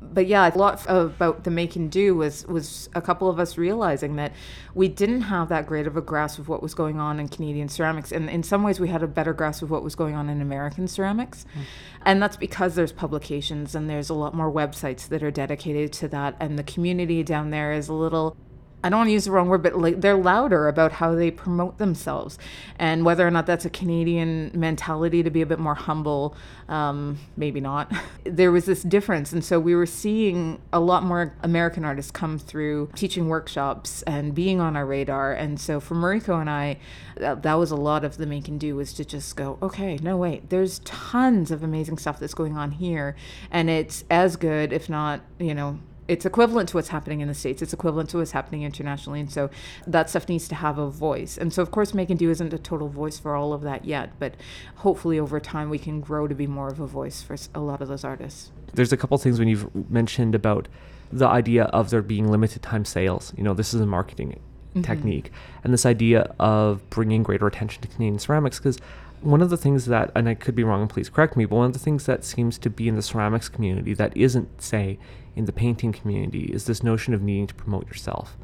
But 0.00 0.26
yeah, 0.26 0.54
a 0.54 0.56
lot 0.56 0.84
about 0.88 1.44
the 1.44 1.50
make 1.50 1.74
and 1.74 1.90
do 1.90 2.14
was 2.14 2.46
was 2.46 2.90
a 2.94 3.00
couple 3.00 3.30
of 3.30 3.40
us 3.40 3.56
realizing 3.56 4.16
that 4.16 4.32
we 4.74 4.88
didn't 4.88 5.22
have 5.22 5.48
that 5.48 5.66
great 5.66 5.86
of 5.86 5.96
a 5.96 6.02
grasp 6.02 6.38
of 6.38 6.48
what 6.48 6.62
was 6.62 6.74
going 6.74 7.00
on 7.00 7.18
in 7.18 7.28
Canadian 7.28 7.68
ceramics, 7.68 8.12
and 8.12 8.28
in 8.28 8.42
some 8.42 8.62
ways 8.62 8.78
we 8.78 8.88
had 8.88 9.02
a 9.02 9.06
better 9.06 9.32
grasp 9.32 9.62
of 9.62 9.70
what 9.70 9.82
was 9.82 9.94
going 9.94 10.14
on 10.14 10.28
in 10.28 10.40
American 10.42 10.86
ceramics, 10.86 11.46
hmm. 11.54 11.62
and 12.04 12.22
that's 12.22 12.36
because 12.36 12.74
there's 12.74 12.92
publications 12.92 13.74
and 13.74 13.88
there's 13.88 14.10
a 14.10 14.14
lot 14.14 14.34
more 14.34 14.52
websites 14.52 15.08
that 15.08 15.22
are 15.22 15.30
dedicated 15.30 15.92
to 15.94 16.08
that, 16.08 16.36
and 16.40 16.58
the 16.58 16.64
community 16.64 17.22
down 17.22 17.50
there 17.50 17.72
is 17.72 17.88
a 17.88 17.94
little 17.94 18.36
I 18.84 18.88
don't 18.88 19.00
want 19.00 19.08
to 19.08 19.12
use 19.12 19.24
the 19.24 19.32
wrong 19.32 19.48
word, 19.48 19.62
but 19.62 19.76
like 19.76 20.00
they're 20.00 20.16
louder 20.16 20.68
about 20.68 20.92
how 20.92 21.14
they 21.14 21.30
promote 21.30 21.78
themselves, 21.78 22.38
and 22.78 23.04
whether 23.04 23.26
or 23.26 23.30
not 23.30 23.46
that's 23.46 23.64
a 23.64 23.70
Canadian 23.70 24.52
mentality 24.54 25.22
to 25.22 25.30
be 25.30 25.42
a 25.42 25.46
bit 25.46 25.58
more 25.58 25.74
humble, 25.74 26.36
um, 26.68 27.18
maybe 27.36 27.60
not. 27.60 27.92
There 28.24 28.50
was 28.50 28.64
this 28.66 28.82
difference, 28.82 29.32
and 29.32 29.44
so 29.44 29.58
we 29.60 29.74
were 29.74 29.86
seeing 29.86 30.60
a 30.72 30.80
lot 30.80 31.04
more 31.04 31.32
American 31.42 31.84
artists 31.84 32.10
come 32.10 32.38
through 32.38 32.90
teaching 32.94 33.28
workshops 33.28 34.02
and 34.02 34.34
being 34.34 34.60
on 34.60 34.76
our 34.76 34.84
radar. 34.84 35.32
And 35.32 35.60
so 35.60 35.78
for 35.78 35.94
Mariko 35.94 36.40
and 36.40 36.50
I, 36.50 36.78
that, 37.16 37.44
that 37.44 37.54
was 37.54 37.70
a 37.70 37.76
lot 37.76 38.04
of 38.04 38.16
the 38.16 38.26
make 38.26 38.48
and 38.48 38.58
do 38.58 38.74
was 38.76 38.92
to 38.94 39.04
just 39.04 39.36
go, 39.36 39.58
okay, 39.62 39.96
no 40.02 40.16
wait, 40.16 40.50
there's 40.50 40.80
tons 40.80 41.50
of 41.52 41.62
amazing 41.62 41.98
stuff 41.98 42.18
that's 42.18 42.34
going 42.34 42.58
on 42.58 42.72
here, 42.72 43.14
and 43.50 43.70
it's 43.70 44.04
as 44.10 44.36
good, 44.36 44.72
if 44.72 44.88
not, 44.88 45.20
you 45.38 45.54
know 45.54 45.78
it's 46.08 46.26
equivalent 46.26 46.68
to 46.70 46.76
what's 46.76 46.88
happening 46.88 47.20
in 47.20 47.28
the 47.28 47.34
states. 47.34 47.62
It's 47.62 47.72
equivalent 47.72 48.10
to 48.10 48.18
what's 48.18 48.32
happening 48.32 48.62
internationally. 48.62 49.20
And 49.20 49.30
so 49.30 49.50
that 49.86 50.10
stuff 50.10 50.28
needs 50.28 50.48
to 50.48 50.54
have 50.54 50.78
a 50.78 50.90
voice. 50.90 51.36
And 51.36 51.52
so 51.52 51.62
of 51.62 51.70
course 51.70 51.94
make 51.94 52.10
and 52.10 52.18
do 52.18 52.30
isn't 52.30 52.52
a 52.52 52.58
total 52.58 52.88
voice 52.88 53.18
for 53.18 53.34
all 53.34 53.52
of 53.52 53.62
that 53.62 53.84
yet 53.84 54.10
but 54.18 54.34
hopefully 54.76 55.18
over 55.18 55.40
time 55.40 55.70
we 55.70 55.78
can 55.78 56.00
grow 56.00 56.26
to 56.26 56.34
be 56.34 56.46
more 56.46 56.68
of 56.68 56.80
a 56.80 56.86
voice 56.86 57.22
for 57.22 57.36
a 57.54 57.60
lot 57.60 57.80
of 57.80 57.88
those 57.88 58.04
artists. 58.04 58.50
There's 58.74 58.92
a 58.92 58.96
couple 58.96 59.16
things 59.18 59.38
when 59.38 59.48
you've 59.48 59.90
mentioned 59.90 60.34
about 60.34 60.68
the 61.12 61.26
idea 61.26 61.64
of 61.64 61.90
there 61.90 62.02
being 62.02 62.30
limited 62.30 62.62
time 62.62 62.84
sales. 62.84 63.32
You 63.36 63.44
know, 63.44 63.54
this 63.54 63.72
is 63.72 63.80
a 63.80 63.86
marketing 63.86 64.40
mm-hmm. 64.70 64.82
technique, 64.82 65.30
and 65.62 65.72
this 65.72 65.86
idea 65.86 66.34
of 66.38 66.88
bringing 66.90 67.22
greater 67.22 67.46
attention 67.46 67.82
to 67.82 67.88
Canadian 67.88 68.18
ceramics 68.18 68.58
because. 68.58 68.78
One 69.22 69.40
of 69.40 69.48
the 69.48 69.56
things 69.56 69.86
that, 69.86 70.12
and 70.14 70.28
I 70.28 70.34
could 70.34 70.54
be 70.54 70.62
wrong, 70.62 70.82
and 70.82 70.90
please 70.90 71.08
correct 71.08 71.38
me, 71.38 71.46
but 71.46 71.56
one 71.56 71.66
of 71.66 71.72
the 71.72 71.78
things 71.78 72.04
that 72.04 72.22
seems 72.22 72.58
to 72.58 72.68
be 72.68 72.86
in 72.86 72.96
the 72.96 73.02
ceramics 73.02 73.48
community 73.48 73.94
that 73.94 74.14
isn't, 74.14 74.60
say, 74.60 74.98
in 75.36 75.44
the 75.44 75.52
painting 75.52 75.92
community 75.92 76.44
is 76.44 76.64
this 76.64 76.82
notion 76.82 77.14
of 77.14 77.22
needing 77.22 77.46
to 77.46 77.54
promote 77.54 77.86
yourself 77.86 78.36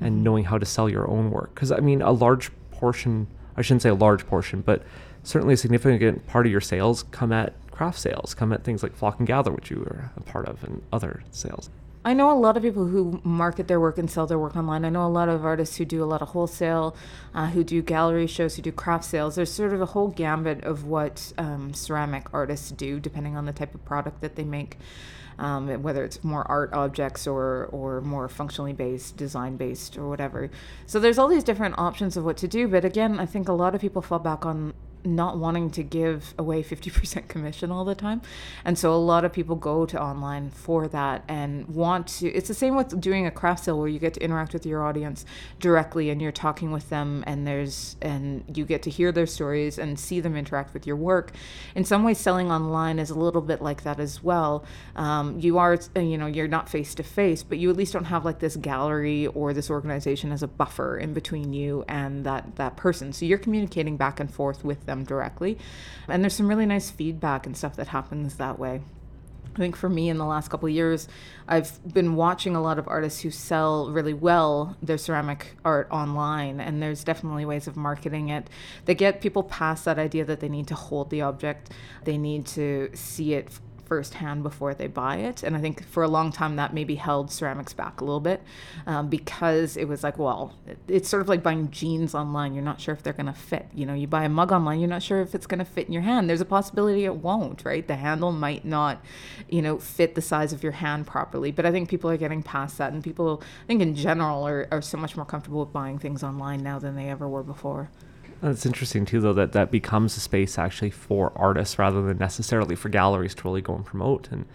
and 0.00 0.22
knowing 0.24 0.44
how 0.44 0.58
to 0.58 0.66
sell 0.66 0.88
your 0.88 1.08
own 1.08 1.30
work. 1.30 1.54
Because, 1.54 1.72
I 1.72 1.78
mean, 1.78 2.02
a 2.02 2.10
large 2.10 2.50
portion, 2.72 3.28
I 3.56 3.62
shouldn't 3.62 3.82
say 3.82 3.88
a 3.88 3.94
large 3.94 4.26
portion, 4.26 4.60
but 4.60 4.82
certainly 5.22 5.54
a 5.54 5.56
significant 5.56 6.26
part 6.26 6.44
of 6.44 6.52
your 6.52 6.60
sales 6.60 7.04
come 7.12 7.32
at 7.32 7.54
craft 7.70 8.00
sales, 8.00 8.34
come 8.34 8.52
at 8.52 8.64
things 8.64 8.82
like 8.82 8.94
Flock 8.94 9.18
and 9.18 9.26
Gather, 9.26 9.52
which 9.52 9.70
you 9.70 9.78
were 9.78 10.10
a 10.16 10.20
part 10.20 10.46
of, 10.46 10.62
and 10.64 10.82
other 10.92 11.22
sales. 11.30 11.70
I 12.04 12.14
know 12.14 12.32
a 12.32 12.38
lot 12.38 12.56
of 12.56 12.64
people 12.64 12.86
who 12.86 13.20
market 13.22 13.68
their 13.68 13.78
work 13.78 13.96
and 13.96 14.10
sell 14.10 14.26
their 14.26 14.38
work 14.38 14.56
online. 14.56 14.84
I 14.84 14.88
know 14.88 15.06
a 15.06 15.08
lot 15.08 15.28
of 15.28 15.44
artists 15.44 15.76
who 15.76 15.84
do 15.84 16.02
a 16.02 16.04
lot 16.04 16.20
of 16.20 16.30
wholesale, 16.30 16.96
uh, 17.32 17.46
who 17.50 17.62
do 17.62 17.80
gallery 17.80 18.26
shows, 18.26 18.56
who 18.56 18.62
do 18.62 18.72
craft 18.72 19.04
sales. 19.04 19.36
There's 19.36 19.52
sort 19.52 19.72
of 19.72 19.80
a 19.80 19.86
whole 19.86 20.08
gambit 20.08 20.64
of 20.64 20.84
what 20.84 21.32
um, 21.38 21.72
ceramic 21.74 22.26
artists 22.34 22.72
do, 22.72 22.98
depending 22.98 23.36
on 23.36 23.46
the 23.46 23.52
type 23.52 23.72
of 23.72 23.84
product 23.84 24.20
that 24.20 24.34
they 24.34 24.42
make. 24.42 24.78
Um, 25.38 25.82
whether 25.82 26.04
it's 26.04 26.22
more 26.22 26.44
art 26.50 26.72
objects 26.72 27.26
or, 27.26 27.66
or 27.66 28.00
more 28.00 28.28
functionally 28.28 28.72
based, 28.72 29.16
design 29.16 29.56
based, 29.56 29.96
or 29.96 30.08
whatever. 30.08 30.50
So 30.86 31.00
there's 31.00 31.18
all 31.18 31.28
these 31.28 31.44
different 31.44 31.78
options 31.78 32.16
of 32.16 32.24
what 32.24 32.36
to 32.38 32.48
do. 32.48 32.68
But 32.68 32.84
again, 32.84 33.18
I 33.18 33.26
think 33.26 33.48
a 33.48 33.52
lot 33.52 33.74
of 33.74 33.80
people 33.80 34.02
fall 34.02 34.18
back 34.18 34.44
on 34.44 34.74
not 35.04 35.38
wanting 35.38 35.70
to 35.70 35.82
give 35.82 36.34
away 36.38 36.62
50% 36.62 37.28
commission 37.28 37.70
all 37.70 37.84
the 37.84 37.94
time. 37.94 38.22
And 38.64 38.78
so 38.78 38.92
a 38.92 38.96
lot 38.96 39.24
of 39.24 39.32
people 39.32 39.56
go 39.56 39.86
to 39.86 40.00
online 40.00 40.50
for 40.50 40.88
that 40.88 41.24
and 41.28 41.66
want 41.68 42.06
to. 42.18 42.28
It's 42.28 42.48
the 42.48 42.54
same 42.54 42.76
with 42.76 43.00
doing 43.00 43.26
a 43.26 43.30
craft 43.30 43.64
sale 43.64 43.78
where 43.78 43.88
you 43.88 43.98
get 43.98 44.14
to 44.14 44.22
interact 44.22 44.52
with 44.52 44.64
your 44.66 44.84
audience 44.84 45.24
directly 45.58 46.10
and 46.10 46.20
you're 46.22 46.32
talking 46.32 46.70
with 46.70 46.88
them 46.88 47.24
and 47.26 47.46
there's 47.46 47.96
and 48.00 48.44
you 48.54 48.64
get 48.64 48.82
to 48.82 48.90
hear 48.90 49.12
their 49.12 49.26
stories 49.26 49.78
and 49.78 49.98
see 49.98 50.20
them 50.20 50.36
interact 50.36 50.74
with 50.74 50.86
your 50.86 50.96
work. 50.96 51.32
In 51.74 51.84
some 51.84 52.04
ways, 52.04 52.18
selling 52.18 52.50
online 52.50 52.98
is 52.98 53.10
a 53.10 53.18
little 53.18 53.42
bit 53.42 53.62
like 53.62 53.82
that 53.82 53.98
as 53.98 54.22
well. 54.22 54.64
Um, 54.96 55.38
you 55.40 55.58
are, 55.58 55.78
you 55.96 56.18
know, 56.18 56.26
you're 56.26 56.48
not 56.48 56.68
face 56.68 56.94
to 56.96 57.02
face, 57.02 57.42
but 57.42 57.58
you 57.58 57.70
at 57.70 57.76
least 57.76 57.92
don't 57.92 58.04
have 58.04 58.24
like 58.24 58.38
this 58.38 58.56
gallery 58.56 59.26
or 59.28 59.52
this 59.52 59.70
organization 59.70 60.32
as 60.32 60.42
a 60.42 60.48
buffer 60.48 60.98
in 60.98 61.12
between 61.12 61.52
you 61.52 61.84
and 61.88 62.24
that 62.24 62.56
that 62.56 62.76
person. 62.76 63.12
So 63.12 63.24
you're 63.24 63.38
communicating 63.38 63.96
back 63.96 64.20
and 64.20 64.32
forth 64.32 64.64
with 64.64 64.86
them 64.86 64.91
them 64.92 65.04
directly. 65.04 65.58
And 66.08 66.22
there's 66.22 66.34
some 66.34 66.48
really 66.48 66.66
nice 66.66 66.90
feedback 66.90 67.46
and 67.46 67.56
stuff 67.56 67.76
that 67.76 67.88
happens 67.88 68.36
that 68.36 68.58
way. 68.58 68.82
I 69.54 69.58
think 69.58 69.76
for 69.76 69.88
me 69.88 70.08
in 70.08 70.16
the 70.16 70.24
last 70.24 70.48
couple 70.48 70.66
of 70.66 70.74
years, 70.74 71.08
I've 71.46 71.78
been 71.92 72.16
watching 72.16 72.56
a 72.56 72.62
lot 72.62 72.78
of 72.78 72.88
artists 72.88 73.20
who 73.20 73.30
sell 73.30 73.90
really 73.90 74.14
well 74.14 74.76
their 74.82 74.96
ceramic 74.96 75.56
art 75.62 75.88
online, 75.90 76.58
and 76.58 76.82
there's 76.82 77.04
definitely 77.04 77.44
ways 77.44 77.66
of 77.66 77.76
marketing 77.76 78.30
it 78.30 78.48
that 78.86 78.94
get 78.94 79.20
people 79.20 79.42
past 79.42 79.84
that 79.84 79.98
idea 79.98 80.24
that 80.24 80.40
they 80.40 80.48
need 80.48 80.68
to 80.68 80.74
hold 80.74 81.10
the 81.10 81.20
object, 81.20 81.70
they 82.04 82.16
need 82.16 82.46
to 82.46 82.90
see 82.94 83.34
it 83.34 83.50
firsthand 83.92 84.42
before 84.42 84.72
they 84.72 84.86
buy 84.86 85.16
it. 85.16 85.42
And 85.42 85.54
I 85.54 85.60
think 85.60 85.86
for 85.86 86.02
a 86.02 86.08
long 86.08 86.32
time 86.32 86.56
that 86.56 86.72
maybe 86.72 86.94
held 86.94 87.30
ceramics 87.30 87.74
back 87.74 88.00
a 88.00 88.04
little 88.06 88.20
bit 88.20 88.42
um, 88.86 89.10
because 89.10 89.76
it 89.76 89.84
was 89.84 90.02
like, 90.02 90.16
well, 90.16 90.54
it's 90.88 91.10
sort 91.10 91.20
of 91.20 91.28
like 91.28 91.42
buying 91.42 91.70
jeans 91.70 92.14
online. 92.14 92.54
You're 92.54 92.64
not 92.64 92.80
sure 92.80 92.94
if 92.94 93.02
they're 93.02 93.12
going 93.12 93.26
to 93.26 93.34
fit. 93.34 93.66
You 93.74 93.84
know, 93.84 93.92
you 93.92 94.06
buy 94.06 94.24
a 94.24 94.30
mug 94.30 94.50
online, 94.50 94.80
you're 94.80 94.88
not 94.88 95.02
sure 95.02 95.20
if 95.20 95.34
it's 95.34 95.46
going 95.46 95.58
to 95.58 95.66
fit 95.66 95.88
in 95.88 95.92
your 95.92 96.00
hand. 96.00 96.26
There's 96.26 96.40
a 96.40 96.46
possibility 96.46 97.04
it 97.04 97.16
won't, 97.16 97.66
right? 97.66 97.86
The 97.86 97.96
handle 97.96 98.32
might 98.32 98.64
not, 98.64 99.04
you 99.50 99.60
know, 99.60 99.78
fit 99.78 100.14
the 100.14 100.22
size 100.22 100.54
of 100.54 100.62
your 100.62 100.72
hand 100.72 101.06
properly. 101.06 101.52
But 101.52 101.66
I 101.66 101.70
think 101.70 101.90
people 101.90 102.08
are 102.08 102.16
getting 102.16 102.42
past 102.42 102.78
that. 102.78 102.94
And 102.94 103.04
people, 103.04 103.42
I 103.64 103.66
think 103.66 103.82
in 103.82 103.94
general, 103.94 104.48
are, 104.48 104.68
are 104.70 104.80
so 104.80 104.96
much 104.96 105.16
more 105.16 105.26
comfortable 105.26 105.60
with 105.60 105.72
buying 105.74 105.98
things 105.98 106.22
online 106.22 106.62
now 106.62 106.78
than 106.78 106.96
they 106.96 107.10
ever 107.10 107.28
were 107.28 107.42
before. 107.42 107.90
It's 108.42 108.66
interesting 108.66 109.04
too, 109.04 109.20
though, 109.20 109.32
that 109.34 109.52
that 109.52 109.70
becomes 109.70 110.16
a 110.16 110.20
space 110.20 110.58
actually 110.58 110.90
for 110.90 111.32
artists 111.36 111.78
rather 111.78 112.02
than 112.02 112.18
necessarily 112.18 112.74
for 112.74 112.88
galleries 112.88 113.34
to 113.36 113.44
really 113.44 113.62
go 113.62 113.74
and 113.74 113.84
promote. 113.84 114.28
And 114.32 114.46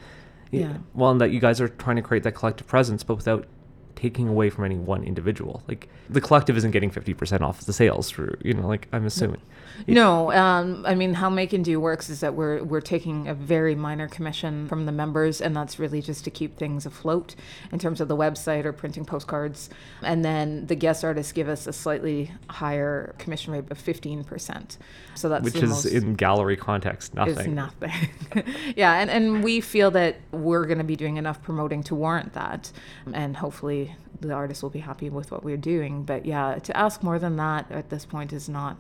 yeah, 0.52 0.78
well, 0.94 1.12
and 1.12 1.22
that 1.22 1.32
you 1.32 1.40
guys 1.40 1.62
are 1.62 1.70
trying 1.70 1.96
to 1.96 2.02
create 2.02 2.24
that 2.24 2.34
collective 2.34 2.68
presence, 2.68 3.04
but 3.04 3.16
without 3.16 3.48
taking 3.98 4.28
away 4.28 4.50
from 4.50 4.64
any 4.64 4.76
one 4.76 5.04
individual. 5.04 5.64
Like 5.68 5.90
the 6.08 6.22
collective 6.22 6.56
isn't 6.56 6.70
getting 6.70 6.92
50% 6.92 7.42
off 7.42 7.62
the 7.62 7.74
sales 7.74 8.12
for, 8.12 8.38
you 8.44 8.54
know, 8.54 8.68
like 8.68 8.88
I'm 8.94 9.08
assuming. 9.08 9.42
No, 9.88 10.32
um, 10.32 10.86
I 10.88 10.94
mean, 10.94 11.16
how 11.16 11.30
Make 11.30 11.52
and 11.54 11.66
Do 11.66 11.80
works 11.80 12.08
is 12.10 12.20
that 12.20 12.36
we're, 12.36 12.64
we're 12.64 12.82
taking 12.82 13.28
a 13.28 13.34
very 13.34 13.74
minor 13.74 14.08
commission 14.08 14.68
from 14.68 14.86
the 14.86 14.92
members, 14.92 15.42
and 15.42 15.56
that's 15.56 15.80
really 15.80 16.02
just 16.02 16.24
to 16.26 16.32
keep 16.32 16.58
things 16.58 16.86
afloat 16.86 17.36
in 17.72 17.80
terms 17.80 18.00
of 18.00 18.08
the 18.08 18.16
website 18.16 18.66
or 18.66 18.74
printing 18.74 19.04
postcards. 19.04 19.70
And 20.04 20.24
then 20.24 20.68
the 20.68 20.76
guest 20.76 21.04
artists 21.04 21.32
give 21.32 21.50
us 21.50 21.66
a 21.66 21.74
slightly 21.74 22.32
higher 22.50 23.16
commission 23.18 23.54
rate 23.54 23.70
of 23.72 23.84
15%. 23.84 24.78
So 25.16 25.30
that's 25.30 25.44
which 25.44 25.56
is 25.56 25.86
in 25.88 26.14
gallery 26.14 26.58
context 26.58 27.16
nothing. 27.16 27.38
Is 27.38 27.48
nothing. 27.48 27.92
yeah, 28.76 29.00
and, 29.00 29.10
and 29.10 29.44
we 29.44 29.62
feel 29.62 29.90
that 29.92 30.18
we're 30.32 30.66
going 30.66 30.78
to 30.78 30.84
be 30.84 30.96
doing 30.96 31.18
enough 31.18 31.42
promoting 31.42 31.82
to 31.84 31.96
warrant 31.96 32.34
that, 32.34 32.72
and 33.12 33.36
hopefully 33.36 33.87
the 34.20 34.34
artist 34.34 34.64
will 34.64 34.70
be 34.70 34.80
happy 34.80 35.10
with 35.10 35.32
what 35.32 35.44
we're 35.44 35.58
doing. 35.58 36.04
But 36.04 36.26
yeah, 36.26 36.56
to 36.56 36.76
ask 36.76 37.04
more 37.04 37.20
than 37.20 37.36
that 37.38 37.72
at 37.72 37.90
this 37.90 38.06
point 38.06 38.34
is 38.34 38.50
not 38.50 38.78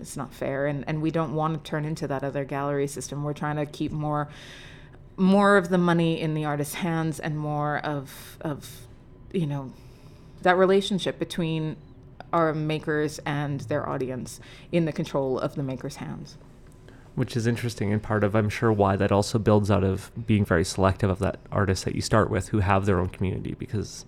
it's 0.00 0.16
not 0.16 0.32
fair, 0.32 0.66
and 0.66 0.84
and 0.86 1.00
we 1.00 1.10
don't 1.10 1.34
want 1.34 1.62
to 1.62 1.70
turn 1.70 1.84
into 1.84 2.06
that 2.08 2.24
other 2.24 2.44
gallery 2.44 2.86
system. 2.86 3.24
We're 3.24 3.32
trying 3.32 3.56
to 3.56 3.66
keep 3.66 3.92
more 3.92 4.28
more 5.16 5.56
of 5.56 5.68
the 5.68 5.78
money 5.78 6.20
in 6.20 6.34
the 6.34 6.44
artist's 6.44 6.74
hands 6.74 7.20
and 7.20 7.38
more 7.38 7.78
of 7.78 8.36
of 8.40 8.86
you 9.32 9.46
know 9.46 9.72
that 10.42 10.56
relationship 10.56 11.18
between 11.18 11.76
our 12.32 12.52
makers 12.52 13.20
and 13.24 13.60
their 13.62 13.88
audience 13.88 14.40
in 14.72 14.84
the 14.84 14.92
control 14.92 15.38
of 15.38 15.54
the 15.54 15.62
maker's 15.62 15.96
hands. 15.96 16.36
Which 17.14 17.36
is 17.36 17.46
interesting 17.46 17.92
and 17.92 18.02
part 18.02 18.24
of, 18.24 18.34
I'm 18.34 18.48
sure, 18.48 18.72
why 18.72 18.96
that 18.96 19.12
also 19.12 19.38
builds 19.38 19.70
out 19.70 19.84
of 19.84 20.10
being 20.26 20.44
very 20.44 20.64
selective 20.64 21.08
of 21.08 21.20
that 21.20 21.38
artist 21.52 21.84
that 21.84 21.94
you 21.94 22.02
start 22.02 22.28
with 22.28 22.48
who 22.48 22.58
have 22.58 22.86
their 22.86 22.98
own 22.98 23.08
community 23.08 23.54
because 23.56 24.04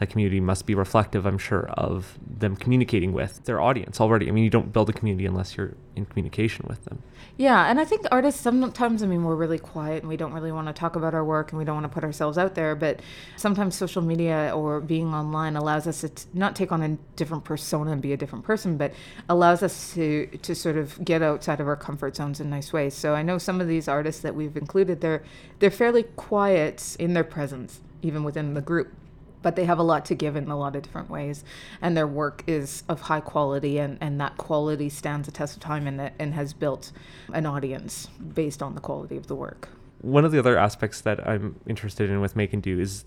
that 0.00 0.08
community 0.08 0.40
must 0.40 0.64
be 0.64 0.74
reflective, 0.74 1.26
I'm 1.26 1.36
sure, 1.36 1.68
of 1.74 2.18
them 2.26 2.56
communicating 2.56 3.12
with 3.12 3.44
their 3.44 3.60
audience 3.60 4.00
already. 4.00 4.28
I 4.28 4.30
mean, 4.30 4.44
you 4.44 4.50
don't 4.50 4.72
build 4.72 4.88
a 4.88 4.94
community 4.94 5.26
unless 5.26 5.58
you're 5.58 5.74
in 5.94 6.06
communication 6.06 6.64
with 6.70 6.86
them. 6.86 7.02
Yeah, 7.36 7.70
and 7.70 7.78
I 7.78 7.84
think 7.84 8.06
artists 8.10 8.40
sometimes, 8.40 9.02
I 9.02 9.06
mean, 9.06 9.24
we're 9.24 9.36
really 9.36 9.58
quiet 9.58 10.02
and 10.02 10.08
we 10.08 10.16
don't 10.16 10.32
really 10.32 10.52
want 10.52 10.68
to 10.68 10.72
talk 10.72 10.96
about 10.96 11.12
our 11.12 11.22
work 11.22 11.52
and 11.52 11.58
we 11.58 11.66
don't 11.66 11.74
want 11.74 11.84
to 11.84 11.92
put 11.92 12.02
ourselves 12.02 12.38
out 12.38 12.54
there. 12.54 12.74
But 12.74 13.00
sometimes 13.36 13.76
social 13.76 14.00
media 14.00 14.52
or 14.54 14.80
being 14.80 15.12
online 15.12 15.54
allows 15.54 15.86
us 15.86 16.00
to 16.00 16.08
t- 16.08 16.24
not 16.32 16.56
take 16.56 16.72
on 16.72 16.82
a 16.82 16.96
different 17.16 17.44
persona 17.44 17.92
and 17.92 18.00
be 18.00 18.14
a 18.14 18.16
different 18.16 18.46
person, 18.46 18.78
but 18.78 18.94
allows 19.28 19.62
us 19.62 19.92
to 19.94 20.28
to 20.28 20.54
sort 20.54 20.78
of 20.78 21.04
get 21.04 21.20
outside 21.20 21.60
of 21.60 21.68
our 21.68 21.76
comfort 21.76 22.16
zones 22.16 22.40
in 22.40 22.48
nice 22.48 22.72
ways. 22.72 22.94
So 22.94 23.14
I 23.14 23.20
know 23.20 23.36
some 23.36 23.60
of 23.60 23.68
these 23.68 23.86
artists 23.86 24.22
that 24.22 24.34
we've 24.34 24.56
included, 24.56 25.02
they're 25.02 25.22
they're 25.58 25.70
fairly 25.70 26.04
quiet 26.04 26.96
in 26.98 27.12
their 27.12 27.24
presence, 27.24 27.80
even 28.00 28.24
within 28.24 28.54
the 28.54 28.62
group 28.62 28.94
but 29.42 29.56
they 29.56 29.64
have 29.64 29.78
a 29.78 29.82
lot 29.82 30.04
to 30.06 30.14
give 30.14 30.36
in 30.36 30.50
a 30.50 30.58
lot 30.58 30.76
of 30.76 30.82
different 30.82 31.10
ways. 31.10 31.44
And 31.80 31.96
their 31.96 32.06
work 32.06 32.44
is 32.46 32.82
of 32.88 33.02
high 33.02 33.20
quality 33.20 33.78
and, 33.78 33.98
and 34.00 34.20
that 34.20 34.36
quality 34.36 34.88
stands 34.88 35.28
a 35.28 35.30
test 35.30 35.56
of 35.56 35.62
time 35.62 35.86
and, 35.86 36.10
and 36.18 36.34
has 36.34 36.52
built 36.52 36.92
an 37.32 37.46
audience 37.46 38.08
based 38.34 38.62
on 38.62 38.74
the 38.74 38.80
quality 38.80 39.16
of 39.16 39.26
the 39.26 39.34
work. 39.34 39.68
One 40.00 40.24
of 40.24 40.32
the 40.32 40.38
other 40.38 40.58
aspects 40.58 41.00
that 41.02 41.26
i'm 41.28 41.56
interested 41.66 42.08
in 42.08 42.20
with 42.20 42.34
make 42.34 42.52
and 42.52 42.62
do 42.62 42.80
is 42.80 43.04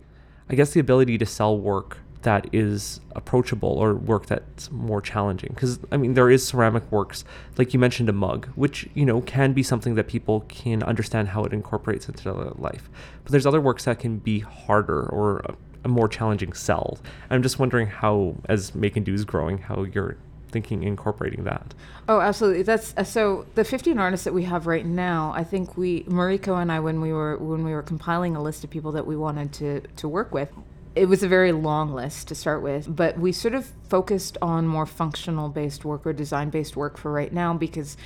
i 0.50 0.56
guess 0.56 0.72
the 0.72 0.80
ability 0.80 1.18
to 1.18 1.26
sell 1.26 1.58
work 1.58 1.98
that 2.22 2.48
is 2.54 3.02
approachable 3.18 3.70
or 3.70 3.96
work 3.96 4.28
that's 4.28 4.72
more 4.72 5.02
challenging. 5.02 5.50
Because 5.54 5.80
i 5.92 5.98
mean 5.98 6.14
there 6.14 6.30
is 6.30 6.46
ceramic 6.46 6.90
works 6.92 7.26
like 7.58 7.74
you 7.74 7.80
mentioned 7.80 8.10
a 8.10 8.14
mug 8.14 8.48
which 8.56 8.88
you 8.94 9.06
know 9.06 9.22
can 9.22 9.54
be 9.54 9.64
something 9.64 9.96
that 9.96 10.08
people 10.08 10.42
can 10.42 10.84
understand 10.84 11.30
how 11.30 11.44
it 11.44 11.54
incorporates 11.54 12.08
into 12.08 12.24
their 12.24 12.34
life. 12.34 12.90
But 13.24 13.32
there's 13.32 13.46
other 13.46 13.62
works 13.62 13.86
that 13.86 14.00
can 14.00 14.20
be 14.20 14.40
harder 14.40 15.02
or 15.08 15.56
a 15.84 15.88
more 15.88 16.08
challenging 16.08 16.54
sell. 16.54 16.98
I'm 17.30 17.44
just 17.44 17.60
wondering 17.60 17.88
how, 17.88 18.36
as 18.50 18.74
Make 18.74 18.96
and 18.96 19.06
Do 19.06 19.14
is 19.14 19.26
growing, 19.26 19.58
how 19.58 19.84
you're 19.84 20.18
thinking 20.54 20.84
incorporating 20.84 21.44
that. 21.44 21.74
Oh, 22.08 22.22
absolutely. 22.22 22.64
That's 22.64 22.94
uh, 22.96 23.04
so. 23.04 23.46
The 23.56 23.66
15 23.66 23.98
artists 23.98 24.24
that 24.24 24.34
we 24.34 24.44
have 24.44 24.68
right 24.68 24.86
now, 24.86 25.34
I 25.36 25.44
think 25.44 25.76
we 25.76 26.04
Mariko 26.04 26.62
and 26.62 26.72
I, 26.72 26.80
when 26.80 27.02
we 27.02 27.12
were 27.12 27.38
when 27.38 27.66
we 27.66 27.74
were 27.74 27.82
compiling 27.82 28.36
a 28.36 28.42
list 28.42 28.64
of 28.64 28.70
people 28.70 28.92
that 28.94 29.08
we 29.08 29.18
wanted 29.18 29.52
to 29.54 29.82
to 29.82 30.08
work 30.08 30.34
with, 30.34 30.50
it 30.96 31.08
was 31.08 31.24
a 31.24 31.28
very 31.28 31.52
long 31.52 31.92
list 31.94 32.28
to 32.28 32.36
start 32.36 32.62
with, 32.62 32.96
but 32.96 33.18
we 33.18 33.32
sort 33.32 33.56
of 33.56 33.72
focused 33.90 34.38
on 34.42 34.68
more 34.68 34.86
functional 34.86 35.50
based 35.50 35.84
work 35.84 36.06
or 36.06 36.14
design 36.14 36.52
based 36.52 36.76
work 36.76 36.98
for 36.98 37.12
right 37.12 37.34
now 37.34 37.54
because 37.54 37.98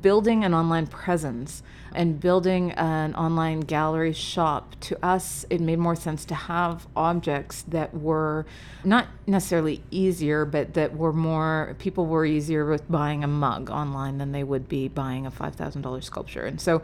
building 0.00 0.44
an 0.44 0.52
online 0.52 0.86
presence 0.86 1.62
and 1.94 2.20
building 2.20 2.72
an 2.72 3.14
online 3.14 3.60
gallery 3.60 4.12
shop, 4.12 4.74
to 4.80 5.04
us, 5.04 5.46
it 5.48 5.60
made 5.60 5.78
more 5.78 5.96
sense 5.96 6.26
to 6.26 6.34
have 6.34 6.86
objects 6.94 7.62
that 7.62 7.94
were 7.94 8.44
not 8.84 9.06
necessarily 9.26 9.82
easier, 9.90 10.44
but 10.44 10.74
that 10.74 10.94
were 10.94 11.12
more, 11.12 11.74
people 11.78 12.04
were 12.04 12.26
easier 12.26 12.66
with 12.66 12.90
buying 12.90 13.24
a 13.24 13.28
mug 13.28 13.70
online 13.70 14.18
than 14.18 14.32
they 14.32 14.44
would 14.44 14.68
be 14.68 14.88
buying 14.88 15.24
a 15.24 15.30
$5,000 15.30 16.04
sculpture. 16.04 16.44
And 16.44 16.60
so 16.60 16.82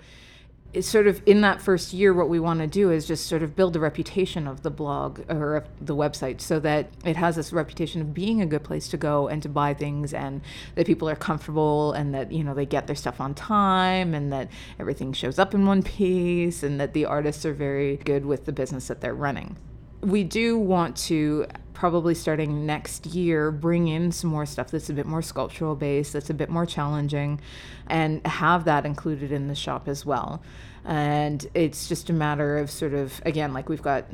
it's 0.72 0.86
sort 0.86 1.08
of 1.08 1.20
in 1.26 1.40
that 1.40 1.60
first 1.60 1.92
year 1.92 2.12
what 2.12 2.28
we 2.28 2.38
want 2.38 2.60
to 2.60 2.66
do 2.66 2.90
is 2.90 3.06
just 3.06 3.26
sort 3.26 3.42
of 3.42 3.56
build 3.56 3.74
a 3.74 3.80
reputation 3.80 4.46
of 4.46 4.62
the 4.62 4.70
blog 4.70 5.20
or 5.28 5.64
the 5.80 5.96
website 5.96 6.40
so 6.40 6.60
that 6.60 6.88
it 7.04 7.16
has 7.16 7.36
this 7.36 7.52
reputation 7.52 8.00
of 8.00 8.14
being 8.14 8.40
a 8.40 8.46
good 8.46 8.62
place 8.62 8.86
to 8.88 8.96
go 8.96 9.26
and 9.26 9.42
to 9.42 9.48
buy 9.48 9.74
things 9.74 10.14
and 10.14 10.40
that 10.76 10.86
people 10.86 11.08
are 11.08 11.16
comfortable 11.16 11.92
and 11.92 12.14
that 12.14 12.30
you 12.30 12.44
know 12.44 12.54
they 12.54 12.66
get 12.66 12.86
their 12.86 12.96
stuff 12.96 13.20
on 13.20 13.34
time 13.34 14.14
and 14.14 14.32
that 14.32 14.48
everything 14.78 15.12
shows 15.12 15.38
up 15.38 15.54
in 15.54 15.66
one 15.66 15.82
piece 15.82 16.62
and 16.62 16.80
that 16.80 16.94
the 16.94 17.04
artists 17.04 17.44
are 17.44 17.54
very 17.54 17.96
good 17.96 18.24
with 18.24 18.44
the 18.44 18.52
business 18.52 18.86
that 18.86 19.00
they're 19.00 19.14
running 19.14 19.56
we 20.00 20.24
do 20.24 20.58
want 20.58 20.96
to 20.96 21.46
probably 21.74 22.14
starting 22.14 22.66
next 22.66 23.06
year 23.06 23.50
bring 23.50 23.88
in 23.88 24.12
some 24.12 24.28
more 24.28 24.44
stuff 24.44 24.70
that's 24.70 24.90
a 24.90 24.92
bit 24.92 25.06
more 25.06 25.22
sculptural 25.22 25.74
based 25.74 26.12
that's 26.12 26.28
a 26.28 26.34
bit 26.34 26.50
more 26.50 26.66
challenging 26.66 27.40
and 27.86 28.24
have 28.26 28.64
that 28.64 28.84
included 28.84 29.32
in 29.32 29.48
the 29.48 29.54
shop 29.54 29.88
as 29.88 30.04
well. 30.04 30.42
And 30.84 31.46
it's 31.54 31.88
just 31.88 32.10
a 32.10 32.12
matter 32.12 32.58
of 32.58 32.70
sort 32.70 32.94
of 32.94 33.22
again 33.24 33.52
like 33.52 33.68
we've 33.68 33.82
got 33.82 34.04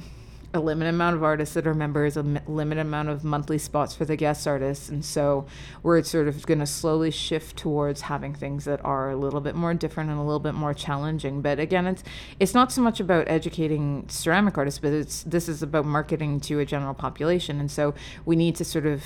a 0.56 0.60
limited 0.60 0.90
amount 0.90 1.14
of 1.14 1.22
artists 1.22 1.54
that 1.54 1.66
are 1.66 1.74
members, 1.74 2.16
a 2.16 2.22
limited 2.22 2.80
amount 2.80 3.08
of 3.08 3.22
monthly 3.22 3.58
spots 3.58 3.94
for 3.94 4.04
the 4.04 4.16
guest 4.16 4.46
artists. 4.46 4.88
And 4.88 5.04
so 5.04 5.46
we're 5.82 6.02
sort 6.02 6.26
of 6.26 6.44
going 6.46 6.58
to 6.60 6.66
slowly 6.66 7.10
shift 7.10 7.56
towards 7.56 8.02
having 8.02 8.34
things 8.34 8.64
that 8.64 8.84
are 8.84 9.10
a 9.10 9.16
little 9.16 9.40
bit 9.40 9.54
more 9.54 9.74
different 9.74 10.10
and 10.10 10.18
a 10.18 10.22
little 10.22 10.40
bit 10.40 10.54
more 10.54 10.74
challenging. 10.74 11.42
But 11.42 11.60
again, 11.60 11.86
it's 11.86 12.02
it's 12.40 12.54
not 12.54 12.72
so 12.72 12.80
much 12.82 12.98
about 12.98 13.28
educating 13.28 14.06
ceramic 14.08 14.58
artists, 14.58 14.80
but 14.80 14.92
it's 14.92 15.22
this 15.22 15.48
is 15.48 15.62
about 15.62 15.84
marketing 15.84 16.40
to 16.40 16.58
a 16.58 16.64
general 16.64 16.94
population. 16.94 17.60
And 17.60 17.70
so 17.70 17.94
we 18.24 18.34
need 18.34 18.56
to 18.56 18.64
sort 18.64 18.86
of 18.86 19.04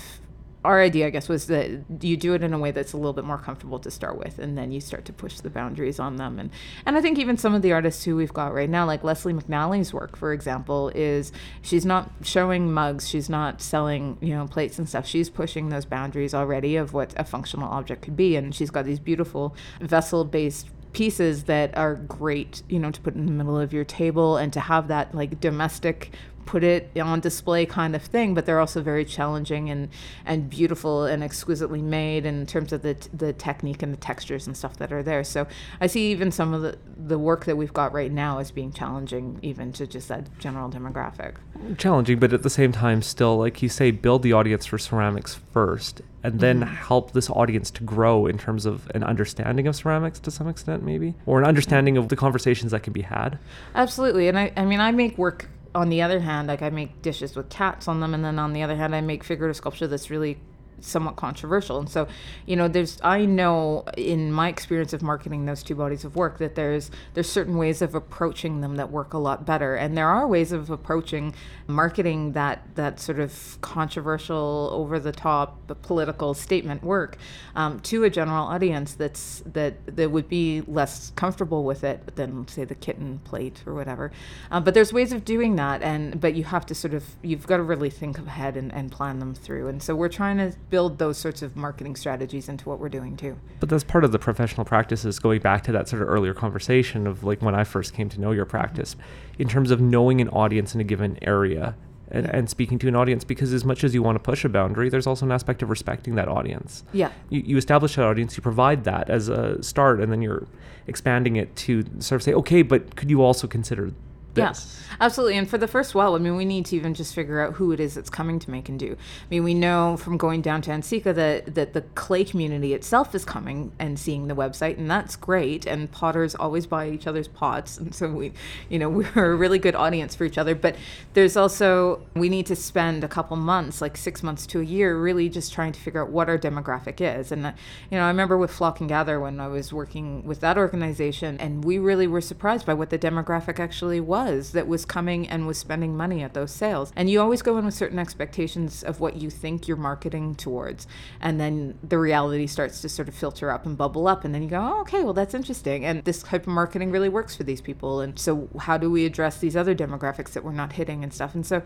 our 0.64 0.80
idea, 0.80 1.06
I 1.06 1.10
guess, 1.10 1.28
was 1.28 1.46
that 1.46 1.70
you 2.00 2.16
do 2.16 2.34
it 2.34 2.42
in 2.42 2.52
a 2.52 2.58
way 2.58 2.70
that's 2.70 2.92
a 2.92 2.96
little 2.96 3.14
bit 3.14 3.24
more 3.24 3.38
comfortable 3.38 3.78
to 3.78 3.90
start 3.90 4.18
with, 4.18 4.38
and 4.38 4.58
then 4.58 4.72
you 4.72 4.80
start 4.80 5.06
to 5.06 5.12
push 5.12 5.40
the 5.40 5.48
boundaries 5.48 5.98
on 5.98 6.16
them. 6.16 6.38
And 6.38 6.50
and 6.84 6.98
I 6.98 7.00
think 7.00 7.18
even 7.18 7.38
some 7.38 7.54
of 7.54 7.62
the 7.62 7.72
artists 7.72 8.04
who 8.04 8.14
we've 8.16 8.32
got 8.32 8.52
right 8.52 8.68
now, 8.68 8.84
like 8.84 9.02
Leslie 9.02 9.32
McNally's 9.32 9.94
work, 9.94 10.16
for 10.16 10.32
example, 10.32 10.90
is 10.94 11.32
she's 11.62 11.86
not 11.86 12.10
showing 12.22 12.72
mugs, 12.72 13.08
she's 13.08 13.30
not 13.30 13.62
selling 13.62 14.18
you 14.20 14.34
know 14.34 14.46
plates 14.46 14.78
and 14.78 14.88
stuff. 14.88 15.06
She's 15.06 15.30
pushing 15.30 15.70
those 15.70 15.86
boundaries 15.86 16.34
already 16.34 16.76
of 16.76 16.92
what 16.92 17.14
a 17.16 17.24
functional 17.24 17.68
object 17.70 18.02
could 18.02 18.16
be, 18.16 18.36
and 18.36 18.54
she's 18.54 18.70
got 18.70 18.84
these 18.84 19.00
beautiful 19.00 19.54
vessel-based 19.80 20.68
pieces 20.92 21.44
that 21.44 21.76
are 21.76 21.94
great, 21.94 22.62
you 22.68 22.78
know, 22.78 22.90
to 22.90 23.00
put 23.00 23.14
in 23.14 23.26
the 23.26 23.32
middle 23.32 23.58
of 23.58 23.72
your 23.72 23.84
table 23.84 24.36
and 24.36 24.52
to 24.52 24.60
have 24.60 24.88
that 24.88 25.14
like 25.14 25.40
domestic 25.40 26.10
put 26.50 26.64
it 26.64 26.90
on 26.98 27.20
display 27.20 27.64
kind 27.64 27.94
of 27.94 28.02
thing, 28.02 28.34
but 28.34 28.44
they're 28.44 28.58
also 28.58 28.82
very 28.82 29.04
challenging 29.04 29.70
and, 29.70 29.88
and 30.26 30.50
beautiful 30.50 31.04
and 31.04 31.22
exquisitely 31.22 31.80
made 31.80 32.26
in 32.26 32.44
terms 32.44 32.72
of 32.72 32.82
the, 32.82 32.96
the 33.14 33.32
technique 33.32 33.84
and 33.84 33.92
the 33.92 33.96
textures 33.96 34.48
and 34.48 34.56
stuff 34.56 34.76
that 34.76 34.92
are 34.92 35.00
there. 35.00 35.22
So 35.22 35.46
I 35.80 35.86
see 35.86 36.10
even 36.10 36.32
some 36.32 36.52
of 36.52 36.62
the, 36.62 36.76
the 36.96 37.20
work 37.20 37.44
that 37.44 37.54
we've 37.54 37.72
got 37.72 37.92
right 37.92 38.10
now 38.10 38.40
as 38.40 38.50
being 38.50 38.72
challenging 38.72 39.38
even 39.42 39.72
to 39.74 39.86
just 39.86 40.08
that 40.08 40.26
general 40.40 40.68
demographic. 40.68 41.36
Challenging, 41.78 42.18
but 42.18 42.32
at 42.32 42.42
the 42.42 42.50
same 42.50 42.72
time, 42.72 43.00
still, 43.00 43.38
like 43.38 43.62
you 43.62 43.68
say, 43.68 43.92
build 43.92 44.24
the 44.24 44.32
audience 44.32 44.66
for 44.66 44.76
ceramics 44.76 45.38
first 45.52 46.02
and 46.24 46.40
then 46.40 46.62
mm-hmm. 46.62 46.74
help 46.74 47.12
this 47.12 47.30
audience 47.30 47.70
to 47.70 47.84
grow 47.84 48.26
in 48.26 48.38
terms 48.38 48.66
of 48.66 48.90
an 48.92 49.04
understanding 49.04 49.68
of 49.68 49.76
ceramics 49.76 50.18
to 50.18 50.32
some 50.32 50.48
extent, 50.48 50.82
maybe, 50.82 51.14
or 51.26 51.38
an 51.38 51.46
understanding 51.46 51.96
of 51.96 52.08
the 52.08 52.16
conversations 52.16 52.72
that 52.72 52.82
can 52.82 52.92
be 52.92 53.02
had. 53.02 53.38
Absolutely. 53.76 54.26
And 54.26 54.36
I, 54.36 54.52
I 54.56 54.64
mean, 54.64 54.80
I 54.80 54.90
make 54.90 55.16
work 55.16 55.48
on 55.74 55.88
the 55.88 56.02
other 56.02 56.20
hand, 56.20 56.48
like 56.48 56.62
I 56.62 56.70
make 56.70 57.02
dishes 57.02 57.36
with 57.36 57.48
cats 57.48 57.88
on 57.88 58.00
them, 58.00 58.14
and 58.14 58.24
then 58.24 58.38
on 58.38 58.52
the 58.52 58.62
other 58.62 58.76
hand, 58.76 58.94
I 58.94 59.00
make 59.00 59.24
figurative 59.24 59.56
sculpture 59.56 59.86
that's 59.86 60.10
really 60.10 60.38
somewhat 60.80 61.16
controversial. 61.16 61.78
And 61.78 61.88
so, 61.88 62.08
you 62.46 62.56
know, 62.56 62.68
there's 62.68 63.00
I 63.02 63.24
know 63.24 63.84
in 63.96 64.32
my 64.32 64.48
experience 64.48 64.92
of 64.92 65.02
marketing 65.02 65.46
those 65.46 65.62
two 65.62 65.74
bodies 65.74 66.04
of 66.04 66.16
work 66.16 66.38
that 66.38 66.54
there's 66.54 66.90
there's 67.14 67.30
certain 67.30 67.56
ways 67.56 67.82
of 67.82 67.94
approaching 67.94 68.60
them 68.60 68.76
that 68.76 68.90
work 68.90 69.14
a 69.14 69.18
lot 69.18 69.46
better. 69.46 69.74
And 69.74 69.96
there 69.96 70.08
are 70.08 70.26
ways 70.26 70.52
of 70.52 70.70
approaching 70.70 71.34
marketing 71.66 72.32
that 72.32 72.62
that 72.74 73.00
sort 73.00 73.18
of 73.18 73.58
controversial, 73.60 74.70
over 74.72 74.98
the 74.98 75.12
top 75.12 75.56
political 75.82 76.34
statement 76.34 76.82
work 76.82 77.16
um, 77.54 77.80
to 77.80 78.04
a 78.04 78.10
general 78.10 78.46
audience 78.46 78.94
that's 78.94 79.42
that 79.46 79.74
that 79.96 80.10
would 80.10 80.28
be 80.28 80.62
less 80.66 81.12
comfortable 81.16 81.64
with 81.64 81.84
it 81.84 82.16
than 82.16 82.46
say 82.48 82.64
the 82.64 82.74
kitten 82.74 83.20
plate 83.24 83.62
or 83.66 83.74
whatever. 83.74 84.10
Um, 84.50 84.64
but 84.64 84.74
there's 84.74 84.92
ways 84.92 85.12
of 85.12 85.24
doing 85.24 85.56
that 85.56 85.82
and 85.82 86.20
but 86.20 86.34
you 86.34 86.44
have 86.44 86.66
to 86.66 86.74
sort 86.74 86.94
of 86.94 87.04
you've 87.22 87.46
got 87.46 87.58
to 87.58 87.62
really 87.62 87.90
think 87.90 88.18
ahead 88.18 88.56
and, 88.56 88.72
and 88.72 88.90
plan 88.90 89.18
them 89.18 89.34
through. 89.34 89.68
And 89.68 89.82
so 89.82 89.94
we're 89.94 90.08
trying 90.08 90.38
to 90.38 90.52
build 90.70 90.98
those 90.98 91.18
sorts 91.18 91.42
of 91.42 91.56
marketing 91.56 91.96
strategies 91.96 92.48
into 92.48 92.68
what 92.68 92.78
we're 92.78 92.88
doing 92.88 93.16
too. 93.16 93.36
But 93.58 93.68
that's 93.68 93.84
part 93.84 94.04
of 94.04 94.12
the 94.12 94.18
professional 94.18 94.64
practices 94.64 95.18
going 95.18 95.40
back 95.40 95.64
to 95.64 95.72
that 95.72 95.88
sort 95.88 96.02
of 96.02 96.08
earlier 96.08 96.32
conversation 96.32 97.06
of 97.06 97.24
like 97.24 97.42
when 97.42 97.54
I 97.54 97.64
first 97.64 97.92
came 97.92 98.08
to 98.10 98.20
know 98.20 98.30
your 98.30 98.46
practice 98.46 98.96
in 99.38 99.48
terms 99.48 99.70
of 99.70 99.80
knowing 99.80 100.20
an 100.20 100.28
audience 100.28 100.74
in 100.74 100.80
a 100.80 100.84
given 100.84 101.18
area 101.22 101.74
and, 102.12 102.26
and, 102.26 102.50
speaking 102.50 102.76
to 102.80 102.88
an 102.88 102.96
audience 102.96 103.22
because 103.22 103.52
as 103.52 103.64
much 103.64 103.84
as 103.84 103.94
you 103.94 104.02
want 104.02 104.16
to 104.16 104.20
push 104.20 104.44
a 104.44 104.48
boundary 104.48 104.88
there's 104.88 105.06
also 105.06 105.24
an 105.24 105.30
aspect 105.30 105.62
of 105.62 105.70
respecting 105.70 106.16
that 106.16 106.28
audience. 106.28 106.82
Yeah. 106.92 107.12
You, 107.28 107.42
you 107.44 107.56
establish 107.56 107.94
that 107.96 108.04
audience 108.04 108.36
you 108.36 108.42
provide 108.42 108.84
that 108.84 109.08
as 109.10 109.28
a 109.28 109.62
start 109.62 110.00
and 110.00 110.10
then 110.10 110.22
you're 110.22 110.46
expanding 110.86 111.36
it 111.36 111.54
to 111.54 111.84
sort 112.00 112.20
of 112.20 112.22
say 112.24 112.32
okay 112.32 112.62
but 112.62 112.96
could 112.96 113.10
you 113.10 113.22
also 113.22 113.46
consider 113.46 113.92
Yes, 114.36 114.84
yeah, 114.88 114.96
absolutely. 115.00 115.36
And 115.36 115.48
for 115.48 115.58
the 115.58 115.66
first 115.66 115.94
while, 115.94 116.14
I 116.14 116.18
mean, 116.18 116.36
we 116.36 116.44
need 116.44 116.66
to 116.66 116.76
even 116.76 116.94
just 116.94 117.14
figure 117.14 117.40
out 117.40 117.54
who 117.54 117.72
it 117.72 117.80
is 117.80 117.94
that's 117.94 118.10
coming 118.10 118.38
to 118.38 118.50
make 118.50 118.68
and 118.68 118.78
do. 118.78 118.92
I 118.92 119.26
mean, 119.30 119.44
we 119.44 119.54
know 119.54 119.96
from 119.96 120.16
going 120.16 120.40
down 120.40 120.62
to 120.62 120.70
NCECA 120.70 121.14
that, 121.14 121.54
that 121.54 121.72
the 121.72 121.82
clay 121.94 122.24
community 122.24 122.72
itself 122.72 123.14
is 123.14 123.24
coming 123.24 123.72
and 123.78 123.98
seeing 123.98 124.28
the 124.28 124.34
website, 124.34 124.78
and 124.78 124.90
that's 124.90 125.16
great. 125.16 125.66
And 125.66 125.90
potters 125.90 126.34
always 126.34 126.66
buy 126.66 126.88
each 126.90 127.06
other's 127.06 127.28
pots. 127.28 127.78
And 127.90 127.94
so 127.94 128.08
we, 128.08 128.32
you 128.68 128.78
know, 128.78 128.88
we're 128.88 129.32
a 129.32 129.34
really 129.34 129.58
good 129.58 129.74
audience 129.74 130.14
for 130.14 130.24
each 130.24 130.38
other. 130.38 130.54
But 130.54 130.76
there's 131.14 131.36
also, 131.36 132.06
we 132.14 132.28
need 132.28 132.46
to 132.46 132.54
spend 132.54 133.02
a 133.02 133.08
couple 133.08 133.36
months, 133.36 133.80
like 133.80 133.96
six 133.96 134.22
months 134.22 134.46
to 134.48 134.60
a 134.60 134.62
year, 134.62 134.96
really 134.96 135.28
just 135.28 135.52
trying 135.52 135.72
to 135.72 135.80
figure 135.80 136.02
out 136.02 136.10
what 136.10 136.28
our 136.28 136.38
demographic 136.38 137.00
is. 137.00 137.32
And, 137.32 137.46
uh, 137.46 137.52
you 137.90 137.98
know, 137.98 138.04
I 138.04 138.08
remember 138.08 138.36
with 138.36 138.52
Flock 138.52 138.78
and 138.80 138.88
Gather 138.88 139.18
when 139.18 139.40
I 139.40 139.48
was 139.48 139.72
working 139.72 140.22
with 140.24 140.40
that 140.40 140.56
organization, 140.56 141.38
and 141.40 141.64
we 141.64 141.78
really 141.78 142.06
were 142.06 142.20
surprised 142.20 142.64
by 142.64 142.74
what 142.74 142.90
the 142.90 142.98
demographic 142.98 143.58
actually 143.58 143.98
was 143.98 144.19
was 144.24 144.52
that 144.52 144.66
was 144.66 144.84
coming 144.84 145.28
and 145.28 145.46
was 145.46 145.58
spending 145.58 145.96
money 145.96 146.22
at 146.22 146.34
those 146.34 146.52
sales. 146.52 146.92
And 146.96 147.08
you 147.10 147.20
always 147.20 147.42
go 147.42 147.56
in 147.58 147.64
with 147.64 147.74
certain 147.74 147.98
expectations 147.98 148.82
of 148.82 149.00
what 149.00 149.16
you 149.16 149.30
think 149.30 149.68
you're 149.68 149.76
marketing 149.76 150.34
towards. 150.34 150.86
And 151.20 151.40
then 151.40 151.78
the 151.82 151.98
reality 151.98 152.46
starts 152.46 152.80
to 152.82 152.88
sort 152.88 153.08
of 153.08 153.14
filter 153.14 153.50
up 153.50 153.66
and 153.66 153.76
bubble 153.76 154.06
up. 154.08 154.24
And 154.24 154.34
then 154.34 154.42
you 154.42 154.48
go, 154.48 154.60
oh, 154.60 154.80
okay, 154.82 155.02
well, 155.02 155.14
that's 155.14 155.34
interesting. 155.34 155.84
And 155.84 156.04
this 156.04 156.22
type 156.22 156.42
of 156.42 156.52
marketing 156.52 156.90
really 156.90 157.08
works 157.08 157.36
for 157.36 157.44
these 157.44 157.60
people. 157.60 158.00
And 158.00 158.18
so, 158.18 158.48
how 158.58 158.76
do 158.76 158.90
we 158.90 159.06
address 159.06 159.38
these 159.38 159.56
other 159.56 159.74
demographics 159.74 160.30
that 160.32 160.44
we're 160.44 160.52
not 160.52 160.72
hitting 160.72 161.02
and 161.02 161.12
stuff? 161.12 161.34
And 161.34 161.46
so, 161.46 161.62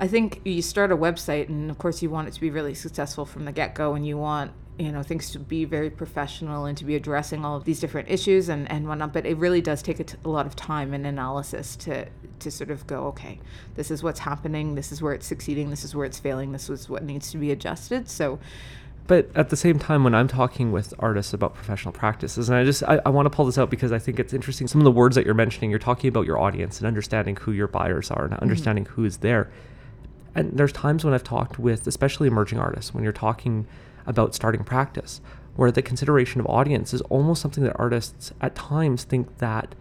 I 0.00 0.08
think 0.08 0.40
you 0.46 0.62
start 0.62 0.90
a 0.90 0.96
website, 0.96 1.50
and 1.50 1.70
of 1.70 1.76
course, 1.76 2.00
you 2.00 2.08
want 2.08 2.26
it 2.26 2.32
to 2.32 2.40
be 2.40 2.48
really 2.48 2.72
successful 2.72 3.26
from 3.26 3.44
the 3.44 3.52
get 3.52 3.74
go, 3.74 3.92
and 3.92 4.06
you 4.06 4.16
want 4.16 4.52
you 4.80 4.90
know 4.90 5.02
things 5.02 5.30
to 5.30 5.38
be 5.38 5.64
very 5.64 5.90
professional 5.90 6.64
and 6.64 6.76
to 6.78 6.84
be 6.84 6.96
addressing 6.96 7.44
all 7.44 7.54
of 7.54 7.64
these 7.64 7.80
different 7.80 8.08
issues 8.08 8.48
and 8.48 8.70
and 8.70 8.88
whatnot 8.88 9.12
but 9.12 9.26
it 9.26 9.36
really 9.36 9.60
does 9.60 9.82
take 9.82 10.00
a, 10.00 10.04
t- 10.04 10.16
a 10.24 10.28
lot 10.28 10.46
of 10.46 10.56
time 10.56 10.94
and 10.94 11.06
analysis 11.06 11.76
to 11.76 12.06
to 12.38 12.50
sort 12.50 12.70
of 12.70 12.86
go 12.86 13.04
okay 13.04 13.38
this 13.74 13.90
is 13.90 14.02
what's 14.02 14.20
happening 14.20 14.74
this 14.74 14.90
is 14.90 15.02
where 15.02 15.12
it's 15.12 15.26
succeeding 15.26 15.68
this 15.68 15.84
is 15.84 15.94
where 15.94 16.06
it's 16.06 16.18
failing 16.18 16.52
this 16.52 16.70
is 16.70 16.88
what 16.88 17.04
needs 17.04 17.30
to 17.30 17.36
be 17.36 17.50
adjusted 17.50 18.08
so 18.08 18.38
but 19.06 19.28
at 19.34 19.50
the 19.50 19.56
same 19.56 19.78
time 19.78 20.02
when 20.02 20.14
i'm 20.14 20.28
talking 20.28 20.72
with 20.72 20.94
artists 20.98 21.34
about 21.34 21.54
professional 21.54 21.92
practices 21.92 22.48
and 22.48 22.56
i 22.56 22.64
just 22.64 22.82
I, 22.84 23.00
I 23.04 23.10
want 23.10 23.26
to 23.26 23.30
pull 23.30 23.44
this 23.44 23.58
out 23.58 23.68
because 23.68 23.92
i 23.92 23.98
think 23.98 24.18
it's 24.18 24.32
interesting 24.32 24.66
some 24.66 24.80
of 24.80 24.86
the 24.86 24.90
words 24.90 25.14
that 25.16 25.26
you're 25.26 25.34
mentioning 25.34 25.68
you're 25.68 25.78
talking 25.78 26.08
about 26.08 26.24
your 26.24 26.38
audience 26.38 26.78
and 26.78 26.86
understanding 26.86 27.36
who 27.36 27.52
your 27.52 27.68
buyers 27.68 28.10
are 28.10 28.24
and 28.24 28.32
mm-hmm. 28.32 28.42
understanding 28.42 28.84
mm-hmm. 28.84 28.94
who 28.94 29.04
is 29.04 29.18
there 29.18 29.50
and 30.34 30.56
there's 30.56 30.72
times 30.72 31.04
when 31.04 31.12
i've 31.12 31.24
talked 31.24 31.58
with 31.58 31.86
especially 31.86 32.28
emerging 32.28 32.58
artists 32.58 32.94
when 32.94 33.04
you're 33.04 33.12
talking 33.12 33.66
about 34.06 34.34
starting 34.34 34.64
practice, 34.64 35.20
where 35.56 35.70
the 35.70 35.82
consideration 35.82 36.40
of 36.40 36.46
audience 36.46 36.94
is 36.94 37.00
almost 37.02 37.42
something 37.42 37.64
that 37.64 37.78
artists 37.78 38.32
at 38.40 38.54
times 38.54 39.04
think 39.04 39.38
that 39.38 39.74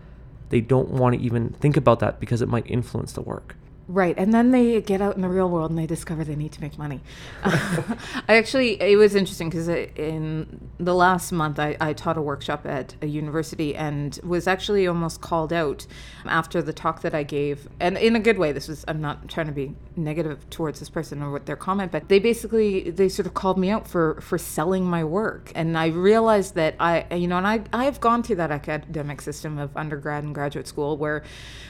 they 0.49 0.62
don't 0.62 0.89
want 0.89 1.15
to 1.15 1.21
even 1.21 1.49
think 1.49 1.77
about 1.77 1.99
that 1.99 2.19
because 2.19 2.41
it 2.41 2.49
might 2.49 2.69
influence 2.69 3.13
the 3.13 3.21
work. 3.21 3.55
Right. 3.89 4.13
And 4.19 4.32
then 4.32 4.52
they 4.52 4.80
get 4.82 5.02
out 5.02 5.15
in 5.15 5.23
the 5.23 5.28
real 5.28 5.49
world 5.49 5.71
and 5.71 5.80
they 5.80 5.88
discover 5.88 6.23
they 6.23 6.36
need 6.36 6.52
to 6.52 6.62
make 6.62 6.78
money. 6.78 7.02
I 7.43 8.36
actually, 8.36 8.80
it 8.80 8.97
was 8.97 9.15
interesting 9.15 9.49
because 9.49 9.67
in 9.67 10.69
the 10.80 10.93
last 10.93 11.32
month, 11.32 11.58
I, 11.58 11.75
I, 11.82 11.93
taught 11.93 12.15
a 12.15 12.21
workshop 12.21 12.67
at 12.67 12.93
a 13.02 13.08
university 13.08 13.75
and 13.75 14.19
was 14.23 14.45
actually 14.45 14.86
almost 14.86 15.21
called 15.21 15.52
out 15.52 15.88
after 16.25 16.62
the 16.62 16.71
talk 16.71 17.02
that 17.02 17.15
I 17.15 17.23
gave. 17.23 17.67
And 17.80 17.97
in 17.97 18.15
a 18.15 18.19
good 18.19 18.38
way, 18.38 18.52
this 18.52 18.67
was, 18.67 18.86
I'm 18.88 19.02
not 19.02 19.28
trying 19.28 19.47
to 19.47 19.52
be 19.52 19.73
negative 19.95 20.47
towards 20.52 20.78
this 20.78 20.89
person 20.89 21.23
or 21.23 21.32
what 21.32 21.47
their 21.47 21.56
comment, 21.56 21.91
but 21.91 22.10
they 22.10 22.19
basically, 22.19 22.91
they 22.91 23.10
sort 23.10 23.25
of 23.25 23.34
called 23.34 23.58
me 23.58 23.71
out 23.71 23.88
for, 23.88 24.21
for 24.21 24.38
selling 24.38 24.84
my 24.86 25.04
work. 25.04 25.52
And 25.56 25.75
I 25.75 25.88
realized 25.88 26.54
that 26.54 26.75
I, 26.80 27.08
you 27.15 27.28
know, 27.28 27.38
and 27.38 27.47
I, 27.47 27.63
I've 27.73 27.99
gone 27.99 28.21
through 28.21 28.36
that 28.36 28.52
academic 28.52 29.19
system 29.21 29.58
of 29.58 29.75
undergrad 29.75 30.23
and 30.23 30.36
graduate 30.36 30.67
school 30.67 30.95
where 30.95 31.23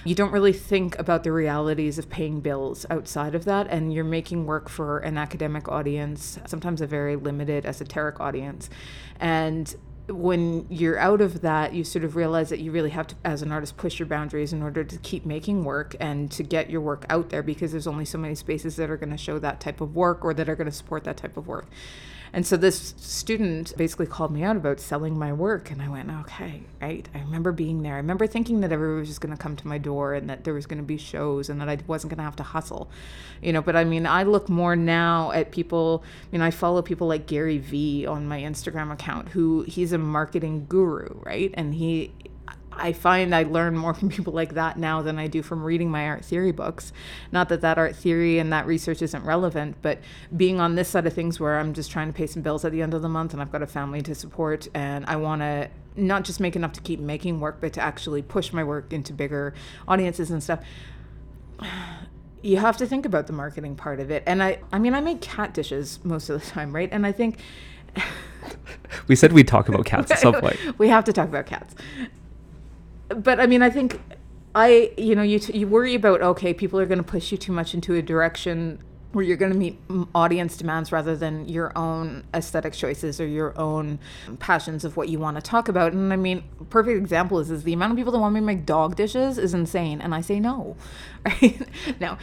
you 0.04 0.16
don't 0.16 0.34
really 0.34 0.54
think 0.54 1.00
about 1.00 1.24
the 1.24 1.32
realities 1.32 1.98
of 1.98 2.09
paying 2.10 2.40
bills 2.42 2.86
outside 2.90 3.36
of 3.36 3.46
that 3.46 3.68
and 3.68 3.94
you're 3.94 4.04
making 4.04 4.46
work 4.46 4.70
for 4.70 5.00
an 5.00 5.18
academic 5.18 5.68
audience 5.68 6.40
sometimes 6.46 6.82
a 6.82 6.88
very 6.88 7.16
limited 7.16 7.66
esoteric 7.66 8.20
audience. 8.20 8.70
And 9.20 9.74
when 10.08 10.66
you're 10.70 10.98
out 10.98 11.22
of 11.22 11.42
that 11.42 11.74
you 11.74 11.84
sort 11.84 12.04
of 12.04 12.16
realize 12.16 12.50
that 12.50 12.60
you 12.60 12.72
really 12.72 12.90
have 12.90 13.06
to 13.06 13.16
as 13.24 13.42
an 13.42 13.52
artist 13.52 13.78
push 13.78 14.00
your 14.00 14.08
boundaries 14.08 14.52
in 14.52 14.64
order 14.64 14.84
to 14.84 14.98
keep 15.00 15.26
making 15.26 15.64
work 15.64 15.96
and 16.00 16.32
to 16.32 16.42
get 16.42 16.70
your 16.70 16.82
work 16.82 17.06
out 17.10 17.30
there 17.30 17.44
because 17.44 17.72
there's 17.72 17.88
only 17.88 18.06
so 18.06 18.18
many 18.18 18.34
spaces 18.34 18.76
that 18.76 18.90
are 18.90 18.98
going 18.98 19.12
to 19.12 19.18
show 19.18 19.38
that 19.38 19.60
type 19.60 19.82
of 19.82 19.96
work 19.96 20.26
or 20.26 20.34
that 20.34 20.50
are 20.50 20.56
going 20.56 20.66
to 20.70 20.76
support 20.76 21.04
that 21.04 21.18
type 21.18 21.38
of 21.38 21.48
work 21.48 21.68
and 22.34 22.46
so 22.46 22.58
this 22.58 22.94
student 22.98 23.76
basically 23.78 24.06
called 24.06 24.32
me 24.32 24.44
out 24.44 24.56
about 24.56 24.80
selling 24.80 25.18
my 25.18 25.34
work. 25.34 25.72
And 25.72 25.82
I 25.82 25.90
went, 25.90 26.10
okay, 26.22 26.62
right. 26.82 27.08
I 27.14 27.20
remember 27.20 27.52
being 27.52 27.82
there. 27.82 27.94
I 27.94 27.98
remember 27.98 28.28
thinking 28.28 28.62
that 28.62 28.72
everyone 28.72 29.00
was 29.00 29.08
just 29.08 29.22
going 29.22 29.36
to 29.36 29.42
come 29.42 29.56
to 29.56 29.68
my 29.68 29.78
door 29.78 30.14
and 30.14 30.30
that 30.30 30.44
there 30.44 30.54
was 30.54 30.66
going 30.66 30.78
to 30.78 30.86
be 30.86 30.98
shows 30.98 31.50
and 31.50 31.60
that 31.62 31.70
I 31.70 31.78
wasn't 31.88 32.12
going 32.12 32.18
to 32.18 32.24
have 32.24 32.36
to 32.38 32.44
hustle, 32.44 32.90
you 33.42 33.52
know. 33.52 33.62
But 33.62 33.76
I 33.76 33.84
mean, 33.84 34.06
I 34.06 34.24
look 34.24 34.50
more 34.50 34.76
now 34.76 35.32
at 35.32 35.52
people, 35.52 36.04
I 36.06 36.28
mean, 36.32 36.42
I 36.42 36.52
follow 36.52 36.82
people 36.82 37.08
like 37.08 37.26
Gary 37.26 37.58
Vee 37.58 38.06
on 38.06 38.28
my 38.28 38.40
Instagram 38.42 38.92
account, 38.92 39.30
who 39.30 39.64
he's 39.64 39.92
a 39.92 39.98
marketing 39.98 40.66
guru, 40.70 41.20
right? 41.24 41.52
And 41.56 41.74
he, 41.74 42.12
I 42.80 42.94
find 42.94 43.34
I 43.34 43.44
learn 43.44 43.78
more 43.78 43.94
from 44.00 44.10
people 44.10 44.34
like 44.34 44.54
that 44.54 44.78
now 44.78 45.02
than 45.02 45.20
I 45.20 45.28
do 45.28 45.42
from 45.42 45.64
reading 45.64 45.90
my 45.90 46.08
art 46.08 46.26
theory 46.26 46.52
books. 46.52 46.92
Not 47.32 47.50
that 47.50 47.62
that 47.62 47.78
art 47.78 47.96
theory 47.96 48.40
and 48.40 48.52
that 48.54 48.66
research 48.66 49.02
isn't 49.02 49.24
relevant, 49.24 49.78
but 49.82 50.00
being 50.36 50.60
on 50.60 50.76
this 50.76 50.90
side 50.90 51.06
of 51.06 51.14
things 51.14 51.40
where 51.40 51.60
I'm 51.60 51.74
just 51.74 51.92
trying 51.92 52.08
to 52.08 52.14
pay 52.14 52.28
some 52.28 52.42
bills 52.42 52.66
at 52.66 52.72
the 52.72 52.82
end 52.82 52.94
of 52.94 53.02
the 53.02 53.10
month 53.10 53.34
and 53.34 53.42
I've 53.42 53.52
got 53.52 53.62
a 53.62 53.68
family 53.68 54.02
to 54.02 54.16
support 54.16 54.68
and 54.74 55.06
I 55.06 55.16
want 55.16 55.42
to 55.42 55.70
not 55.96 56.24
just 56.24 56.40
make 56.40 56.56
enough 56.56 56.74
to 56.74 56.82
keep 56.82 57.00
making 57.00 57.40
work, 57.40 57.58
but 57.60 57.74
to 57.74 57.82
actually 57.82 58.22
push 58.22 58.54
my 58.54 58.64
work 58.64 58.94
into 58.94 59.14
bigger 59.14 59.54
audiences 59.88 60.32
and 60.32 60.42
stuff 60.42 60.60
you 62.42 62.58
have 62.58 62.78
to 62.78 62.86
think 62.86 63.06
about 63.06 63.28
the 63.28 63.34
marketing 63.34 63.76
part 63.76 64.00
of 64.00 64.12
it. 64.12 64.24
And 64.26 64.42
I, 64.42 64.60
I 64.72 64.80
mean, 64.80 64.94
I 64.94 65.02
make 65.02 65.22
cat 65.22 65.54
dishes 65.54 66.00
most 66.04 66.30
of 66.30 66.42
the 66.42 66.50
time, 66.50 66.74
right? 66.74 66.90
And 66.92 67.06
I 67.06 67.12
think 67.12 67.40
we 69.08 69.16
said 69.16 69.34
we'd 69.34 69.48
talk 69.48 69.70
about 69.70 69.86
cats 69.86 70.12
at 70.12 70.20
some 70.20 70.34
point. 70.40 70.58
we 70.78 70.88
have 70.88 71.04
to 71.06 71.14
talk 71.14 71.28
about 71.28 71.46
cats. 71.46 71.76
But 73.10 73.40
I 73.40 73.48
mean, 73.48 73.62
I 73.62 73.70
think 73.70 74.00
I, 74.56 74.92
you 74.98 75.16
know, 75.16 75.22
you 75.22 75.40
t- 75.40 75.58
you 75.58 75.68
worry 75.68 75.96
about 75.96 76.22
okay, 76.22 76.54
people 76.54 76.80
are 76.80 76.86
going 76.86 77.00
to 77.00 77.04
push 77.04 77.32
you 77.32 77.38
too 77.38 77.52
much 77.52 77.74
into 77.74 77.96
a 77.96 78.02
direction 78.02 78.84
where 79.12 79.26
you're 79.26 79.38
going 79.38 79.52
to 79.52 79.58
meet 79.58 79.80
audience 80.14 80.56
demands 80.56 80.92
rather 80.92 81.16
than 81.16 81.50
your 81.50 81.76
own 81.76 82.24
aesthetic 82.34 82.74
choices 82.74 83.20
or 83.20 83.26
your 83.26 83.58
own 83.60 83.98
passions 84.38 84.86
of 84.86 84.96
what 84.98 85.10
you 85.10 85.18
want 85.18 85.36
to 85.36 85.42
talk 85.42 85.68
about. 85.68 85.94
And 85.94 86.14
I 86.14 86.16
mean, 86.16 86.44
perfect 86.70 86.98
example 86.98 87.40
is 87.40 87.50
is 87.50 87.64
the 87.64 87.74
amount 87.74 87.92
of 87.92 87.98
people 87.98 88.12
that 88.12 88.20
want 88.20 88.36
me 88.36 88.40
to 88.40 88.46
make 88.46 88.66
dog 88.66 88.96
dishes 88.96 89.38
is 89.38 89.54
insane, 89.54 90.02
and 90.02 90.14
I 90.14 90.22
say 90.22 90.40
no. 90.40 90.76
Right 91.26 91.68
now, 92.00 92.18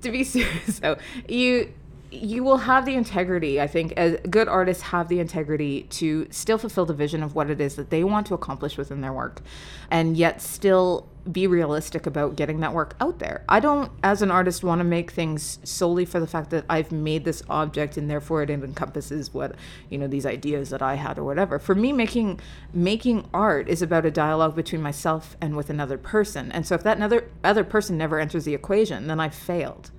to 0.00 0.10
be 0.10 0.24
serious 0.24 0.80
though, 0.80 0.96
you 1.28 1.72
you 2.10 2.42
will 2.42 2.58
have 2.58 2.86
the 2.86 2.94
integrity 2.94 3.60
i 3.60 3.66
think 3.66 3.92
as 3.92 4.16
good 4.30 4.48
artists 4.48 4.84
have 4.84 5.08
the 5.08 5.20
integrity 5.20 5.82
to 5.84 6.26
still 6.30 6.58
fulfill 6.58 6.86
the 6.86 6.94
vision 6.94 7.22
of 7.22 7.34
what 7.34 7.50
it 7.50 7.60
is 7.60 7.76
that 7.76 7.90
they 7.90 8.02
want 8.02 8.26
to 8.26 8.34
accomplish 8.34 8.76
within 8.78 9.00
their 9.00 9.12
work 9.12 9.42
and 9.90 10.16
yet 10.16 10.40
still 10.40 11.08
be 11.30 11.46
realistic 11.46 12.06
about 12.06 12.36
getting 12.36 12.60
that 12.60 12.72
work 12.72 12.96
out 13.00 13.18
there. 13.18 13.44
I 13.48 13.60
don't 13.60 13.92
as 14.02 14.22
an 14.22 14.30
artist 14.30 14.64
want 14.64 14.80
to 14.80 14.84
make 14.84 15.10
things 15.10 15.58
solely 15.62 16.04
for 16.04 16.20
the 16.20 16.26
fact 16.26 16.50
that 16.50 16.64
i've 16.70 16.90
made 16.90 17.24
this 17.24 17.42
object 17.48 17.96
and 17.96 18.10
therefore 18.10 18.42
it 18.42 18.50
encompasses 18.50 19.34
what 19.34 19.54
you 19.90 19.98
know 19.98 20.06
these 20.06 20.24
ideas 20.24 20.70
that 20.70 20.82
i 20.82 20.94
had 20.94 21.18
or 21.18 21.24
whatever. 21.24 21.58
For 21.58 21.74
me 21.74 21.92
making 21.92 22.40
making 22.72 23.28
art 23.34 23.68
is 23.68 23.82
about 23.82 24.06
a 24.06 24.10
dialogue 24.10 24.56
between 24.56 24.80
myself 24.80 25.36
and 25.40 25.56
with 25.56 25.70
another 25.70 25.98
person. 25.98 26.50
And 26.52 26.66
so 26.66 26.74
if 26.74 26.82
that 26.84 26.96
another 26.96 27.30
other 27.44 27.64
person 27.64 27.98
never 27.98 28.18
enters 28.18 28.44
the 28.44 28.54
equation 28.54 29.06
then 29.06 29.20
i've 29.20 29.34
failed 29.34 29.90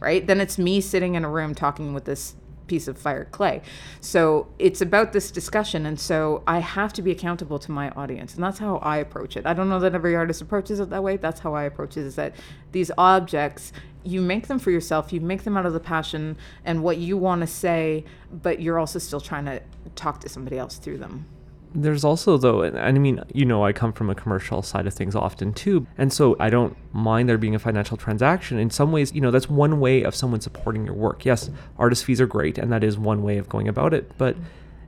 right? 0.00 0.26
Then 0.26 0.40
it's 0.40 0.58
me 0.58 0.80
sitting 0.80 1.14
in 1.14 1.24
a 1.24 1.30
room 1.30 1.54
talking 1.54 1.94
with 1.94 2.04
this 2.04 2.36
piece 2.68 2.86
of 2.86 2.98
fired 2.98 3.32
clay. 3.32 3.62
So 4.00 4.46
it's 4.58 4.80
about 4.80 5.12
this 5.12 5.30
discussion. 5.30 5.86
And 5.86 5.98
so 5.98 6.42
I 6.46 6.60
have 6.60 6.92
to 6.94 7.02
be 7.02 7.10
accountable 7.10 7.58
to 7.60 7.72
my 7.72 7.90
audience. 7.90 8.34
And 8.34 8.44
that's 8.44 8.58
how 8.58 8.76
I 8.76 8.98
approach 8.98 9.36
it. 9.36 9.46
I 9.46 9.54
don't 9.54 9.68
know 9.68 9.80
that 9.80 9.94
every 9.94 10.14
artist 10.14 10.40
approaches 10.42 10.78
it 10.78 10.90
that 10.90 11.02
way. 11.02 11.16
That's 11.16 11.40
how 11.40 11.54
I 11.54 11.64
approach 11.64 11.96
it 11.96 12.02
is 12.02 12.14
that 12.16 12.34
these 12.72 12.90
objects, 12.98 13.72
you 14.04 14.20
make 14.20 14.46
them 14.46 14.58
for 14.58 14.70
yourself, 14.70 15.12
you 15.12 15.20
make 15.20 15.42
them 15.42 15.56
out 15.56 15.66
of 15.66 15.72
the 15.72 15.80
passion 15.80 16.36
and 16.64 16.82
what 16.82 16.98
you 16.98 17.16
want 17.16 17.40
to 17.40 17.46
say, 17.46 18.04
but 18.30 18.60
you're 18.60 18.78
also 18.78 18.98
still 18.98 19.20
trying 19.20 19.46
to 19.46 19.62
talk 19.96 20.20
to 20.20 20.28
somebody 20.28 20.58
else 20.58 20.76
through 20.76 20.98
them 20.98 21.26
there's 21.74 22.04
also 22.04 22.36
though 22.36 22.62
and 22.62 22.78
i 22.78 22.92
mean 22.92 23.22
you 23.34 23.44
know 23.44 23.64
i 23.64 23.72
come 23.72 23.92
from 23.92 24.08
a 24.10 24.14
commercial 24.14 24.62
side 24.62 24.86
of 24.86 24.94
things 24.94 25.14
often 25.14 25.52
too. 25.52 25.86
And 25.96 26.12
so 26.12 26.36
i 26.40 26.50
don't 26.50 26.76
mind 26.92 27.28
there 27.28 27.38
being 27.38 27.54
a 27.54 27.58
financial 27.58 27.96
transaction. 27.96 28.58
In 28.58 28.70
some 28.70 28.92
ways 28.92 29.12
you 29.14 29.20
know 29.20 29.30
that's 29.30 29.48
one 29.48 29.80
way 29.80 30.02
of 30.02 30.14
someone 30.14 30.40
supporting 30.40 30.84
your 30.84 30.94
work. 30.94 31.24
Yes 31.24 31.50
artist 31.78 32.04
fees 32.04 32.20
are 32.20 32.26
great 32.26 32.58
and 32.58 32.72
that 32.72 32.84
is 32.84 32.98
one 32.98 33.22
way 33.22 33.38
of 33.38 33.48
going 33.48 33.68
about 33.68 33.94
it 33.94 34.10
but 34.18 34.36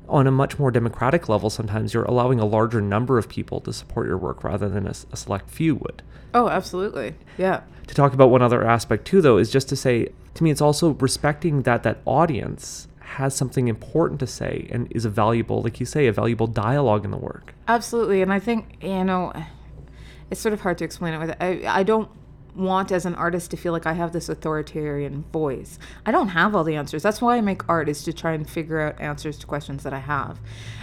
on 0.09 0.27
a 0.27 0.31
much 0.31 0.59
more 0.59 0.71
democratic 0.71 1.29
level 1.29 1.51
sometimes 1.51 1.95
you're 1.95 2.05
allowing 2.05 2.41
a 2.41 2.45
larger 2.45 2.81
number 2.81 3.19
of 3.19 3.29
people 3.29 3.61
to 3.61 3.73
support 3.73 4.07
your 4.07 4.19
work 4.19 4.43
rather 4.43 4.69
than 4.69 4.87
a, 4.87 4.95
a 5.13 5.17
select 5.17 5.51
few 5.51 5.77
would. 5.77 6.03
Oh 6.35 6.49
absolutely. 6.49 7.15
Yeah. 7.39 7.63
To 7.87 7.95
talk 7.95 8.13
about 8.13 8.31
one 8.31 8.43
other 8.43 8.65
aspect 8.65 9.05
too 9.07 9.21
though 9.21 9.39
is 9.39 9.51
just 9.51 9.69
to 9.69 9.77
say 9.77 10.09
to 10.35 10.45
me 10.45 10.51
it's 10.51 10.61
also 10.61 10.91
respecting 10.95 11.63
that 11.63 11.83
that 11.83 11.99
audience 12.07 12.89
has 13.11 13.35
something 13.35 13.67
important 13.67 14.21
to 14.21 14.27
say 14.27 14.69
and 14.71 14.87
is 14.93 15.05
a 15.05 15.11
valuable, 15.11 15.63
like 15.63 15.81
you 15.81 15.87
say, 15.87 16.07
a 16.07 16.13
valuable 16.13 16.47
dialogue 16.47 17.05
in 17.05 17.11
the 17.11 17.17
work. 17.17 17.55
Absolutely. 17.67 18.23
And 18.23 18.33
I 18.33 18.39
think, 18.39 18.77
you 18.81 19.05
know, 19.05 19.33
it's 20.31 20.41
sort 20.41 20.53
of 20.53 20.61
hard 20.61 20.79
to 20.79 20.85
explain 20.85 21.15
it 21.15 21.19
with 21.19 21.37
I, 21.41 21.65
I 21.67 21.83
don't 21.83 22.09
want 22.61 22.93
as 22.93 23.07
an 23.07 23.15
artist 23.15 23.51
to 23.51 23.57
feel 23.57 23.73
like 23.73 23.87
I 23.87 23.95
have 23.95 24.13
this 24.13 24.29
authoritarian 24.29 25.25
voice. 25.33 25.79
I 26.07 26.13
don't 26.13 26.29
have 26.29 26.55
all 26.55 26.65
the 26.65 26.77
answers. 26.77 27.03
That's 27.03 27.21
why 27.21 27.37
I 27.37 27.41
make 27.41 27.69
art 27.69 27.89
is 27.89 28.05
to 28.05 28.13
try 28.13 28.33
and 28.33 28.49
figure 28.49 28.81
out 28.81 29.01
answers 29.01 29.39
to 29.39 29.47
questions 29.47 29.83
that 29.83 29.93
I 29.93 29.99
have. 29.99 30.39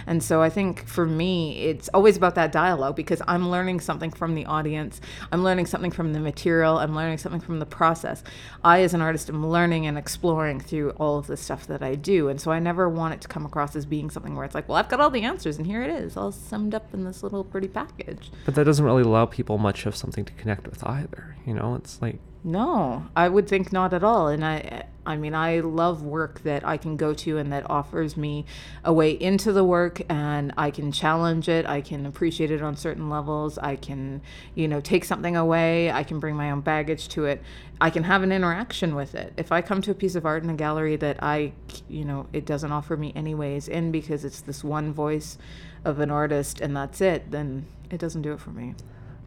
And 0.06 0.22
so 0.22 0.42
I 0.42 0.48
think 0.48 0.86
for 0.86 1.06
me 1.06 1.58
it's 1.58 1.88
always 1.90 2.16
about 2.16 2.34
that 2.36 2.50
dialogue 2.50 2.96
because 2.96 3.22
I'm 3.28 3.50
learning 3.50 3.80
something 3.80 4.10
from 4.10 4.34
the 4.34 4.46
audience. 4.46 5.00
I'm 5.30 5.44
learning 5.44 5.66
something 5.66 5.90
from 5.90 6.12
the 6.12 6.20
material. 6.20 6.78
I'm 6.78 6.94
learning 6.94 7.18
something 7.18 7.40
from 7.40 7.58
the 7.58 7.66
process. 7.66 8.22
I 8.64 8.82
as 8.82 8.94
an 8.94 9.02
artist 9.02 9.28
am 9.28 9.46
learning 9.46 9.86
and 9.86 9.98
exploring 9.98 10.60
through 10.60 10.90
all 10.92 11.18
of 11.18 11.26
the 11.26 11.36
stuff 11.36 11.66
that 11.66 11.82
I 11.82 11.94
do. 11.94 12.28
And 12.28 12.40
so 12.40 12.50
I 12.50 12.58
never 12.58 12.88
want 12.88 13.14
it 13.14 13.20
to 13.20 13.28
come 13.28 13.44
across 13.44 13.76
as 13.76 13.84
being 13.84 14.10
something 14.10 14.34
where 14.34 14.44
it's 14.44 14.54
like, 14.54 14.68
well, 14.68 14.78
I've 14.78 14.88
got 14.88 15.00
all 15.00 15.10
the 15.10 15.22
answers 15.22 15.58
and 15.58 15.66
here 15.66 15.82
it 15.82 15.90
is, 15.90 16.16
all 16.16 16.32
summed 16.32 16.74
up 16.74 16.92
in 16.94 17.04
this 17.04 17.22
little 17.22 17.44
pretty 17.44 17.68
package. 17.68 18.30
But 18.44 18.54
that 18.54 18.64
doesn't 18.64 18.84
really 18.84 19.02
allow 19.02 19.26
people 19.26 19.58
much 19.58 19.86
of 19.86 19.94
something 19.94 20.24
to 20.24 20.32
connect 20.32 20.66
with 20.66 20.86
either, 20.86 21.36
you 21.46 21.54
know? 21.54 21.67
It's 21.74 22.00
like 22.00 22.18
no, 22.44 23.06
I 23.16 23.28
would 23.28 23.48
think 23.48 23.72
not 23.72 23.92
at 23.92 24.04
all. 24.04 24.28
And 24.28 24.44
I 24.44 24.84
I 25.08 25.16
mean, 25.16 25.34
I 25.34 25.60
love 25.60 26.02
work 26.02 26.42
that 26.42 26.66
I 26.66 26.76
can 26.76 26.98
go 26.98 27.14
to 27.14 27.38
and 27.38 27.50
that 27.50 27.68
offers 27.70 28.14
me 28.14 28.44
a 28.84 28.92
way 28.92 29.12
into 29.12 29.52
the 29.52 29.64
work 29.64 30.02
and 30.10 30.52
I 30.58 30.70
can 30.70 30.92
challenge 30.92 31.48
it, 31.48 31.64
I 31.64 31.80
can 31.80 32.04
appreciate 32.04 32.50
it 32.50 32.60
on 32.60 32.76
certain 32.76 33.08
levels, 33.08 33.56
I 33.56 33.76
can, 33.76 34.20
you 34.54 34.68
know, 34.68 34.82
take 34.82 35.06
something 35.06 35.34
away, 35.34 35.90
I 35.90 36.02
can 36.02 36.20
bring 36.20 36.36
my 36.36 36.50
own 36.50 36.60
baggage 36.60 37.08
to 37.08 37.24
it. 37.24 37.42
I 37.80 37.88
can 37.88 38.04
have 38.04 38.22
an 38.22 38.32
interaction 38.32 38.94
with 38.94 39.14
it. 39.14 39.32
If 39.38 39.50
I 39.50 39.62
come 39.62 39.80
to 39.80 39.92
a 39.92 39.94
piece 39.94 40.14
of 40.14 40.26
art 40.26 40.42
in 40.42 40.50
a 40.50 40.54
gallery 40.54 40.96
that 40.96 41.22
I, 41.22 41.52
you 41.88 42.04
know, 42.04 42.26
it 42.34 42.44
doesn't 42.44 42.70
offer 42.70 42.94
me 42.94 43.14
any 43.16 43.34
ways 43.34 43.66
in 43.66 43.90
because 43.90 44.26
it's 44.26 44.42
this 44.42 44.62
one 44.62 44.92
voice 44.92 45.38
of 45.86 46.00
an 46.00 46.10
artist 46.10 46.60
and 46.60 46.76
that's 46.76 47.00
it, 47.00 47.30
then 47.30 47.64
it 47.88 47.98
doesn't 47.98 48.20
do 48.20 48.34
it 48.34 48.40
for 48.40 48.50
me 48.50 48.74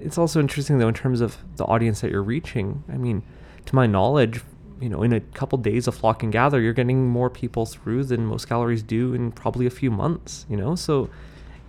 it's 0.02 0.18
also 0.18 0.40
interesting 0.40 0.78
though 0.78 0.88
in 0.88 0.94
terms 0.94 1.22
of 1.22 1.38
the 1.56 1.66
audience 1.66 2.02
that 2.02 2.12
you're 2.12 2.24
reaching. 2.24 2.84
I 2.92 2.98
mean, 2.98 3.24
to 3.66 3.76
my 3.76 3.88
knowledge, 3.88 4.42
you 4.80 4.90
know, 4.90 5.04
in 5.04 5.14
a 5.14 5.20
couple 5.20 5.58
days 5.58 5.88
of 5.88 5.96
flock 5.96 6.24
and 6.24 6.32
gather, 6.32 6.60
you're 6.60 6.74
getting 6.74 7.08
more 7.08 7.30
people 7.30 7.66
through 7.66 8.06
than 8.06 8.26
most 8.26 8.50
galleries 8.50 8.84
do 8.84 9.14
in 9.14 9.32
probably 9.32 9.66
a 9.66 9.70
few 9.70 9.92
months. 9.92 10.46
You 10.50 10.58
know, 10.58 10.76
so 10.76 11.10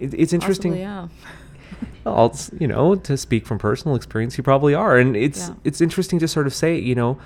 it, 0.00 0.14
it's 0.14 0.32
interesting. 0.32 0.72
Possibly, 0.72 0.82
yeah. 0.82 1.08
well, 2.04 2.36
you 2.58 2.66
know, 2.66 2.94
to 2.94 3.16
speak 3.16 3.46
from 3.46 3.58
personal 3.58 3.96
experience, 3.96 4.36
you 4.38 4.44
probably 4.44 4.74
are, 4.74 4.96
and 4.96 5.14
it's 5.14 5.48
yeah. 5.48 5.54
it's 5.64 5.80
interesting 5.80 6.18
to 6.20 6.28
sort 6.28 6.46
of 6.46 6.54
say, 6.54 6.78
you 6.78 6.94
know, 6.94 7.18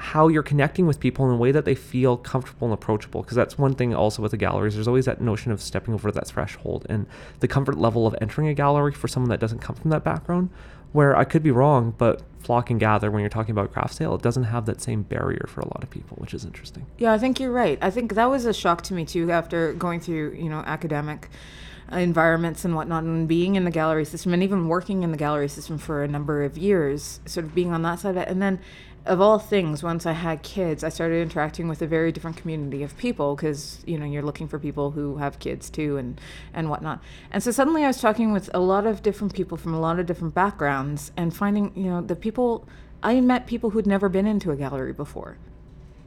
how 0.00 0.28
you're 0.28 0.42
connecting 0.42 0.86
with 0.86 0.98
people 0.98 1.28
in 1.28 1.34
a 1.34 1.36
way 1.36 1.52
that 1.52 1.66
they 1.66 1.74
feel 1.74 2.16
comfortable 2.16 2.66
and 2.66 2.72
approachable. 2.72 3.20
Because 3.20 3.36
that's 3.36 3.58
one 3.58 3.74
thing 3.74 3.94
also 3.94 4.22
with 4.22 4.30
the 4.30 4.38
galleries. 4.38 4.74
There's 4.74 4.88
always 4.88 5.04
that 5.04 5.20
notion 5.20 5.52
of 5.52 5.60
stepping 5.60 5.92
over 5.92 6.10
that 6.10 6.26
threshold 6.26 6.86
and 6.88 7.06
the 7.40 7.48
comfort 7.48 7.76
level 7.76 8.06
of 8.06 8.16
entering 8.18 8.48
a 8.48 8.54
gallery 8.54 8.92
for 8.92 9.08
someone 9.08 9.28
that 9.28 9.40
doesn't 9.40 9.58
come 9.58 9.76
from 9.76 9.90
that 9.90 10.02
background. 10.02 10.48
Where 10.92 11.14
I 11.14 11.24
could 11.24 11.42
be 11.42 11.50
wrong, 11.50 11.94
but 11.98 12.22
flock 12.38 12.70
and 12.70 12.80
gather 12.80 13.10
when 13.10 13.20
you're 13.20 13.28
talking 13.28 13.52
about 13.52 13.72
craft 13.72 13.94
sale, 13.94 14.14
it 14.14 14.22
doesn't 14.22 14.44
have 14.44 14.64
that 14.66 14.80
same 14.80 15.02
barrier 15.02 15.44
for 15.46 15.60
a 15.60 15.66
lot 15.66 15.82
of 15.82 15.90
people, 15.90 16.16
which 16.16 16.32
is 16.32 16.46
interesting. 16.46 16.86
Yeah, 16.96 17.12
I 17.12 17.18
think 17.18 17.38
you're 17.38 17.52
right. 17.52 17.78
I 17.82 17.90
think 17.90 18.14
that 18.14 18.24
was 18.24 18.46
a 18.46 18.54
shock 18.54 18.80
to 18.84 18.94
me 18.94 19.04
too 19.04 19.30
after 19.30 19.74
going 19.74 20.00
through, 20.00 20.32
you 20.32 20.48
know, 20.48 20.60
academic 20.60 21.28
environments 21.92 22.64
and 22.64 22.74
whatnot 22.74 23.04
and 23.04 23.28
being 23.28 23.56
in 23.56 23.64
the 23.64 23.70
gallery 23.70 24.04
system 24.04 24.32
and 24.32 24.42
even 24.42 24.68
working 24.68 25.02
in 25.02 25.10
the 25.10 25.16
gallery 25.16 25.48
system 25.48 25.76
for 25.76 26.02
a 26.02 26.08
number 26.08 26.42
of 26.42 26.56
years, 26.56 27.20
sort 27.26 27.44
of 27.44 27.54
being 27.54 27.72
on 27.72 27.82
that 27.82 27.98
side 28.00 28.10
of 28.10 28.16
it. 28.16 28.28
And 28.28 28.40
then 28.40 28.60
of 29.06 29.20
all 29.20 29.38
things, 29.38 29.82
once 29.82 30.04
I 30.06 30.12
had 30.12 30.42
kids, 30.42 30.84
I 30.84 30.88
started 30.88 31.22
interacting 31.22 31.68
with 31.68 31.80
a 31.82 31.86
very 31.86 32.12
different 32.12 32.36
community 32.36 32.82
of 32.82 32.96
people 32.98 33.34
because 33.34 33.82
you 33.86 33.98
know 33.98 34.04
you're 34.04 34.22
looking 34.22 34.46
for 34.46 34.58
people 34.58 34.90
who 34.90 35.16
have 35.16 35.38
kids 35.38 35.70
too 35.70 35.96
and 35.96 36.20
and 36.52 36.68
whatnot. 36.68 37.02
And 37.30 37.42
so 37.42 37.50
suddenly 37.50 37.84
I 37.84 37.86
was 37.86 38.00
talking 38.00 38.32
with 38.32 38.50
a 38.52 38.60
lot 38.60 38.86
of 38.86 39.02
different 39.02 39.34
people 39.34 39.56
from 39.56 39.74
a 39.74 39.80
lot 39.80 39.98
of 39.98 40.06
different 40.06 40.34
backgrounds 40.34 41.12
and 41.16 41.34
finding 41.34 41.72
you 41.74 41.90
know 41.90 42.02
the 42.02 42.16
people 42.16 42.66
I 43.02 43.20
met 43.20 43.46
people 43.46 43.70
who'd 43.70 43.86
never 43.86 44.08
been 44.08 44.26
into 44.26 44.50
a 44.50 44.56
gallery 44.56 44.92
before. 44.92 45.38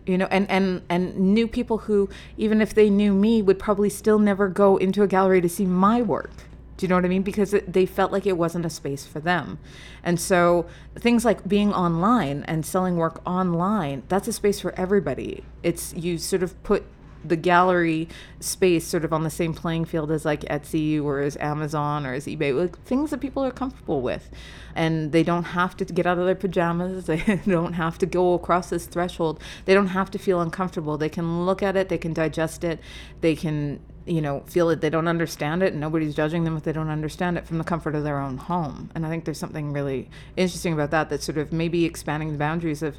You 0.05 0.17
know, 0.17 0.27
and, 0.29 0.49
and, 0.51 0.81
and 0.89 1.17
knew 1.17 1.47
people 1.47 1.77
who, 1.77 2.09
even 2.35 2.61
if 2.61 2.73
they 2.73 2.89
knew 2.89 3.13
me, 3.13 3.41
would 3.41 3.57
probably 3.57 3.89
still 3.89 4.19
never 4.19 4.49
go 4.49 4.75
into 4.75 5.01
a 5.01 5.07
gallery 5.07 5.39
to 5.39 5.47
see 5.47 5.65
my 5.65 6.01
work 6.01 6.31
do 6.77 6.85
you 6.85 6.87
know 6.87 6.95
what 6.95 7.05
I 7.05 7.07
mean? 7.07 7.21
Because 7.21 7.53
it, 7.53 7.71
they 7.71 7.85
felt 7.85 8.11
like 8.11 8.25
it 8.25 8.37
wasn't 8.37 8.65
a 8.65 8.69
space 8.69 9.05
for 9.05 9.19
them. 9.19 9.59
And 10.03 10.19
so 10.19 10.65
things 10.95 11.23
like 11.23 11.47
being 11.47 11.73
online 11.73 12.43
and 12.43 12.65
selling 12.65 12.97
work 12.97 13.21
online, 13.25 14.03
that's 14.07 14.27
a 14.27 14.33
space 14.33 14.59
for 14.59 14.73
everybody. 14.77 15.43
It's 15.61 15.93
you 15.93 16.17
sort 16.17 16.43
of 16.43 16.61
put 16.63 16.85
the 17.25 17.35
gallery 17.35 18.09
space 18.39 18.85
sort 18.85 19.05
of 19.05 19.13
on 19.13 19.23
the 19.23 19.29
same 19.29 19.53
playing 19.53 19.85
field 19.85 20.11
as 20.11 20.25
like 20.25 20.41
Etsy 20.41 21.01
or 21.01 21.19
as 21.19 21.37
Amazon 21.37 22.05
or 22.05 22.13
as 22.13 22.25
eBay, 22.25 22.53
like 22.57 22.77
things 22.83 23.11
that 23.11 23.21
people 23.21 23.43
are 23.43 23.51
comfortable 23.51 24.01
with. 24.01 24.29
And 24.75 25.11
they 25.11 25.23
don't 25.23 25.43
have 25.43 25.77
to 25.77 25.85
get 25.85 26.05
out 26.05 26.17
of 26.17 26.25
their 26.25 26.35
pajamas. 26.35 27.05
They 27.13 27.39
don't 27.45 27.73
have 27.73 27.97
to 27.99 28.05
go 28.05 28.33
across 28.33 28.69
this 28.69 28.87
threshold. 28.87 29.39
They 29.65 29.73
don't 29.73 29.87
have 29.87 30.09
to 30.11 30.17
feel 30.17 30.41
uncomfortable. 30.41 30.97
They 30.97 31.09
can 31.09 31.45
look 31.45 31.61
at 31.61 31.75
it, 31.75 31.89
they 31.89 31.97
can 31.97 32.13
digest 32.13 32.63
it, 32.63 32.79
they 33.21 33.35
can 33.35 33.79
you 34.05 34.21
know, 34.21 34.41
feel 34.47 34.67
that 34.67 34.81
they 34.81 34.89
don't 34.89 35.07
understand 35.07 35.63
it 35.63 35.71
and 35.71 35.79
nobody's 35.79 36.15
judging 36.15 36.43
them 36.43 36.57
if 36.57 36.63
they 36.63 36.73
don't 36.73 36.89
understand 36.89 37.37
it 37.37 37.47
from 37.47 37.57
the 37.57 37.63
comfort 37.63 37.95
of 37.95 38.03
their 38.03 38.19
own 38.19 38.37
home. 38.37 38.89
And 38.95 39.05
I 39.05 39.09
think 39.09 39.25
there's 39.25 39.37
something 39.37 39.71
really 39.71 40.09
interesting 40.35 40.73
about 40.73 40.91
that, 40.91 41.09
that 41.09 41.23
sort 41.23 41.37
of 41.37 41.53
maybe 41.53 41.85
expanding 41.85 42.31
the 42.31 42.37
boundaries 42.37 42.83
of 42.83 42.97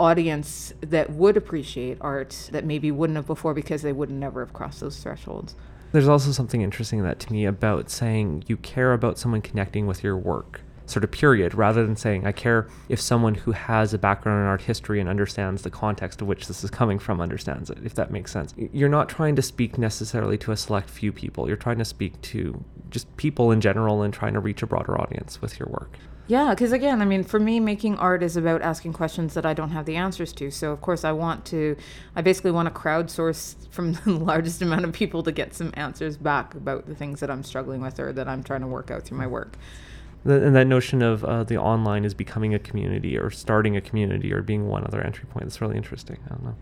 audience 0.00 0.72
that 0.80 1.10
would 1.10 1.36
appreciate 1.36 1.98
art 2.00 2.48
that 2.52 2.64
maybe 2.64 2.90
wouldn't 2.90 3.16
have 3.16 3.26
before 3.26 3.54
because 3.54 3.82
they 3.82 3.92
would 3.92 4.10
never 4.10 4.40
have 4.40 4.52
crossed 4.52 4.80
those 4.80 4.98
thresholds. 4.98 5.54
There's 5.92 6.08
also 6.08 6.32
something 6.32 6.62
interesting 6.62 7.02
that 7.02 7.20
to 7.20 7.32
me 7.32 7.44
about 7.44 7.90
saying 7.90 8.44
you 8.46 8.56
care 8.56 8.94
about 8.94 9.18
someone 9.18 9.42
connecting 9.42 9.86
with 9.86 10.02
your 10.02 10.16
work 10.16 10.62
sort 10.86 11.04
of 11.04 11.10
period 11.10 11.54
rather 11.54 11.84
than 11.86 11.96
saying 11.96 12.26
I 12.26 12.32
care 12.32 12.68
if 12.88 13.00
someone 13.00 13.34
who 13.34 13.52
has 13.52 13.94
a 13.94 13.98
background 13.98 14.40
in 14.40 14.46
art 14.46 14.62
history 14.62 15.00
and 15.00 15.08
understands 15.08 15.62
the 15.62 15.70
context 15.70 16.20
of 16.20 16.26
which 16.26 16.46
this 16.46 16.64
is 16.64 16.70
coming 16.70 16.98
from 16.98 17.20
understands 17.20 17.70
it 17.70 17.78
if 17.84 17.94
that 17.94 18.10
makes 18.10 18.32
sense. 18.32 18.54
You're 18.56 18.88
not 18.88 19.08
trying 19.08 19.36
to 19.36 19.42
speak 19.42 19.78
necessarily 19.78 20.38
to 20.38 20.52
a 20.52 20.56
select 20.56 20.90
few 20.90 21.12
people. 21.12 21.48
You're 21.48 21.56
trying 21.56 21.78
to 21.78 21.84
speak 21.84 22.20
to 22.22 22.64
just 22.90 23.16
people 23.16 23.50
in 23.50 23.60
general 23.60 24.02
and 24.02 24.12
trying 24.12 24.34
to 24.34 24.40
reach 24.40 24.62
a 24.62 24.66
broader 24.66 25.00
audience 25.00 25.40
with 25.40 25.58
your 25.58 25.68
work. 25.68 25.98
Yeah, 26.28 26.50
because 26.50 26.72
again, 26.72 27.02
I 27.02 27.04
mean, 27.04 27.24
for 27.24 27.40
me, 27.40 27.58
making 27.58 27.98
art 27.98 28.22
is 28.22 28.36
about 28.36 28.62
asking 28.62 28.92
questions 28.92 29.34
that 29.34 29.44
I 29.44 29.54
don't 29.54 29.70
have 29.70 29.86
the 29.86 29.96
answers 29.96 30.32
to. 30.34 30.50
So, 30.50 30.70
of 30.70 30.80
course, 30.80 31.04
I 31.04 31.10
want 31.10 31.44
to, 31.46 31.76
I 32.14 32.22
basically 32.22 32.52
want 32.52 32.72
to 32.72 32.80
crowdsource 32.80 33.68
from 33.70 33.92
the 34.04 34.12
largest 34.12 34.62
amount 34.62 34.84
of 34.84 34.92
people 34.92 35.22
to 35.24 35.32
get 35.32 35.52
some 35.52 35.72
answers 35.74 36.16
back 36.16 36.54
about 36.54 36.86
the 36.86 36.94
things 36.94 37.20
that 37.20 37.30
I'm 37.30 37.42
struggling 37.42 37.80
with 37.80 37.98
or 37.98 38.12
that 38.12 38.28
I'm 38.28 38.44
trying 38.44 38.60
to 38.60 38.68
work 38.68 38.90
out 38.90 39.02
through 39.02 39.18
my 39.18 39.26
work 39.26 39.56
and 40.24 40.54
that 40.54 40.66
notion 40.66 41.02
of 41.02 41.24
uh, 41.24 41.44
the 41.44 41.56
online 41.56 42.04
is 42.04 42.14
becoming 42.14 42.54
a 42.54 42.58
community 42.58 43.18
or 43.18 43.30
starting 43.30 43.76
a 43.76 43.80
community 43.80 44.32
or 44.32 44.42
being 44.42 44.68
one 44.68 44.84
other 44.84 45.00
entry 45.00 45.26
point. 45.30 45.46
That's 45.46 45.60
really 45.60 45.76
interesting. 45.76 46.18
I 46.26 46.28
don't 46.30 46.44
know. 46.44 46.56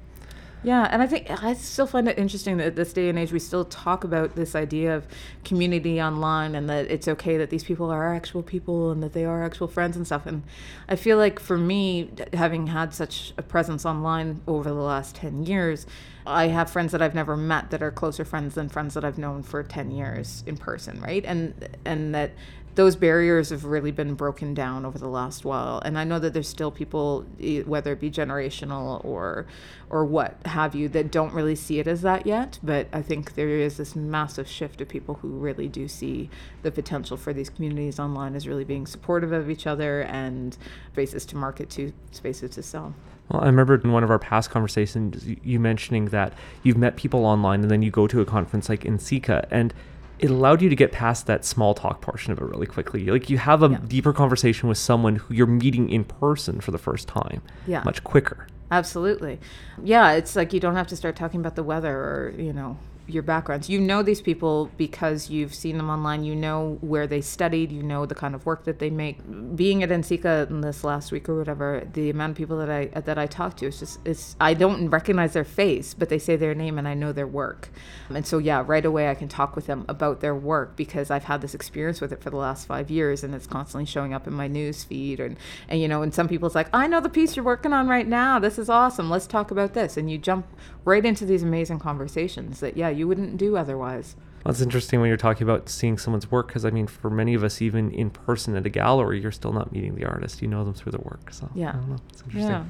Yeah, 0.62 0.86
and 0.90 1.00
I 1.00 1.06
think 1.06 1.30
I 1.42 1.54
still 1.54 1.86
find 1.86 2.06
it 2.06 2.18
interesting 2.18 2.58
that 2.58 2.76
this 2.76 2.92
day 2.92 3.08
and 3.08 3.18
age 3.18 3.32
we 3.32 3.38
still 3.38 3.64
talk 3.64 4.04
about 4.04 4.36
this 4.36 4.54
idea 4.54 4.94
of 4.94 5.06
community 5.42 6.02
online 6.02 6.54
and 6.54 6.68
that 6.68 6.90
it's 6.90 7.08
okay 7.08 7.38
that 7.38 7.48
these 7.48 7.64
people 7.64 7.90
are 7.90 8.14
actual 8.14 8.42
people 8.42 8.90
and 8.90 9.02
that 9.02 9.14
they 9.14 9.24
are 9.24 9.42
actual 9.42 9.68
friends 9.68 9.96
and 9.96 10.06
stuff. 10.06 10.26
And 10.26 10.42
I 10.86 10.96
feel 10.96 11.16
like 11.16 11.40
for 11.40 11.56
me, 11.56 12.10
having 12.34 12.66
had 12.66 12.92
such 12.92 13.32
a 13.38 13.42
presence 13.42 13.86
online 13.86 14.42
over 14.46 14.68
the 14.68 14.74
last 14.74 15.16
10 15.16 15.46
years, 15.46 15.86
I 16.26 16.48
have 16.48 16.70
friends 16.70 16.92
that 16.92 17.00
I've 17.00 17.14
never 17.14 17.38
met 17.38 17.70
that 17.70 17.82
are 17.82 17.90
closer 17.90 18.26
friends 18.26 18.54
than 18.54 18.68
friends 18.68 18.92
that 18.92 19.04
I've 19.04 19.16
known 19.16 19.42
for 19.42 19.62
10 19.62 19.90
years 19.90 20.44
in 20.46 20.58
person, 20.58 21.00
right? 21.00 21.24
And 21.24 21.70
and 21.86 22.14
that 22.14 22.32
those 22.74 22.96
barriers 22.96 23.50
have 23.50 23.64
really 23.64 23.90
been 23.90 24.14
broken 24.14 24.54
down 24.54 24.84
over 24.84 24.98
the 24.98 25.08
last 25.08 25.44
while. 25.44 25.80
And 25.84 25.98
i 25.98 26.04
know 26.04 26.18
that 26.18 26.32
there's 26.32 26.48
still 26.48 26.70
people 26.70 27.26
whether 27.66 27.92
it 27.92 28.00
be 28.00 28.10
generational 28.10 29.04
or 29.04 29.46
or 29.88 30.04
what 30.04 30.36
have 30.46 30.74
you 30.74 30.88
that 30.88 31.10
don't 31.10 31.32
really 31.32 31.56
see 31.56 31.80
it 31.80 31.86
as 31.86 32.02
that 32.02 32.26
yet. 32.26 32.58
But 32.62 32.88
i 32.92 33.02
think 33.02 33.34
there 33.34 33.48
is 33.48 33.76
this 33.76 33.96
massive 33.96 34.48
shift 34.48 34.80
of 34.80 34.88
people 34.88 35.16
who 35.16 35.28
really 35.28 35.68
do 35.68 35.88
see 35.88 36.30
the 36.62 36.70
potential 36.70 37.16
for 37.16 37.32
these 37.32 37.50
communities 37.50 37.98
online 37.98 38.34
as 38.34 38.46
really 38.46 38.64
being 38.64 38.86
supportive 38.86 39.32
of 39.32 39.50
each 39.50 39.66
other 39.66 40.02
and 40.02 40.56
spaces 40.92 41.26
to 41.26 41.36
market 41.36 41.70
to 41.70 41.92
spaces 42.10 42.50
to 42.50 42.62
sell. 42.62 42.94
Well, 43.30 43.42
I 43.42 43.46
remember 43.46 43.76
in 43.76 43.92
one 43.92 44.02
of 44.02 44.10
our 44.10 44.18
past 44.18 44.50
conversations, 44.50 45.24
you 45.44 45.60
mentioning 45.60 46.06
that 46.06 46.32
you've 46.64 46.76
met 46.76 46.96
people 46.96 47.24
online 47.24 47.62
and 47.62 47.70
then 47.70 47.80
you 47.80 47.90
go 47.90 48.06
to 48.08 48.20
a 48.20 48.24
conference 48.24 48.68
like 48.68 48.82
NCECA, 48.82 49.46
and 49.50 49.72
it 50.20 50.30
allowed 50.30 50.60
you 50.60 50.68
to 50.68 50.76
get 50.76 50.92
past 50.92 51.26
that 51.26 51.44
small 51.44 51.74
talk 51.74 52.02
portion 52.02 52.32
of 52.32 52.38
it 52.38 52.44
really 52.44 52.66
quickly. 52.66 53.06
Like 53.06 53.30
you 53.30 53.38
have 53.38 53.62
a 53.62 53.70
yeah. 53.70 53.78
deeper 53.86 54.12
conversation 54.12 54.68
with 54.68 54.76
someone 54.76 55.16
who 55.16 55.34
you're 55.34 55.46
meeting 55.46 55.88
in 55.88 56.04
person 56.04 56.60
for 56.60 56.70
the 56.70 56.78
first 56.78 57.08
time. 57.08 57.40
Yeah. 57.66 57.82
Much 57.84 58.04
quicker. 58.04 58.46
Absolutely. 58.70 59.40
Yeah, 59.82 60.12
it's 60.12 60.36
like 60.36 60.52
you 60.52 60.60
don't 60.60 60.76
have 60.76 60.86
to 60.88 60.96
start 60.96 61.16
talking 61.16 61.40
about 61.40 61.56
the 61.56 61.62
weather 61.62 61.92
or, 61.92 62.34
you 62.36 62.52
know, 62.52 62.78
your 63.10 63.22
backgrounds. 63.22 63.68
You 63.68 63.80
know 63.80 64.02
these 64.02 64.20
people 64.20 64.70
because 64.76 65.30
you've 65.30 65.54
seen 65.54 65.76
them 65.76 65.90
online. 65.90 66.24
You 66.24 66.34
know 66.34 66.78
where 66.80 67.06
they 67.06 67.20
studied. 67.20 67.72
You 67.72 67.82
know 67.82 68.06
the 68.06 68.14
kind 68.14 68.34
of 68.34 68.46
work 68.46 68.64
that 68.64 68.78
they 68.78 68.90
make. 68.90 69.18
Being 69.56 69.82
at 69.82 69.90
NCECA 69.90 70.50
in 70.50 70.60
this 70.60 70.84
last 70.84 71.12
week 71.12 71.28
or 71.28 71.36
whatever, 71.36 71.86
the 71.92 72.10
amount 72.10 72.32
of 72.32 72.36
people 72.36 72.58
that 72.58 72.70
I 72.70 72.86
that 73.00 73.18
I 73.18 73.26
talk 73.26 73.56
to, 73.58 73.66
it's 73.66 73.80
just 73.80 73.98
it's 74.04 74.36
I 74.40 74.54
don't 74.54 74.88
recognize 74.88 75.32
their 75.32 75.44
face, 75.44 75.94
but 75.94 76.08
they 76.08 76.18
say 76.18 76.36
their 76.36 76.54
name 76.54 76.78
and 76.78 76.88
I 76.88 76.94
know 76.94 77.12
their 77.12 77.26
work. 77.26 77.70
And 78.08 78.26
so 78.26 78.38
yeah, 78.38 78.62
right 78.66 78.84
away 78.84 79.08
I 79.08 79.14
can 79.14 79.28
talk 79.28 79.56
with 79.56 79.66
them 79.66 79.84
about 79.88 80.20
their 80.20 80.34
work 80.34 80.76
because 80.76 81.10
I've 81.10 81.24
had 81.24 81.40
this 81.40 81.54
experience 81.54 82.00
with 82.00 82.12
it 82.12 82.22
for 82.22 82.30
the 82.30 82.36
last 82.36 82.66
five 82.66 82.90
years, 82.90 83.22
and 83.24 83.34
it's 83.34 83.46
constantly 83.46 83.86
showing 83.86 84.14
up 84.14 84.26
in 84.26 84.32
my 84.32 84.48
news 84.48 84.84
feed. 84.84 85.20
And 85.20 85.36
and 85.68 85.80
you 85.80 85.88
know, 85.88 86.02
and 86.02 86.14
some 86.14 86.28
people 86.28 86.46
it's 86.46 86.54
like 86.54 86.68
I 86.72 86.86
know 86.86 87.00
the 87.00 87.08
piece 87.08 87.36
you're 87.36 87.44
working 87.44 87.72
on 87.72 87.88
right 87.88 88.06
now. 88.06 88.38
This 88.38 88.58
is 88.58 88.68
awesome. 88.68 89.10
Let's 89.10 89.26
talk 89.26 89.50
about 89.50 89.74
this. 89.74 89.96
And 89.96 90.10
you 90.10 90.18
jump 90.18 90.46
right 90.84 91.04
into 91.04 91.24
these 91.24 91.42
amazing 91.42 91.78
conversations 91.78 92.60
that 92.60 92.76
yeah 92.76 92.88
you 92.88 92.99
wouldn't 93.06 93.36
do 93.36 93.56
otherwise. 93.56 94.16
Well, 94.44 94.52
it's 94.52 94.62
interesting 94.62 95.00
when 95.00 95.08
you're 95.08 95.18
talking 95.18 95.42
about 95.42 95.68
seeing 95.68 95.98
someone's 95.98 96.30
work 96.30 96.46
because 96.46 96.64
I 96.64 96.70
mean, 96.70 96.86
for 96.86 97.10
many 97.10 97.34
of 97.34 97.44
us, 97.44 97.60
even 97.60 97.90
in 97.90 98.10
person 98.10 98.56
at 98.56 98.64
a 98.64 98.70
gallery, 98.70 99.20
you're 99.20 99.32
still 99.32 99.52
not 99.52 99.72
meeting 99.72 99.94
the 99.96 100.06
artist. 100.06 100.40
You 100.40 100.48
know 100.48 100.64
them 100.64 100.72
through 100.74 100.92
the 100.92 101.00
work. 101.00 101.32
So 101.32 101.50
yeah, 101.54 101.70
I 101.70 101.72
don't 101.72 101.90
know. 101.90 101.98
It's 102.08 102.22
interesting. 102.22 102.50
Yeah. 102.50 102.64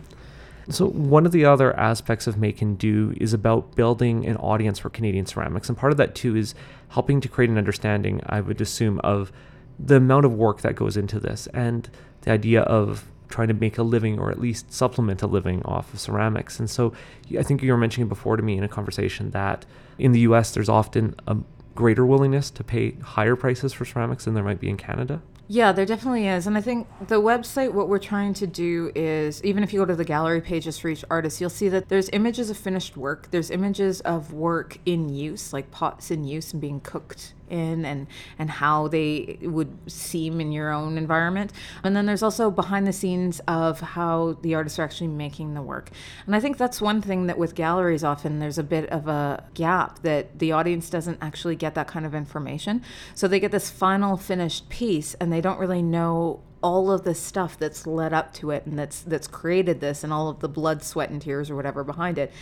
So 0.68 0.86
one 0.86 1.26
of 1.26 1.32
the 1.32 1.44
other 1.44 1.76
aspects 1.78 2.26
of 2.26 2.36
Make 2.36 2.60
and 2.62 2.78
Do 2.78 3.14
is 3.16 3.32
about 3.32 3.74
building 3.74 4.26
an 4.26 4.36
audience 4.36 4.78
for 4.78 4.90
Canadian 4.90 5.26
ceramics, 5.26 5.68
and 5.68 5.76
part 5.76 5.92
of 5.92 5.96
that 5.98 6.14
too 6.14 6.36
is 6.36 6.54
helping 6.88 7.20
to 7.20 7.28
create 7.28 7.50
an 7.50 7.58
understanding. 7.58 8.20
I 8.26 8.40
would 8.40 8.60
assume 8.60 9.00
of 9.00 9.32
the 9.78 9.96
amount 9.96 10.26
of 10.26 10.34
work 10.34 10.60
that 10.60 10.74
goes 10.74 10.96
into 10.96 11.18
this 11.18 11.46
and 11.54 11.88
the 12.22 12.32
idea 12.32 12.62
of 12.62 13.10
trying 13.30 13.48
to 13.48 13.54
make 13.54 13.78
a 13.78 13.82
living 13.82 14.18
or 14.18 14.30
at 14.30 14.38
least 14.38 14.72
supplement 14.72 15.22
a 15.22 15.26
living 15.26 15.62
off 15.64 15.94
of 15.94 16.00
ceramics. 16.00 16.58
And 16.58 16.68
so 16.68 16.92
I 17.38 17.42
think 17.42 17.62
you 17.62 17.72
were 17.72 17.78
mentioning 17.78 18.08
before 18.08 18.36
to 18.36 18.42
me 18.42 18.58
in 18.58 18.64
a 18.64 18.68
conversation 18.68 19.30
that 19.30 19.64
in 19.98 20.12
the 20.12 20.20
US 20.20 20.52
there's 20.52 20.68
often 20.68 21.14
a 21.26 21.36
greater 21.74 22.04
willingness 22.04 22.50
to 22.50 22.64
pay 22.64 22.92
higher 23.02 23.36
prices 23.36 23.72
for 23.72 23.84
ceramics 23.84 24.24
than 24.24 24.34
there 24.34 24.44
might 24.44 24.60
be 24.60 24.68
in 24.68 24.76
Canada. 24.76 25.22
Yeah, 25.52 25.72
there 25.72 25.86
definitely 25.86 26.28
is. 26.28 26.46
And 26.46 26.56
I 26.56 26.60
think 26.60 26.86
the 27.08 27.20
website, 27.20 27.72
what 27.72 27.88
we're 27.88 27.98
trying 27.98 28.34
to 28.34 28.46
do 28.46 28.92
is 28.94 29.42
even 29.42 29.64
if 29.64 29.72
you 29.72 29.80
go 29.80 29.84
to 29.84 29.96
the 29.96 30.04
gallery 30.04 30.40
pages 30.40 30.78
for 30.78 30.88
each 30.88 31.04
artist, 31.10 31.40
you'll 31.40 31.50
see 31.50 31.68
that 31.70 31.88
there's 31.88 32.08
images 32.12 32.50
of 32.50 32.56
finished 32.56 32.96
work, 32.96 33.32
there's 33.32 33.50
images 33.50 34.00
of 34.02 34.32
work 34.32 34.78
in 34.86 35.08
use, 35.08 35.52
like 35.52 35.72
pots 35.72 36.12
in 36.12 36.22
use 36.22 36.52
and 36.52 36.60
being 36.60 36.80
cooked 36.80 37.34
in 37.50 37.84
and 37.84 38.06
and 38.38 38.50
how 38.50 38.88
they 38.88 39.38
would 39.42 39.76
seem 39.90 40.40
in 40.40 40.52
your 40.52 40.72
own 40.72 40.96
environment. 40.96 41.52
And 41.84 41.94
then 41.94 42.06
there's 42.06 42.22
also 42.22 42.50
behind 42.50 42.86
the 42.86 42.92
scenes 42.92 43.40
of 43.48 43.80
how 43.80 44.38
the 44.42 44.54
artists 44.54 44.78
are 44.78 44.82
actually 44.82 45.08
making 45.08 45.54
the 45.54 45.62
work. 45.62 45.90
And 46.26 46.34
i 46.36 46.40
think 46.40 46.56
that's 46.56 46.80
one 46.80 47.02
thing 47.02 47.26
that 47.26 47.38
with 47.38 47.54
galleries 47.54 48.04
often 48.04 48.38
there's 48.38 48.58
a 48.58 48.62
bit 48.62 48.88
of 48.90 49.08
a 49.08 49.44
gap 49.54 50.02
that 50.02 50.38
the 50.38 50.52
audience 50.52 50.90
doesn't 50.90 51.18
actually 51.20 51.56
get 51.56 51.74
that 51.74 51.86
kind 51.86 52.06
of 52.06 52.14
information. 52.14 52.82
So 53.14 53.28
they 53.28 53.40
get 53.40 53.52
this 53.52 53.70
final 53.70 54.16
finished 54.16 54.68
piece 54.68 55.14
and 55.14 55.32
they 55.32 55.40
don't 55.40 55.58
really 55.58 55.82
know 55.82 56.40
all 56.62 56.90
of 56.90 57.04
the 57.04 57.14
stuff 57.14 57.58
that's 57.58 57.86
led 57.86 58.12
up 58.12 58.34
to 58.34 58.50
it 58.50 58.66
and 58.66 58.78
that's 58.78 59.00
that's 59.02 59.26
created 59.26 59.80
this 59.80 60.04
and 60.04 60.12
all 60.12 60.28
of 60.28 60.40
the 60.40 60.48
blood 60.48 60.82
sweat 60.82 61.10
and 61.10 61.22
tears 61.22 61.50
or 61.50 61.56
whatever 61.56 61.82
behind 61.82 62.18
it. 62.18 62.32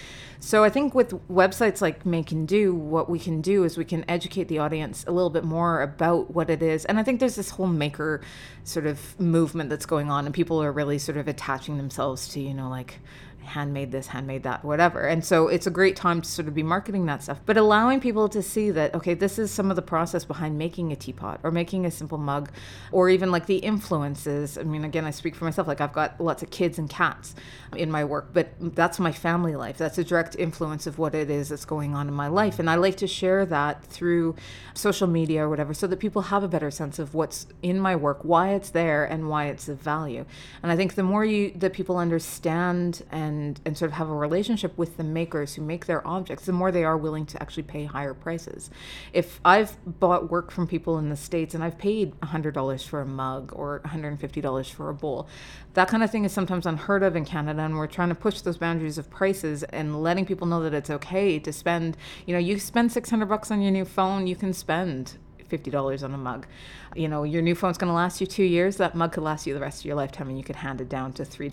So 0.41 0.65
i 0.65 0.71
think 0.71 0.95
with 0.95 1.11
websites 1.29 1.81
like 1.81 2.05
make 2.05 2.33
and 2.33 2.47
do 2.47 2.75
what 2.75 3.09
we 3.09 3.19
can 3.19 3.41
do 3.41 3.65
is 3.65 3.77
we 3.77 3.85
can 3.85 4.05
educate 4.09 4.49
the 4.49 4.59
audience 4.59 5.05
a 5.07 5.13
little 5.13 5.31
bit 5.31 5.45
more 5.45 5.83
about 5.83 6.33
what 6.33 6.51
it 6.51 6.63
is. 6.63 6.85
And 6.85 6.99
i 6.99 7.03
think 7.03 7.21
there's 7.21 7.37
this 7.37 7.51
whole 7.51 7.67
maker 7.67 8.21
sort 8.65 8.87
of 8.87 9.19
movement 9.21 9.71
that's 9.71 9.87
going 9.87 10.11
on 10.11 10.27
and 10.27 10.35
people 10.35 10.63
are 10.63 10.73
really 10.73 10.99
sort 10.99 11.17
of 11.17 11.29
attaching 11.29 11.77
themselves 11.77 12.29
to 12.29 12.41
you 12.41 12.55
know 12.55 12.69
like 12.69 13.01
handmade 13.45 13.91
this, 13.91 14.09
handmade 14.09 14.43
that, 14.43 14.65
whatever. 14.65 15.03
And 15.03 15.25
so 15.25 15.49
it's 15.49 15.67
a 15.67 15.71
great 15.71 15.97
time 15.97 16.21
to 16.21 16.29
sort 16.29 16.49
of 16.49 16.55
be 16.55 16.63
marketing 16.63 17.07
that 17.07 17.23
stuff, 17.23 17.41
but 17.47 17.57
allowing 17.57 17.99
people 17.99 18.29
to 18.29 18.43
see 18.43 18.71
that, 18.71 18.95
okay, 18.95 19.15
this 19.15 19.39
is 19.39 19.51
some 19.51 19.71
of 19.71 19.77
the 19.77 19.83
process 19.83 20.25
behind 20.25 20.59
making 20.59 20.93
a 20.93 20.97
teapot 20.97 21.41
or 21.43 21.51
making 21.51 21.87
a 21.87 21.91
simple 21.91 22.19
mug, 22.19 22.51
or 22.93 23.09
even 23.09 23.31
like 23.31 23.47
the 23.47 23.57
influences. 23.57 24.59
I 24.59 24.65
mean, 24.65 24.85
again, 24.85 25.05
I 25.05 25.11
speak 25.11 25.35
for 25.35 25.45
myself, 25.45 25.67
like 25.67 25.81
I've 25.81 25.93
got 25.93 26.21
lots 26.21 26.43
of 26.43 26.51
kids 26.51 26.79
and 26.79 26.91
cats 26.91 27.35
in 27.75 27.91
my 27.91 28.05
work, 28.05 28.31
but 28.33 28.49
that's 28.61 28.99
my 28.99 29.13
family 29.13 29.57
life. 29.57 29.79
That's 29.79 29.99
a 29.99 30.05
direct 30.05 30.37
influence 30.39 30.87
of 30.87 30.99
what 30.99 31.15
it 31.15 31.31
is 31.31 31.49
that's 31.49 31.65
going 31.65 31.95
on 31.95 32.09
in 32.09 32.15
my 32.15 32.29
life. 32.29 32.59
And 32.59 32.69
I 32.69 32.75
like 32.75 32.97
to 32.99 33.07
share 33.07 33.47
that 33.47 33.85
through 33.85 34.37
social 34.75 35.07
media 35.07 35.45
or 35.45 35.49
whatever 35.49 35.75
so 35.75 35.87
that 35.87 35.99
people 35.99 36.23
have 36.23 36.43
a 36.43 36.49
better 36.49 36.71
sense 36.71 36.99
of 36.99 37.15
what's 37.15 37.47
in 37.63 37.81
my 37.81 37.97
work, 37.97 38.21
why 38.23 38.51
it's 38.51 38.71
there, 38.71 39.05
and 39.05 39.29
why 39.29 39.47
it's 39.47 39.69
of 39.69 39.81
value. 39.81 40.25
And 40.63 40.71
I 40.71 40.77
think 40.77 40.95
the 40.95 41.03
more 41.03 41.25
you 41.25 41.53
that 41.57 41.73
people 41.73 41.97
understand 41.97 43.03
and 43.11 43.38
and 43.39 43.61
and 43.65 43.79
sort 43.79 43.91
of 43.91 43.97
have 43.97 44.09
a 44.11 44.15
relationship 44.15 44.77
with 44.77 44.97
the 44.97 45.05
makers 45.05 45.55
who 45.55 45.63
make 45.63 45.87
their 45.87 46.07
objects, 46.07 46.45
the 46.47 46.53
more 46.53 46.71
they 46.71 46.85
are 46.85 46.97
willing 46.97 47.25
to 47.27 47.41
actually 47.41 47.63
pay 47.63 47.85
higher 47.85 48.15
prices. 48.15 48.71
If 49.13 49.41
I've 49.45 49.77
bought 50.01 50.31
work 50.31 50.51
from 50.51 50.67
people 50.67 50.99
in 50.99 51.09
the 51.09 51.17
states 51.17 51.55
and 51.55 51.65
I've 51.65 51.79
paid 51.79 52.19
$100 52.21 52.87
for 52.87 53.01
a 53.01 53.07
mug 53.07 53.53
or 53.55 53.81
$150 53.87 54.71
for 54.71 54.91
a 54.91 54.95
bowl, 54.95 55.29
that 55.75 55.89
kind 55.89 56.03
of 56.03 56.11
thing 56.11 56.25
is 56.25 56.33
sometimes 56.33 56.67
unheard 56.67 57.03
of 57.03 57.17
in 57.17 57.25
Canada, 57.25 57.63
and 57.63 57.77
we're 57.77 57.87
trying 57.87 58.09
to 58.09 58.15
push 58.15 58.41
those 58.41 58.59
boundaries 58.59 58.99
of 58.99 59.09
prices 59.11 59.63
and 59.65 60.03
letting 60.03 60.27
people 60.27 60.47
know 60.47 60.63
that 60.63 60.75
it's 60.75 60.91
okay 60.91 61.39
to 61.39 61.53
spend. 61.53 61.97
You 62.27 62.35
know, 62.35 62.41
you 62.41 62.59
spend 62.59 62.93
600 62.93 63.27
bucks 63.27 63.51
on 63.51 63.63
your 63.63 63.71
new 63.71 63.85
phone, 63.85 64.27
you 64.27 64.37
can 64.37 64.53
spend 64.53 65.19
$50 65.49 66.03
on 66.03 66.15
a 66.15 66.19
mug. 66.19 66.47
You 66.95 67.09
know, 67.09 67.23
your 67.23 67.43
new 67.43 67.55
phone's 67.55 67.79
going 67.79 67.89
to 67.89 67.95
last 67.95 68.21
you 68.21 68.27
two 68.27 68.45
years. 68.45 68.77
That 68.77 68.95
mug 68.95 69.13
could 69.13 69.23
last 69.23 69.47
you 69.47 69.55
the 69.55 69.61
rest 69.61 69.81
of 69.81 69.85
your 69.87 69.97
lifetime, 69.97 70.29
and 70.29 70.39
you 70.39 70.45
could 70.45 70.57
hand 70.57 70.81
it 70.81 70.89
down 70.89 71.13
to 71.15 71.25
three 71.25 71.51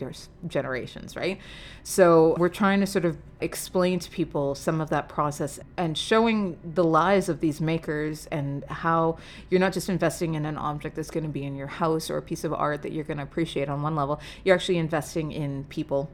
generations, 0.48 1.16
right? 1.16 1.40
So 1.84 2.36
we're 2.38 2.50
trying 2.50 2.80
to 2.80 2.88
sort 2.88 3.06
of 3.06 3.18
explain 3.42 4.00
to 4.00 4.10
people 4.10 4.56
some 4.56 4.82
of 4.82 4.90
that 4.90 5.10
process 5.10 5.60
and 5.78 5.98
showing 5.98 6.58
the 6.64 6.84
lives 6.84 7.30
of 7.30 7.40
these 7.42 7.60
makers 7.60 8.28
and 8.28 8.64
how 8.66 9.18
you're 9.50 9.60
not 9.60 9.74
just 9.74 9.90
investing 9.90 10.36
in 10.36 10.46
an 10.46 10.58
object 10.58 10.96
that's 10.96 11.12
going 11.12 11.26
to 11.26 11.30
be 11.30 11.44
in 11.44 11.56
your 11.56 11.68
house 11.68 12.10
or 12.10 12.18
a 12.18 12.22
piece 12.22 12.44
of 12.44 12.54
art 12.54 12.82
that 12.82 12.92
you're 12.92 13.04
going 13.04 13.18
to 13.18 13.24
appreciate 13.24 13.70
on 13.70 13.82
one 13.82 13.96
level. 13.96 14.20
You're 14.44 14.56
actually 14.56 14.78
investing 14.78 15.32
in 15.32 15.66
people 15.66 16.10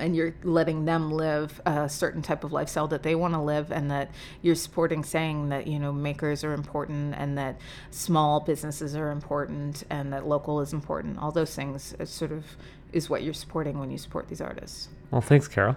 and 0.00 0.14
you're 0.16 0.34
letting 0.42 0.84
them 0.84 1.10
live 1.10 1.60
a 1.66 1.88
certain 1.88 2.22
type 2.22 2.44
of 2.44 2.52
lifestyle 2.52 2.88
that 2.88 3.02
they 3.02 3.14
want 3.14 3.34
to 3.34 3.40
live 3.40 3.70
and 3.70 3.90
that 3.90 4.10
you're 4.42 4.54
supporting 4.54 5.02
saying 5.02 5.48
that 5.48 5.66
you 5.66 5.78
know 5.78 5.92
makers 5.92 6.44
are 6.44 6.52
important 6.52 7.14
and 7.16 7.36
that 7.38 7.60
small 7.90 8.40
businesses 8.40 8.94
are 8.96 9.10
important 9.10 9.84
and 9.90 10.12
that 10.12 10.26
local 10.26 10.60
is 10.60 10.72
important 10.72 11.18
all 11.18 11.32
those 11.32 11.54
things 11.54 11.94
sort 12.04 12.32
of 12.32 12.44
is 12.92 13.10
what 13.10 13.22
you're 13.22 13.34
supporting 13.34 13.78
when 13.78 13.90
you 13.90 13.98
support 13.98 14.28
these 14.28 14.40
artists 14.40 14.88
well 15.10 15.20
thanks 15.20 15.48
carol 15.48 15.76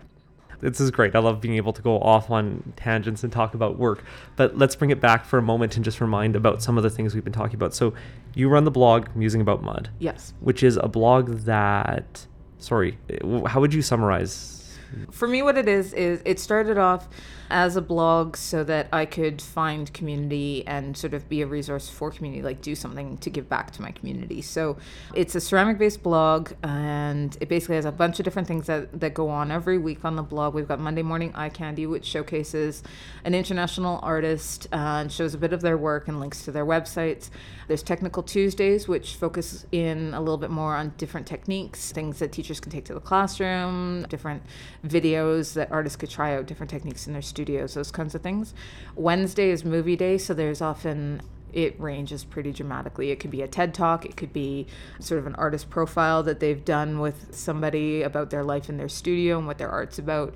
this 0.60 0.80
is 0.80 0.92
great. 0.92 1.16
I 1.16 1.20
love 1.20 1.40
being 1.40 1.56
able 1.56 1.74
to 1.74 1.82
go 1.82 2.00
off 2.00 2.32
on 2.32 2.74
tangents 2.76 3.24
and 3.24 3.32
talk 3.32 3.54
about 3.54 3.78
work. 3.78 4.04
But 4.36 4.58
let's 4.58 4.76
bring 4.76 4.90
it 4.90 5.00
back 5.00 5.26
for 5.26 5.38
a 5.38 5.42
moment 5.42 5.76
and 5.76 5.86
just 5.86 6.02
remind 6.02 6.36
about 6.36 6.62
some 6.62 6.78
of 6.78 6.84
the 6.84 6.90
things 6.90 7.14
we've 7.14 7.24
been 7.24 7.34
talking 7.34 7.56
about. 7.56 7.74
So, 7.74 7.94
you 8.34 8.50
run 8.50 8.64
the 8.64 8.72
blog 8.72 9.08
Musing 9.16 9.42
About 9.42 9.64
Mud. 9.64 9.90
Yes. 10.00 10.34
Which 10.40 10.64
is 10.64 10.78
a 10.78 10.88
blog 10.88 11.40
that, 11.42 12.26
sorry, 12.60 12.98
how 13.46 13.60
would 13.60 13.74
you 13.74 13.82
summarize? 13.82 14.78
For 15.12 15.28
me, 15.28 15.42
what 15.42 15.58
it 15.58 15.68
is, 15.68 15.94
is 15.94 16.22
it 16.26 16.40
started 16.40 16.78
off 16.78 17.08
as 17.50 17.76
a 17.76 17.82
blog 17.82 18.36
so 18.36 18.64
that 18.64 18.88
I 18.92 19.06
could 19.06 19.42
find 19.42 19.92
community 19.94 20.66
and 20.68 20.98
sort 20.98 21.14
of 21.14 21.30
be 21.30 21.42
a 21.42 21.48
resource 21.48 21.90
for 21.90 22.12
community, 22.12 22.42
like 22.42 22.62
do 22.62 22.76
something 22.76 23.18
to 23.20 23.30
give 23.30 23.48
back 23.48 23.72
to 23.72 23.82
my 23.82 23.92
community. 23.92 24.42
So 24.42 24.78
it's 25.14 25.36
a 25.36 25.42
ceramic 25.42 25.78
based 25.78 26.04
blog 26.04 26.54
and 26.64 27.38
it 27.40 27.50
basically 27.50 27.76
has 27.76 27.86
a 27.86 27.92
bunch 27.92 28.20
of 28.20 28.26
different 28.26 28.48
things 28.48 28.68
that, 28.68 29.00
that 29.00 29.14
go 29.14 29.30
on 29.30 29.52
every 29.52 29.78
week 29.78 30.04
on 30.04 30.16
the 30.16 30.24
blog. 30.24 30.54
We've 30.54 30.68
got 30.68 30.80
Monday 30.80 31.04
Morning 31.04 31.34
Eye 31.36 31.50
Candy, 31.50 31.86
which 31.86 32.06
showcases 32.06 32.84
an 33.24 33.34
international 33.34 34.00
artist 34.04 34.68
uh, 34.72 34.76
and 35.02 35.12
shows 35.12 35.34
a 35.34 35.38
bit 35.38 35.54
of 35.54 35.62
their 35.62 35.78
work 35.78 36.08
and 36.08 36.20
links 36.20 36.44
to 36.46 36.52
their 36.52 36.66
websites. 36.66 37.30
There's 37.68 37.84
Technical 37.84 38.24
Tuesdays, 38.24 38.88
which 38.88 39.16
focus 39.16 39.66
in 39.72 40.14
a 40.14 40.20
little 40.20 40.38
bit 40.38 40.50
more 40.50 40.76
on 40.76 40.94
different 40.98 41.28
techniques, 41.28 41.92
things 41.92 42.20
that 42.20 42.32
teachers 42.32 42.60
can 42.60 42.72
take 42.72 42.86
to 42.86 42.94
the 42.94 43.02
classroom, 43.02 44.04
different 44.04 44.42
videos 44.86 45.54
that 45.54 45.72
artists 45.72 45.98
could 45.98 46.10
try 46.10 46.36
out, 46.36 46.46
different 46.46 46.70
techniques 46.70 47.08
in 47.08 47.14
their 47.14 47.22
studios, 47.38 47.76
those 47.76 47.92
kinds 47.92 48.16
of 48.16 48.22
things. 48.24 48.56
Wednesday 48.96 49.52
is 49.52 49.64
movie 49.64 49.96
day, 49.96 50.18
so 50.18 50.34
there's 50.34 50.60
often 50.60 51.22
it 51.58 51.78
ranges 51.80 52.24
pretty 52.24 52.54
dramatically. 52.54 53.10
It 53.10 53.20
could 53.20 53.32
be 53.32 53.42
a 53.42 53.48
TED 53.48 53.74
talk, 53.74 54.06
it 54.06 54.16
could 54.16 54.32
be 54.32 54.68
sort 55.00 55.18
of 55.18 55.26
an 55.26 55.34
artist 55.36 55.72
profile 55.72 56.22
that 56.22 56.40
they've 56.40 56.64
done 56.64 57.00
with 57.00 57.34
somebody 57.34 58.04
about 58.04 58.30
their 58.30 58.44
life 58.44 58.70
in 58.70 58.78
their 58.78 58.88
studio 58.88 59.40
and 59.40 59.48
what 59.48 59.58
their 59.58 59.72
art's 59.72 59.98
about. 59.98 60.36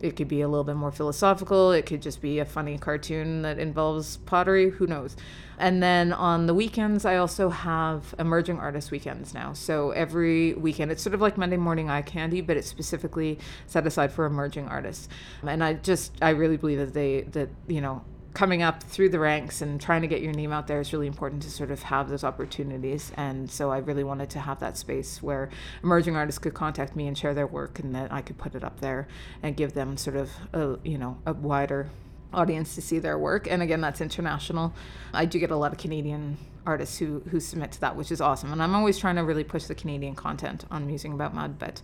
It 0.00 0.16
could 0.16 0.28
be 0.28 0.40
a 0.40 0.48
little 0.48 0.64
bit 0.64 0.76
more 0.76 0.90
philosophical. 0.90 1.72
It 1.72 1.84
could 1.84 2.00
just 2.00 2.22
be 2.22 2.38
a 2.38 2.46
funny 2.46 2.78
cartoon 2.78 3.42
that 3.42 3.58
involves 3.58 4.16
pottery. 4.16 4.70
Who 4.70 4.86
knows? 4.86 5.14
And 5.58 5.82
then 5.82 6.12
on 6.12 6.46
the 6.46 6.54
weekends, 6.54 7.04
I 7.04 7.18
also 7.18 7.50
have 7.50 8.14
emerging 8.18 8.58
artist 8.58 8.90
weekends 8.90 9.34
now. 9.34 9.52
So 9.52 9.90
every 9.90 10.54
weekend, 10.54 10.90
it's 10.90 11.02
sort 11.02 11.14
of 11.14 11.20
like 11.20 11.36
Monday 11.36 11.58
morning 11.58 11.90
eye 11.90 12.02
candy, 12.02 12.40
but 12.40 12.56
it's 12.56 12.66
specifically 12.66 13.38
set 13.66 13.86
aside 13.86 14.10
for 14.10 14.24
emerging 14.24 14.68
artists. 14.68 15.08
And 15.46 15.62
I 15.62 15.74
just, 15.74 16.14
I 16.22 16.30
really 16.30 16.56
believe 16.56 16.78
that 16.78 16.94
they, 16.94 17.20
that, 17.32 17.50
you 17.68 17.82
know, 17.82 18.02
coming 18.34 18.62
up 18.62 18.82
through 18.82 19.10
the 19.10 19.18
ranks 19.18 19.60
and 19.60 19.80
trying 19.80 20.00
to 20.02 20.08
get 20.08 20.22
your 20.22 20.32
name 20.32 20.52
out 20.52 20.66
there 20.66 20.80
is 20.80 20.92
really 20.92 21.06
important 21.06 21.42
to 21.42 21.50
sort 21.50 21.70
of 21.70 21.82
have 21.82 22.08
those 22.08 22.24
opportunities. 22.24 23.12
And 23.16 23.50
so 23.50 23.70
I 23.70 23.78
really 23.78 24.04
wanted 24.04 24.30
to 24.30 24.40
have 24.40 24.60
that 24.60 24.78
space 24.78 25.22
where 25.22 25.50
emerging 25.82 26.16
artists 26.16 26.38
could 26.38 26.54
contact 26.54 26.96
me 26.96 27.06
and 27.06 27.16
share 27.16 27.34
their 27.34 27.46
work 27.46 27.78
and 27.78 27.94
that 27.94 28.12
I 28.12 28.22
could 28.22 28.38
put 28.38 28.54
it 28.54 28.64
up 28.64 28.80
there 28.80 29.06
and 29.42 29.56
give 29.56 29.74
them 29.74 29.96
sort 29.96 30.16
of 30.16 30.30
a, 30.52 30.78
you 30.82 30.96
know, 30.96 31.18
a 31.26 31.34
wider 31.34 31.90
audience 32.32 32.74
to 32.74 32.82
see 32.82 32.98
their 32.98 33.18
work. 33.18 33.46
And 33.50 33.62
again, 33.62 33.82
that's 33.82 34.00
international. 34.00 34.72
I 35.12 35.26
do 35.26 35.38
get 35.38 35.50
a 35.50 35.56
lot 35.56 35.72
of 35.72 35.78
Canadian 35.78 36.38
artists 36.66 36.98
who 36.98 37.20
who 37.30 37.40
submit 37.40 37.72
to 37.72 37.80
that, 37.80 37.96
which 37.96 38.10
is 38.12 38.20
awesome. 38.20 38.52
And 38.52 38.62
I'm 38.62 38.74
always 38.74 38.98
trying 38.98 39.16
to 39.16 39.24
really 39.24 39.44
push 39.44 39.64
the 39.64 39.74
Canadian 39.74 40.14
content 40.14 40.64
on 40.70 40.86
Musing 40.86 41.12
About 41.12 41.34
Mud. 41.34 41.58
But 41.58 41.82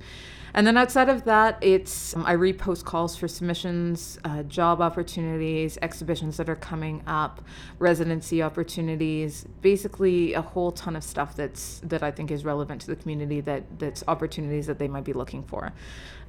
and 0.55 0.67
then 0.67 0.77
outside 0.77 1.09
of 1.09 1.25
that, 1.25 1.59
it's 1.63 2.17
um, 2.17 2.25
I 2.27 2.35
repost 2.35 2.85
calls 2.85 3.17
for 3.17 3.29
submissions, 3.29 4.19
uh, 4.25 4.43
job 4.45 4.81
opportunities, 4.81 5.79
exhibitions 5.83 6.37
that 6.39 6.49
are 6.49 6.57
coming 6.57 7.03
up, 7.07 7.43
residency 7.79 8.43
opportunities, 8.43 9.47
basically 9.63 10.35
a 10.35 10.43
whole 10.43 10.73
ton 10.73 10.97
of 10.97 11.05
stuff 11.05 11.37
that's 11.37 11.81
that 11.85 12.03
I 12.03 12.11
think 12.11 12.31
is 12.31 12.45
relevant 12.45 12.81
to 12.83 12.87
the 12.87 12.97
community 12.97 13.41
that 13.43 13.79
that's 13.79 14.03
opportunities 14.09 14.67
that 14.67 14.79
they 14.79 14.89
might 14.89 15.05
be 15.05 15.13
looking 15.13 15.43
for. 15.43 15.73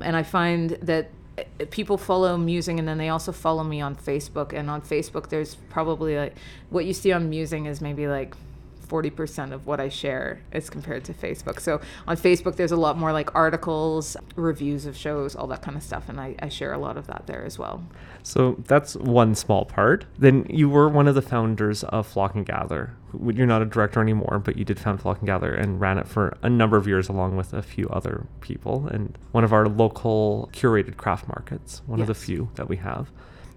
And 0.01 0.15
I 0.15 0.23
find 0.23 0.71
that 0.81 1.09
people 1.69 1.97
follow 1.97 2.37
musing 2.37 2.79
and 2.79 2.87
then 2.87 2.97
they 2.97 3.09
also 3.09 3.31
follow 3.31 3.63
me 3.63 3.81
on 3.81 3.95
facebook. 3.95 4.53
And 4.53 4.69
on 4.69 4.81
facebook 4.81 5.29
there's 5.29 5.55
probably 5.69 6.17
like 6.17 6.35
what 6.69 6.85
you 6.85 6.93
see 6.93 7.11
on 7.11 7.29
musing 7.29 7.65
is 7.65 7.81
maybe 7.81 8.07
like 8.07 8.35
40% 8.89 9.53
of 9.53 9.67
what 9.67 9.79
I 9.79 9.87
share 9.87 10.41
as 10.51 10.69
compared 10.69 11.05
to 11.05 11.13
Facebook. 11.13 11.59
So 11.59 11.79
on 12.07 12.17
Facebook, 12.17 12.55
there's 12.55 12.71
a 12.71 12.77
lot 12.77 12.97
more 12.97 13.13
like 13.13 13.33
articles, 13.35 14.17
reviews 14.35 14.85
of 14.85 14.97
shows, 14.97 15.35
all 15.35 15.47
that 15.47 15.61
kind 15.61 15.77
of 15.77 15.83
stuff. 15.83 16.09
And 16.09 16.19
I, 16.19 16.35
I 16.39 16.49
share 16.49 16.73
a 16.73 16.77
lot 16.77 16.97
of 16.97 17.07
that 17.07 17.27
there 17.27 17.45
as 17.45 17.59
well. 17.59 17.85
So 18.23 18.57
that's 18.67 18.95
one 18.95 19.35
small 19.35 19.65
part. 19.65 20.05
Then 20.17 20.45
you 20.49 20.69
were 20.69 20.89
one 20.89 21.07
of 21.07 21.15
the 21.15 21.21
founders 21.21 21.83
of 21.85 22.07
Flock 22.07 22.35
and 22.35 22.45
Gather. 22.45 22.95
You're 23.13 23.47
not 23.47 23.61
a 23.61 23.65
director 23.65 24.01
anymore, 24.01 24.41
but 24.43 24.57
you 24.57 24.65
did 24.65 24.79
found 24.79 25.01
Flock 25.01 25.19
and 25.19 25.27
Gather 25.27 25.53
and 25.53 25.79
ran 25.79 25.97
it 25.97 26.07
for 26.07 26.37
a 26.41 26.49
number 26.49 26.77
of 26.77 26.87
years 26.87 27.09
along 27.09 27.37
with 27.37 27.53
a 27.53 27.61
few 27.61 27.87
other 27.89 28.27
people 28.41 28.87
and 28.87 29.17
one 29.31 29.43
of 29.43 29.53
our 29.53 29.67
local 29.67 30.49
curated 30.51 30.97
craft 30.97 31.27
markets, 31.27 31.81
one 31.85 31.99
yes. 31.99 32.09
of 32.09 32.15
the 32.15 32.25
few 32.25 32.49
that 32.55 32.67
we 32.67 32.77
have 32.77 33.11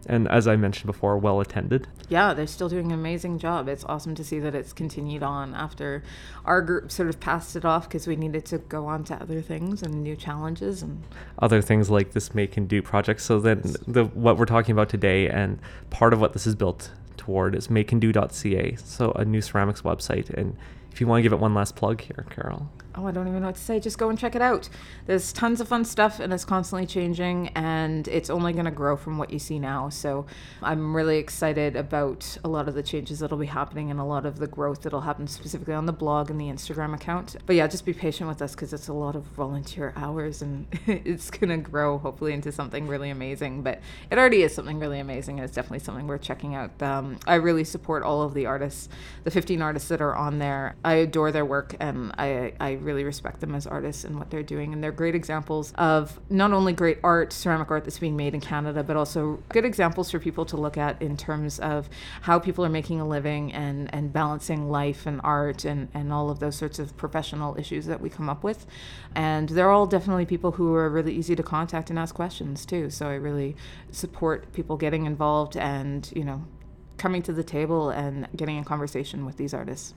and 0.06 0.28
as 0.28 0.48
I 0.48 0.56
mentioned 0.56 0.86
before, 0.86 1.16
well 1.18 1.40
attended. 1.40 1.86
Yeah, 2.08 2.34
they're 2.34 2.46
still 2.46 2.68
doing 2.68 2.86
an 2.86 2.98
amazing 2.98 3.38
job. 3.38 3.68
It's 3.68 3.84
awesome 3.84 4.14
to 4.16 4.24
see 4.24 4.38
that 4.40 4.54
it's 4.54 4.72
continued 4.72 5.22
on 5.22 5.54
after 5.54 6.02
our 6.44 6.62
group 6.62 6.90
sort 6.90 7.08
of 7.08 7.20
passed 7.20 7.56
it 7.56 7.64
off 7.64 7.88
because 7.88 8.06
we 8.06 8.16
needed 8.16 8.44
to 8.46 8.58
go 8.58 8.86
on 8.86 9.04
to 9.04 9.14
other 9.14 9.40
things 9.40 9.82
and 9.82 10.02
new 10.02 10.16
challenges 10.16 10.82
and 10.82 11.02
other 11.38 11.62
things 11.62 11.90
like 11.90 12.12
this 12.12 12.34
make 12.34 12.56
and 12.56 12.68
do 12.68 12.82
project. 12.82 13.20
So 13.20 13.38
then 13.40 13.62
the 13.86 14.04
what 14.04 14.36
we're 14.36 14.46
talking 14.46 14.72
about 14.72 14.88
today 14.88 15.28
and 15.28 15.58
part 15.90 16.12
of 16.12 16.20
what 16.20 16.32
this 16.32 16.46
is 16.46 16.54
built 16.54 16.90
toward 17.16 17.54
is 17.54 17.68
makeanddo.ca, 17.68 18.76
so 18.76 19.12
a 19.12 19.24
new 19.24 19.40
ceramics 19.40 19.82
website. 19.82 20.30
And 20.30 20.56
if 20.90 21.00
you 21.00 21.06
want 21.06 21.18
to 21.18 21.22
give 21.22 21.32
it 21.32 21.38
one 21.38 21.54
last 21.54 21.76
plug 21.76 22.00
here, 22.00 22.26
Carol 22.30 22.68
oh, 22.94 23.06
I 23.06 23.10
don't 23.10 23.28
even 23.28 23.40
know 23.40 23.48
what 23.48 23.56
to 23.56 23.60
say. 23.60 23.80
Just 23.80 23.98
go 23.98 24.08
and 24.08 24.18
check 24.18 24.34
it 24.34 24.42
out. 24.42 24.68
There's 25.06 25.32
tons 25.32 25.60
of 25.60 25.68
fun 25.68 25.84
stuff 25.84 26.20
and 26.20 26.32
it's 26.32 26.44
constantly 26.44 26.86
changing 26.86 27.48
and 27.48 28.06
it's 28.08 28.30
only 28.30 28.52
going 28.52 28.64
to 28.64 28.70
grow 28.70 28.96
from 28.96 29.18
what 29.18 29.30
you 29.30 29.38
see 29.38 29.58
now. 29.58 29.88
So 29.88 30.26
I'm 30.62 30.94
really 30.94 31.18
excited 31.18 31.76
about 31.76 32.36
a 32.44 32.48
lot 32.48 32.68
of 32.68 32.74
the 32.74 32.82
changes 32.82 33.20
that'll 33.20 33.38
be 33.38 33.46
happening 33.46 33.90
and 33.90 33.98
a 33.98 34.04
lot 34.04 34.26
of 34.26 34.38
the 34.38 34.46
growth 34.46 34.82
that'll 34.82 35.00
happen 35.00 35.26
specifically 35.26 35.74
on 35.74 35.86
the 35.86 35.92
blog 35.92 36.30
and 36.30 36.40
the 36.40 36.46
Instagram 36.46 36.94
account. 36.94 37.36
But 37.46 37.56
yeah, 37.56 37.66
just 37.66 37.84
be 37.84 37.92
patient 37.92 38.28
with 38.28 38.42
us 38.42 38.54
because 38.54 38.72
it's 38.72 38.88
a 38.88 38.92
lot 38.92 39.16
of 39.16 39.24
volunteer 39.24 39.92
hours 39.96 40.42
and 40.42 40.66
it's 40.86 41.30
going 41.30 41.50
to 41.50 41.56
grow 41.56 41.98
hopefully 41.98 42.32
into 42.32 42.52
something 42.52 42.86
really 42.86 43.10
amazing. 43.10 43.62
But 43.62 43.80
it 44.10 44.18
already 44.18 44.42
is 44.42 44.54
something 44.54 44.78
really 44.78 45.00
amazing 45.00 45.38
and 45.38 45.44
it's 45.44 45.54
definitely 45.54 45.80
something 45.80 46.06
worth 46.06 46.22
checking 46.22 46.54
out. 46.54 46.82
Um, 46.82 47.18
I 47.26 47.36
really 47.36 47.64
support 47.64 48.02
all 48.02 48.22
of 48.22 48.34
the 48.34 48.46
artists, 48.46 48.88
the 49.24 49.30
15 49.30 49.62
artists 49.62 49.88
that 49.88 50.00
are 50.00 50.14
on 50.14 50.38
there. 50.38 50.76
I 50.84 50.94
adore 50.94 51.32
their 51.32 51.44
work 51.44 51.74
and 51.80 52.12
I, 52.18 52.52
I 52.60 52.72
really 52.82 53.04
respect 53.04 53.40
them 53.40 53.54
as 53.54 53.66
artists 53.66 54.04
and 54.04 54.18
what 54.18 54.30
they're 54.30 54.42
doing. 54.42 54.72
And 54.72 54.82
they're 54.82 54.92
great 54.92 55.14
examples 55.14 55.72
of 55.76 56.20
not 56.28 56.52
only 56.52 56.72
great 56.72 56.98
art, 57.02 57.32
ceramic 57.32 57.70
art 57.70 57.84
that's 57.84 57.98
being 57.98 58.16
made 58.16 58.34
in 58.34 58.40
Canada, 58.40 58.82
but 58.82 58.96
also 58.96 59.42
good 59.48 59.64
examples 59.64 60.10
for 60.10 60.18
people 60.18 60.44
to 60.46 60.56
look 60.56 60.76
at 60.76 61.00
in 61.00 61.16
terms 61.16 61.58
of 61.60 61.88
how 62.22 62.38
people 62.38 62.64
are 62.64 62.70
making 62.70 63.00
a 63.00 63.06
living 63.06 63.52
and, 63.52 63.92
and 63.94 64.12
balancing 64.12 64.70
life 64.70 65.06
and 65.06 65.20
art 65.24 65.64
and, 65.64 65.88
and 65.94 66.12
all 66.12 66.30
of 66.30 66.38
those 66.38 66.56
sorts 66.56 66.78
of 66.78 66.96
professional 66.96 67.58
issues 67.58 67.86
that 67.86 68.00
we 68.00 68.10
come 68.10 68.28
up 68.28 68.44
with. 68.44 68.66
And 69.14 69.48
they're 69.48 69.70
all 69.70 69.86
definitely 69.86 70.26
people 70.26 70.52
who 70.52 70.74
are 70.74 70.88
really 70.88 71.14
easy 71.14 71.36
to 71.36 71.42
contact 71.42 71.90
and 71.90 71.98
ask 71.98 72.14
questions 72.14 72.66
too. 72.66 72.90
So 72.90 73.08
I 73.08 73.14
really 73.14 73.56
support 73.90 74.52
people 74.52 74.76
getting 74.76 75.06
involved 75.06 75.56
and, 75.56 76.10
you 76.14 76.24
know, 76.24 76.44
coming 76.98 77.22
to 77.22 77.32
the 77.32 77.42
table 77.42 77.90
and 77.90 78.28
getting 78.36 78.56
in 78.56 78.64
conversation 78.64 79.24
with 79.24 79.36
these 79.36 79.52
artists. 79.52 79.94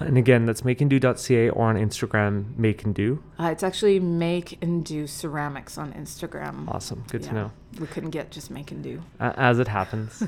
And 0.00 0.16
again, 0.16 0.46
that's 0.46 0.62
makeanddo.ca 0.62 1.50
or 1.50 1.68
on 1.68 1.76
Instagram, 1.76 2.56
make 2.56 2.84
and 2.84 2.94
do. 2.94 3.22
Uh, 3.38 3.46
it's 3.46 3.62
actually 3.62 3.98
make 3.98 4.58
and 4.62 4.84
do 4.84 5.06
ceramics 5.06 5.76
on 5.76 5.92
Instagram. 5.92 6.68
Awesome. 6.68 7.04
Good 7.10 7.22
yeah. 7.22 7.28
to 7.28 7.34
know. 7.34 7.52
We 7.80 7.86
couldn't 7.88 8.10
get 8.10 8.30
just 8.30 8.50
make 8.50 8.70
and 8.70 8.82
do. 8.82 9.02
Uh, 9.18 9.32
as 9.36 9.58
it 9.58 9.68
happens. 9.68 10.22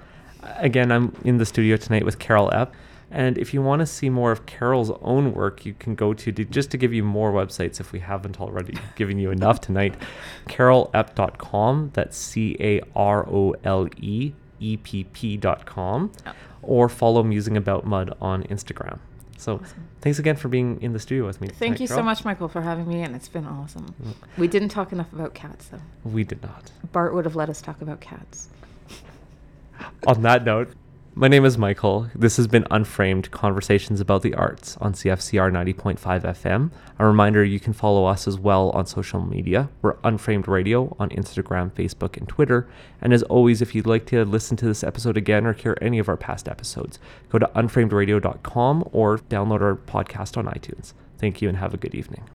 again, 0.42 0.92
I'm 0.92 1.14
in 1.24 1.38
the 1.38 1.46
studio 1.46 1.76
tonight 1.76 2.04
with 2.04 2.18
Carol 2.18 2.50
Epp. 2.50 2.72
And 3.10 3.38
if 3.38 3.54
you 3.54 3.62
want 3.62 3.80
to 3.80 3.86
see 3.86 4.10
more 4.10 4.32
of 4.32 4.46
Carol's 4.46 4.90
own 5.00 5.32
work, 5.32 5.64
you 5.64 5.74
can 5.74 5.94
go 5.94 6.12
to, 6.12 6.32
just 6.32 6.70
to 6.72 6.76
give 6.76 6.92
you 6.92 7.04
more 7.04 7.32
websites 7.32 7.78
if 7.78 7.92
we 7.92 8.00
haven't 8.00 8.40
already 8.40 8.76
given 8.96 9.18
you 9.18 9.30
enough 9.30 9.60
tonight, 9.60 9.94
carolepp.com. 10.48 11.90
That's 11.94 12.16
C 12.16 12.56
A 12.58 12.80
R 12.96 13.26
O 13.28 13.54
L 13.62 13.88
E 13.98 14.32
E 14.58 14.76
P 14.76 15.04
P.com. 15.04 16.12
Oh. 16.26 16.32
Or 16.62 16.88
follow 16.88 17.22
Musing 17.22 17.56
About 17.56 17.86
Mud 17.86 18.12
on 18.20 18.42
Instagram. 18.44 18.98
So 19.38 19.56
awesome. 19.56 19.88
thanks 20.00 20.18
again 20.18 20.36
for 20.36 20.48
being 20.48 20.80
in 20.82 20.92
the 20.92 20.98
studio 20.98 21.26
with 21.26 21.40
me. 21.40 21.48
Thank 21.48 21.80
you 21.80 21.86
so 21.86 22.02
much, 22.02 22.24
Michael, 22.24 22.48
for 22.48 22.62
having 22.62 22.88
me, 22.88 23.02
and 23.02 23.14
it's 23.14 23.28
been 23.28 23.46
awesome. 23.46 23.94
Mm. 24.02 24.14
We 24.38 24.48
didn't 24.48 24.70
talk 24.70 24.92
enough 24.92 25.12
about 25.12 25.34
cats, 25.34 25.68
though. 25.68 25.80
We 26.04 26.24
did 26.24 26.42
not. 26.42 26.70
Bart 26.92 27.14
would 27.14 27.24
have 27.24 27.36
let 27.36 27.48
us 27.48 27.60
talk 27.60 27.80
about 27.82 28.00
cats. 28.00 28.48
On 30.06 30.22
that 30.22 30.44
note, 30.44 30.72
My 31.18 31.28
name 31.28 31.46
is 31.46 31.56
Michael. 31.56 32.10
This 32.14 32.36
has 32.36 32.46
been 32.46 32.66
Unframed 32.70 33.30
Conversations 33.30 34.02
about 34.02 34.20
the 34.20 34.34
Arts 34.34 34.76
on 34.82 34.92
CFCR 34.92 35.50
90.5 35.50 35.98
FM. 35.98 36.70
A 36.98 37.06
reminder 37.06 37.42
you 37.42 37.58
can 37.58 37.72
follow 37.72 38.04
us 38.04 38.28
as 38.28 38.38
well 38.38 38.68
on 38.72 38.84
social 38.84 39.22
media. 39.22 39.70
We're 39.80 39.96
Unframed 40.04 40.46
Radio 40.46 40.94
on 40.98 41.08
Instagram, 41.08 41.70
Facebook, 41.72 42.18
and 42.18 42.28
Twitter. 42.28 42.68
And 43.00 43.14
as 43.14 43.22
always, 43.22 43.62
if 43.62 43.74
you'd 43.74 43.86
like 43.86 44.04
to 44.08 44.26
listen 44.26 44.58
to 44.58 44.66
this 44.66 44.84
episode 44.84 45.16
again 45.16 45.46
or 45.46 45.54
hear 45.54 45.78
any 45.80 45.98
of 45.98 46.10
our 46.10 46.18
past 46.18 46.50
episodes, 46.50 46.98
go 47.30 47.38
to 47.38 47.50
unframedradio.com 47.56 48.86
or 48.92 49.16
download 49.16 49.62
our 49.62 49.74
podcast 49.74 50.36
on 50.36 50.44
iTunes. 50.44 50.92
Thank 51.16 51.40
you 51.40 51.48
and 51.48 51.56
have 51.56 51.72
a 51.72 51.78
good 51.78 51.94
evening. 51.94 52.28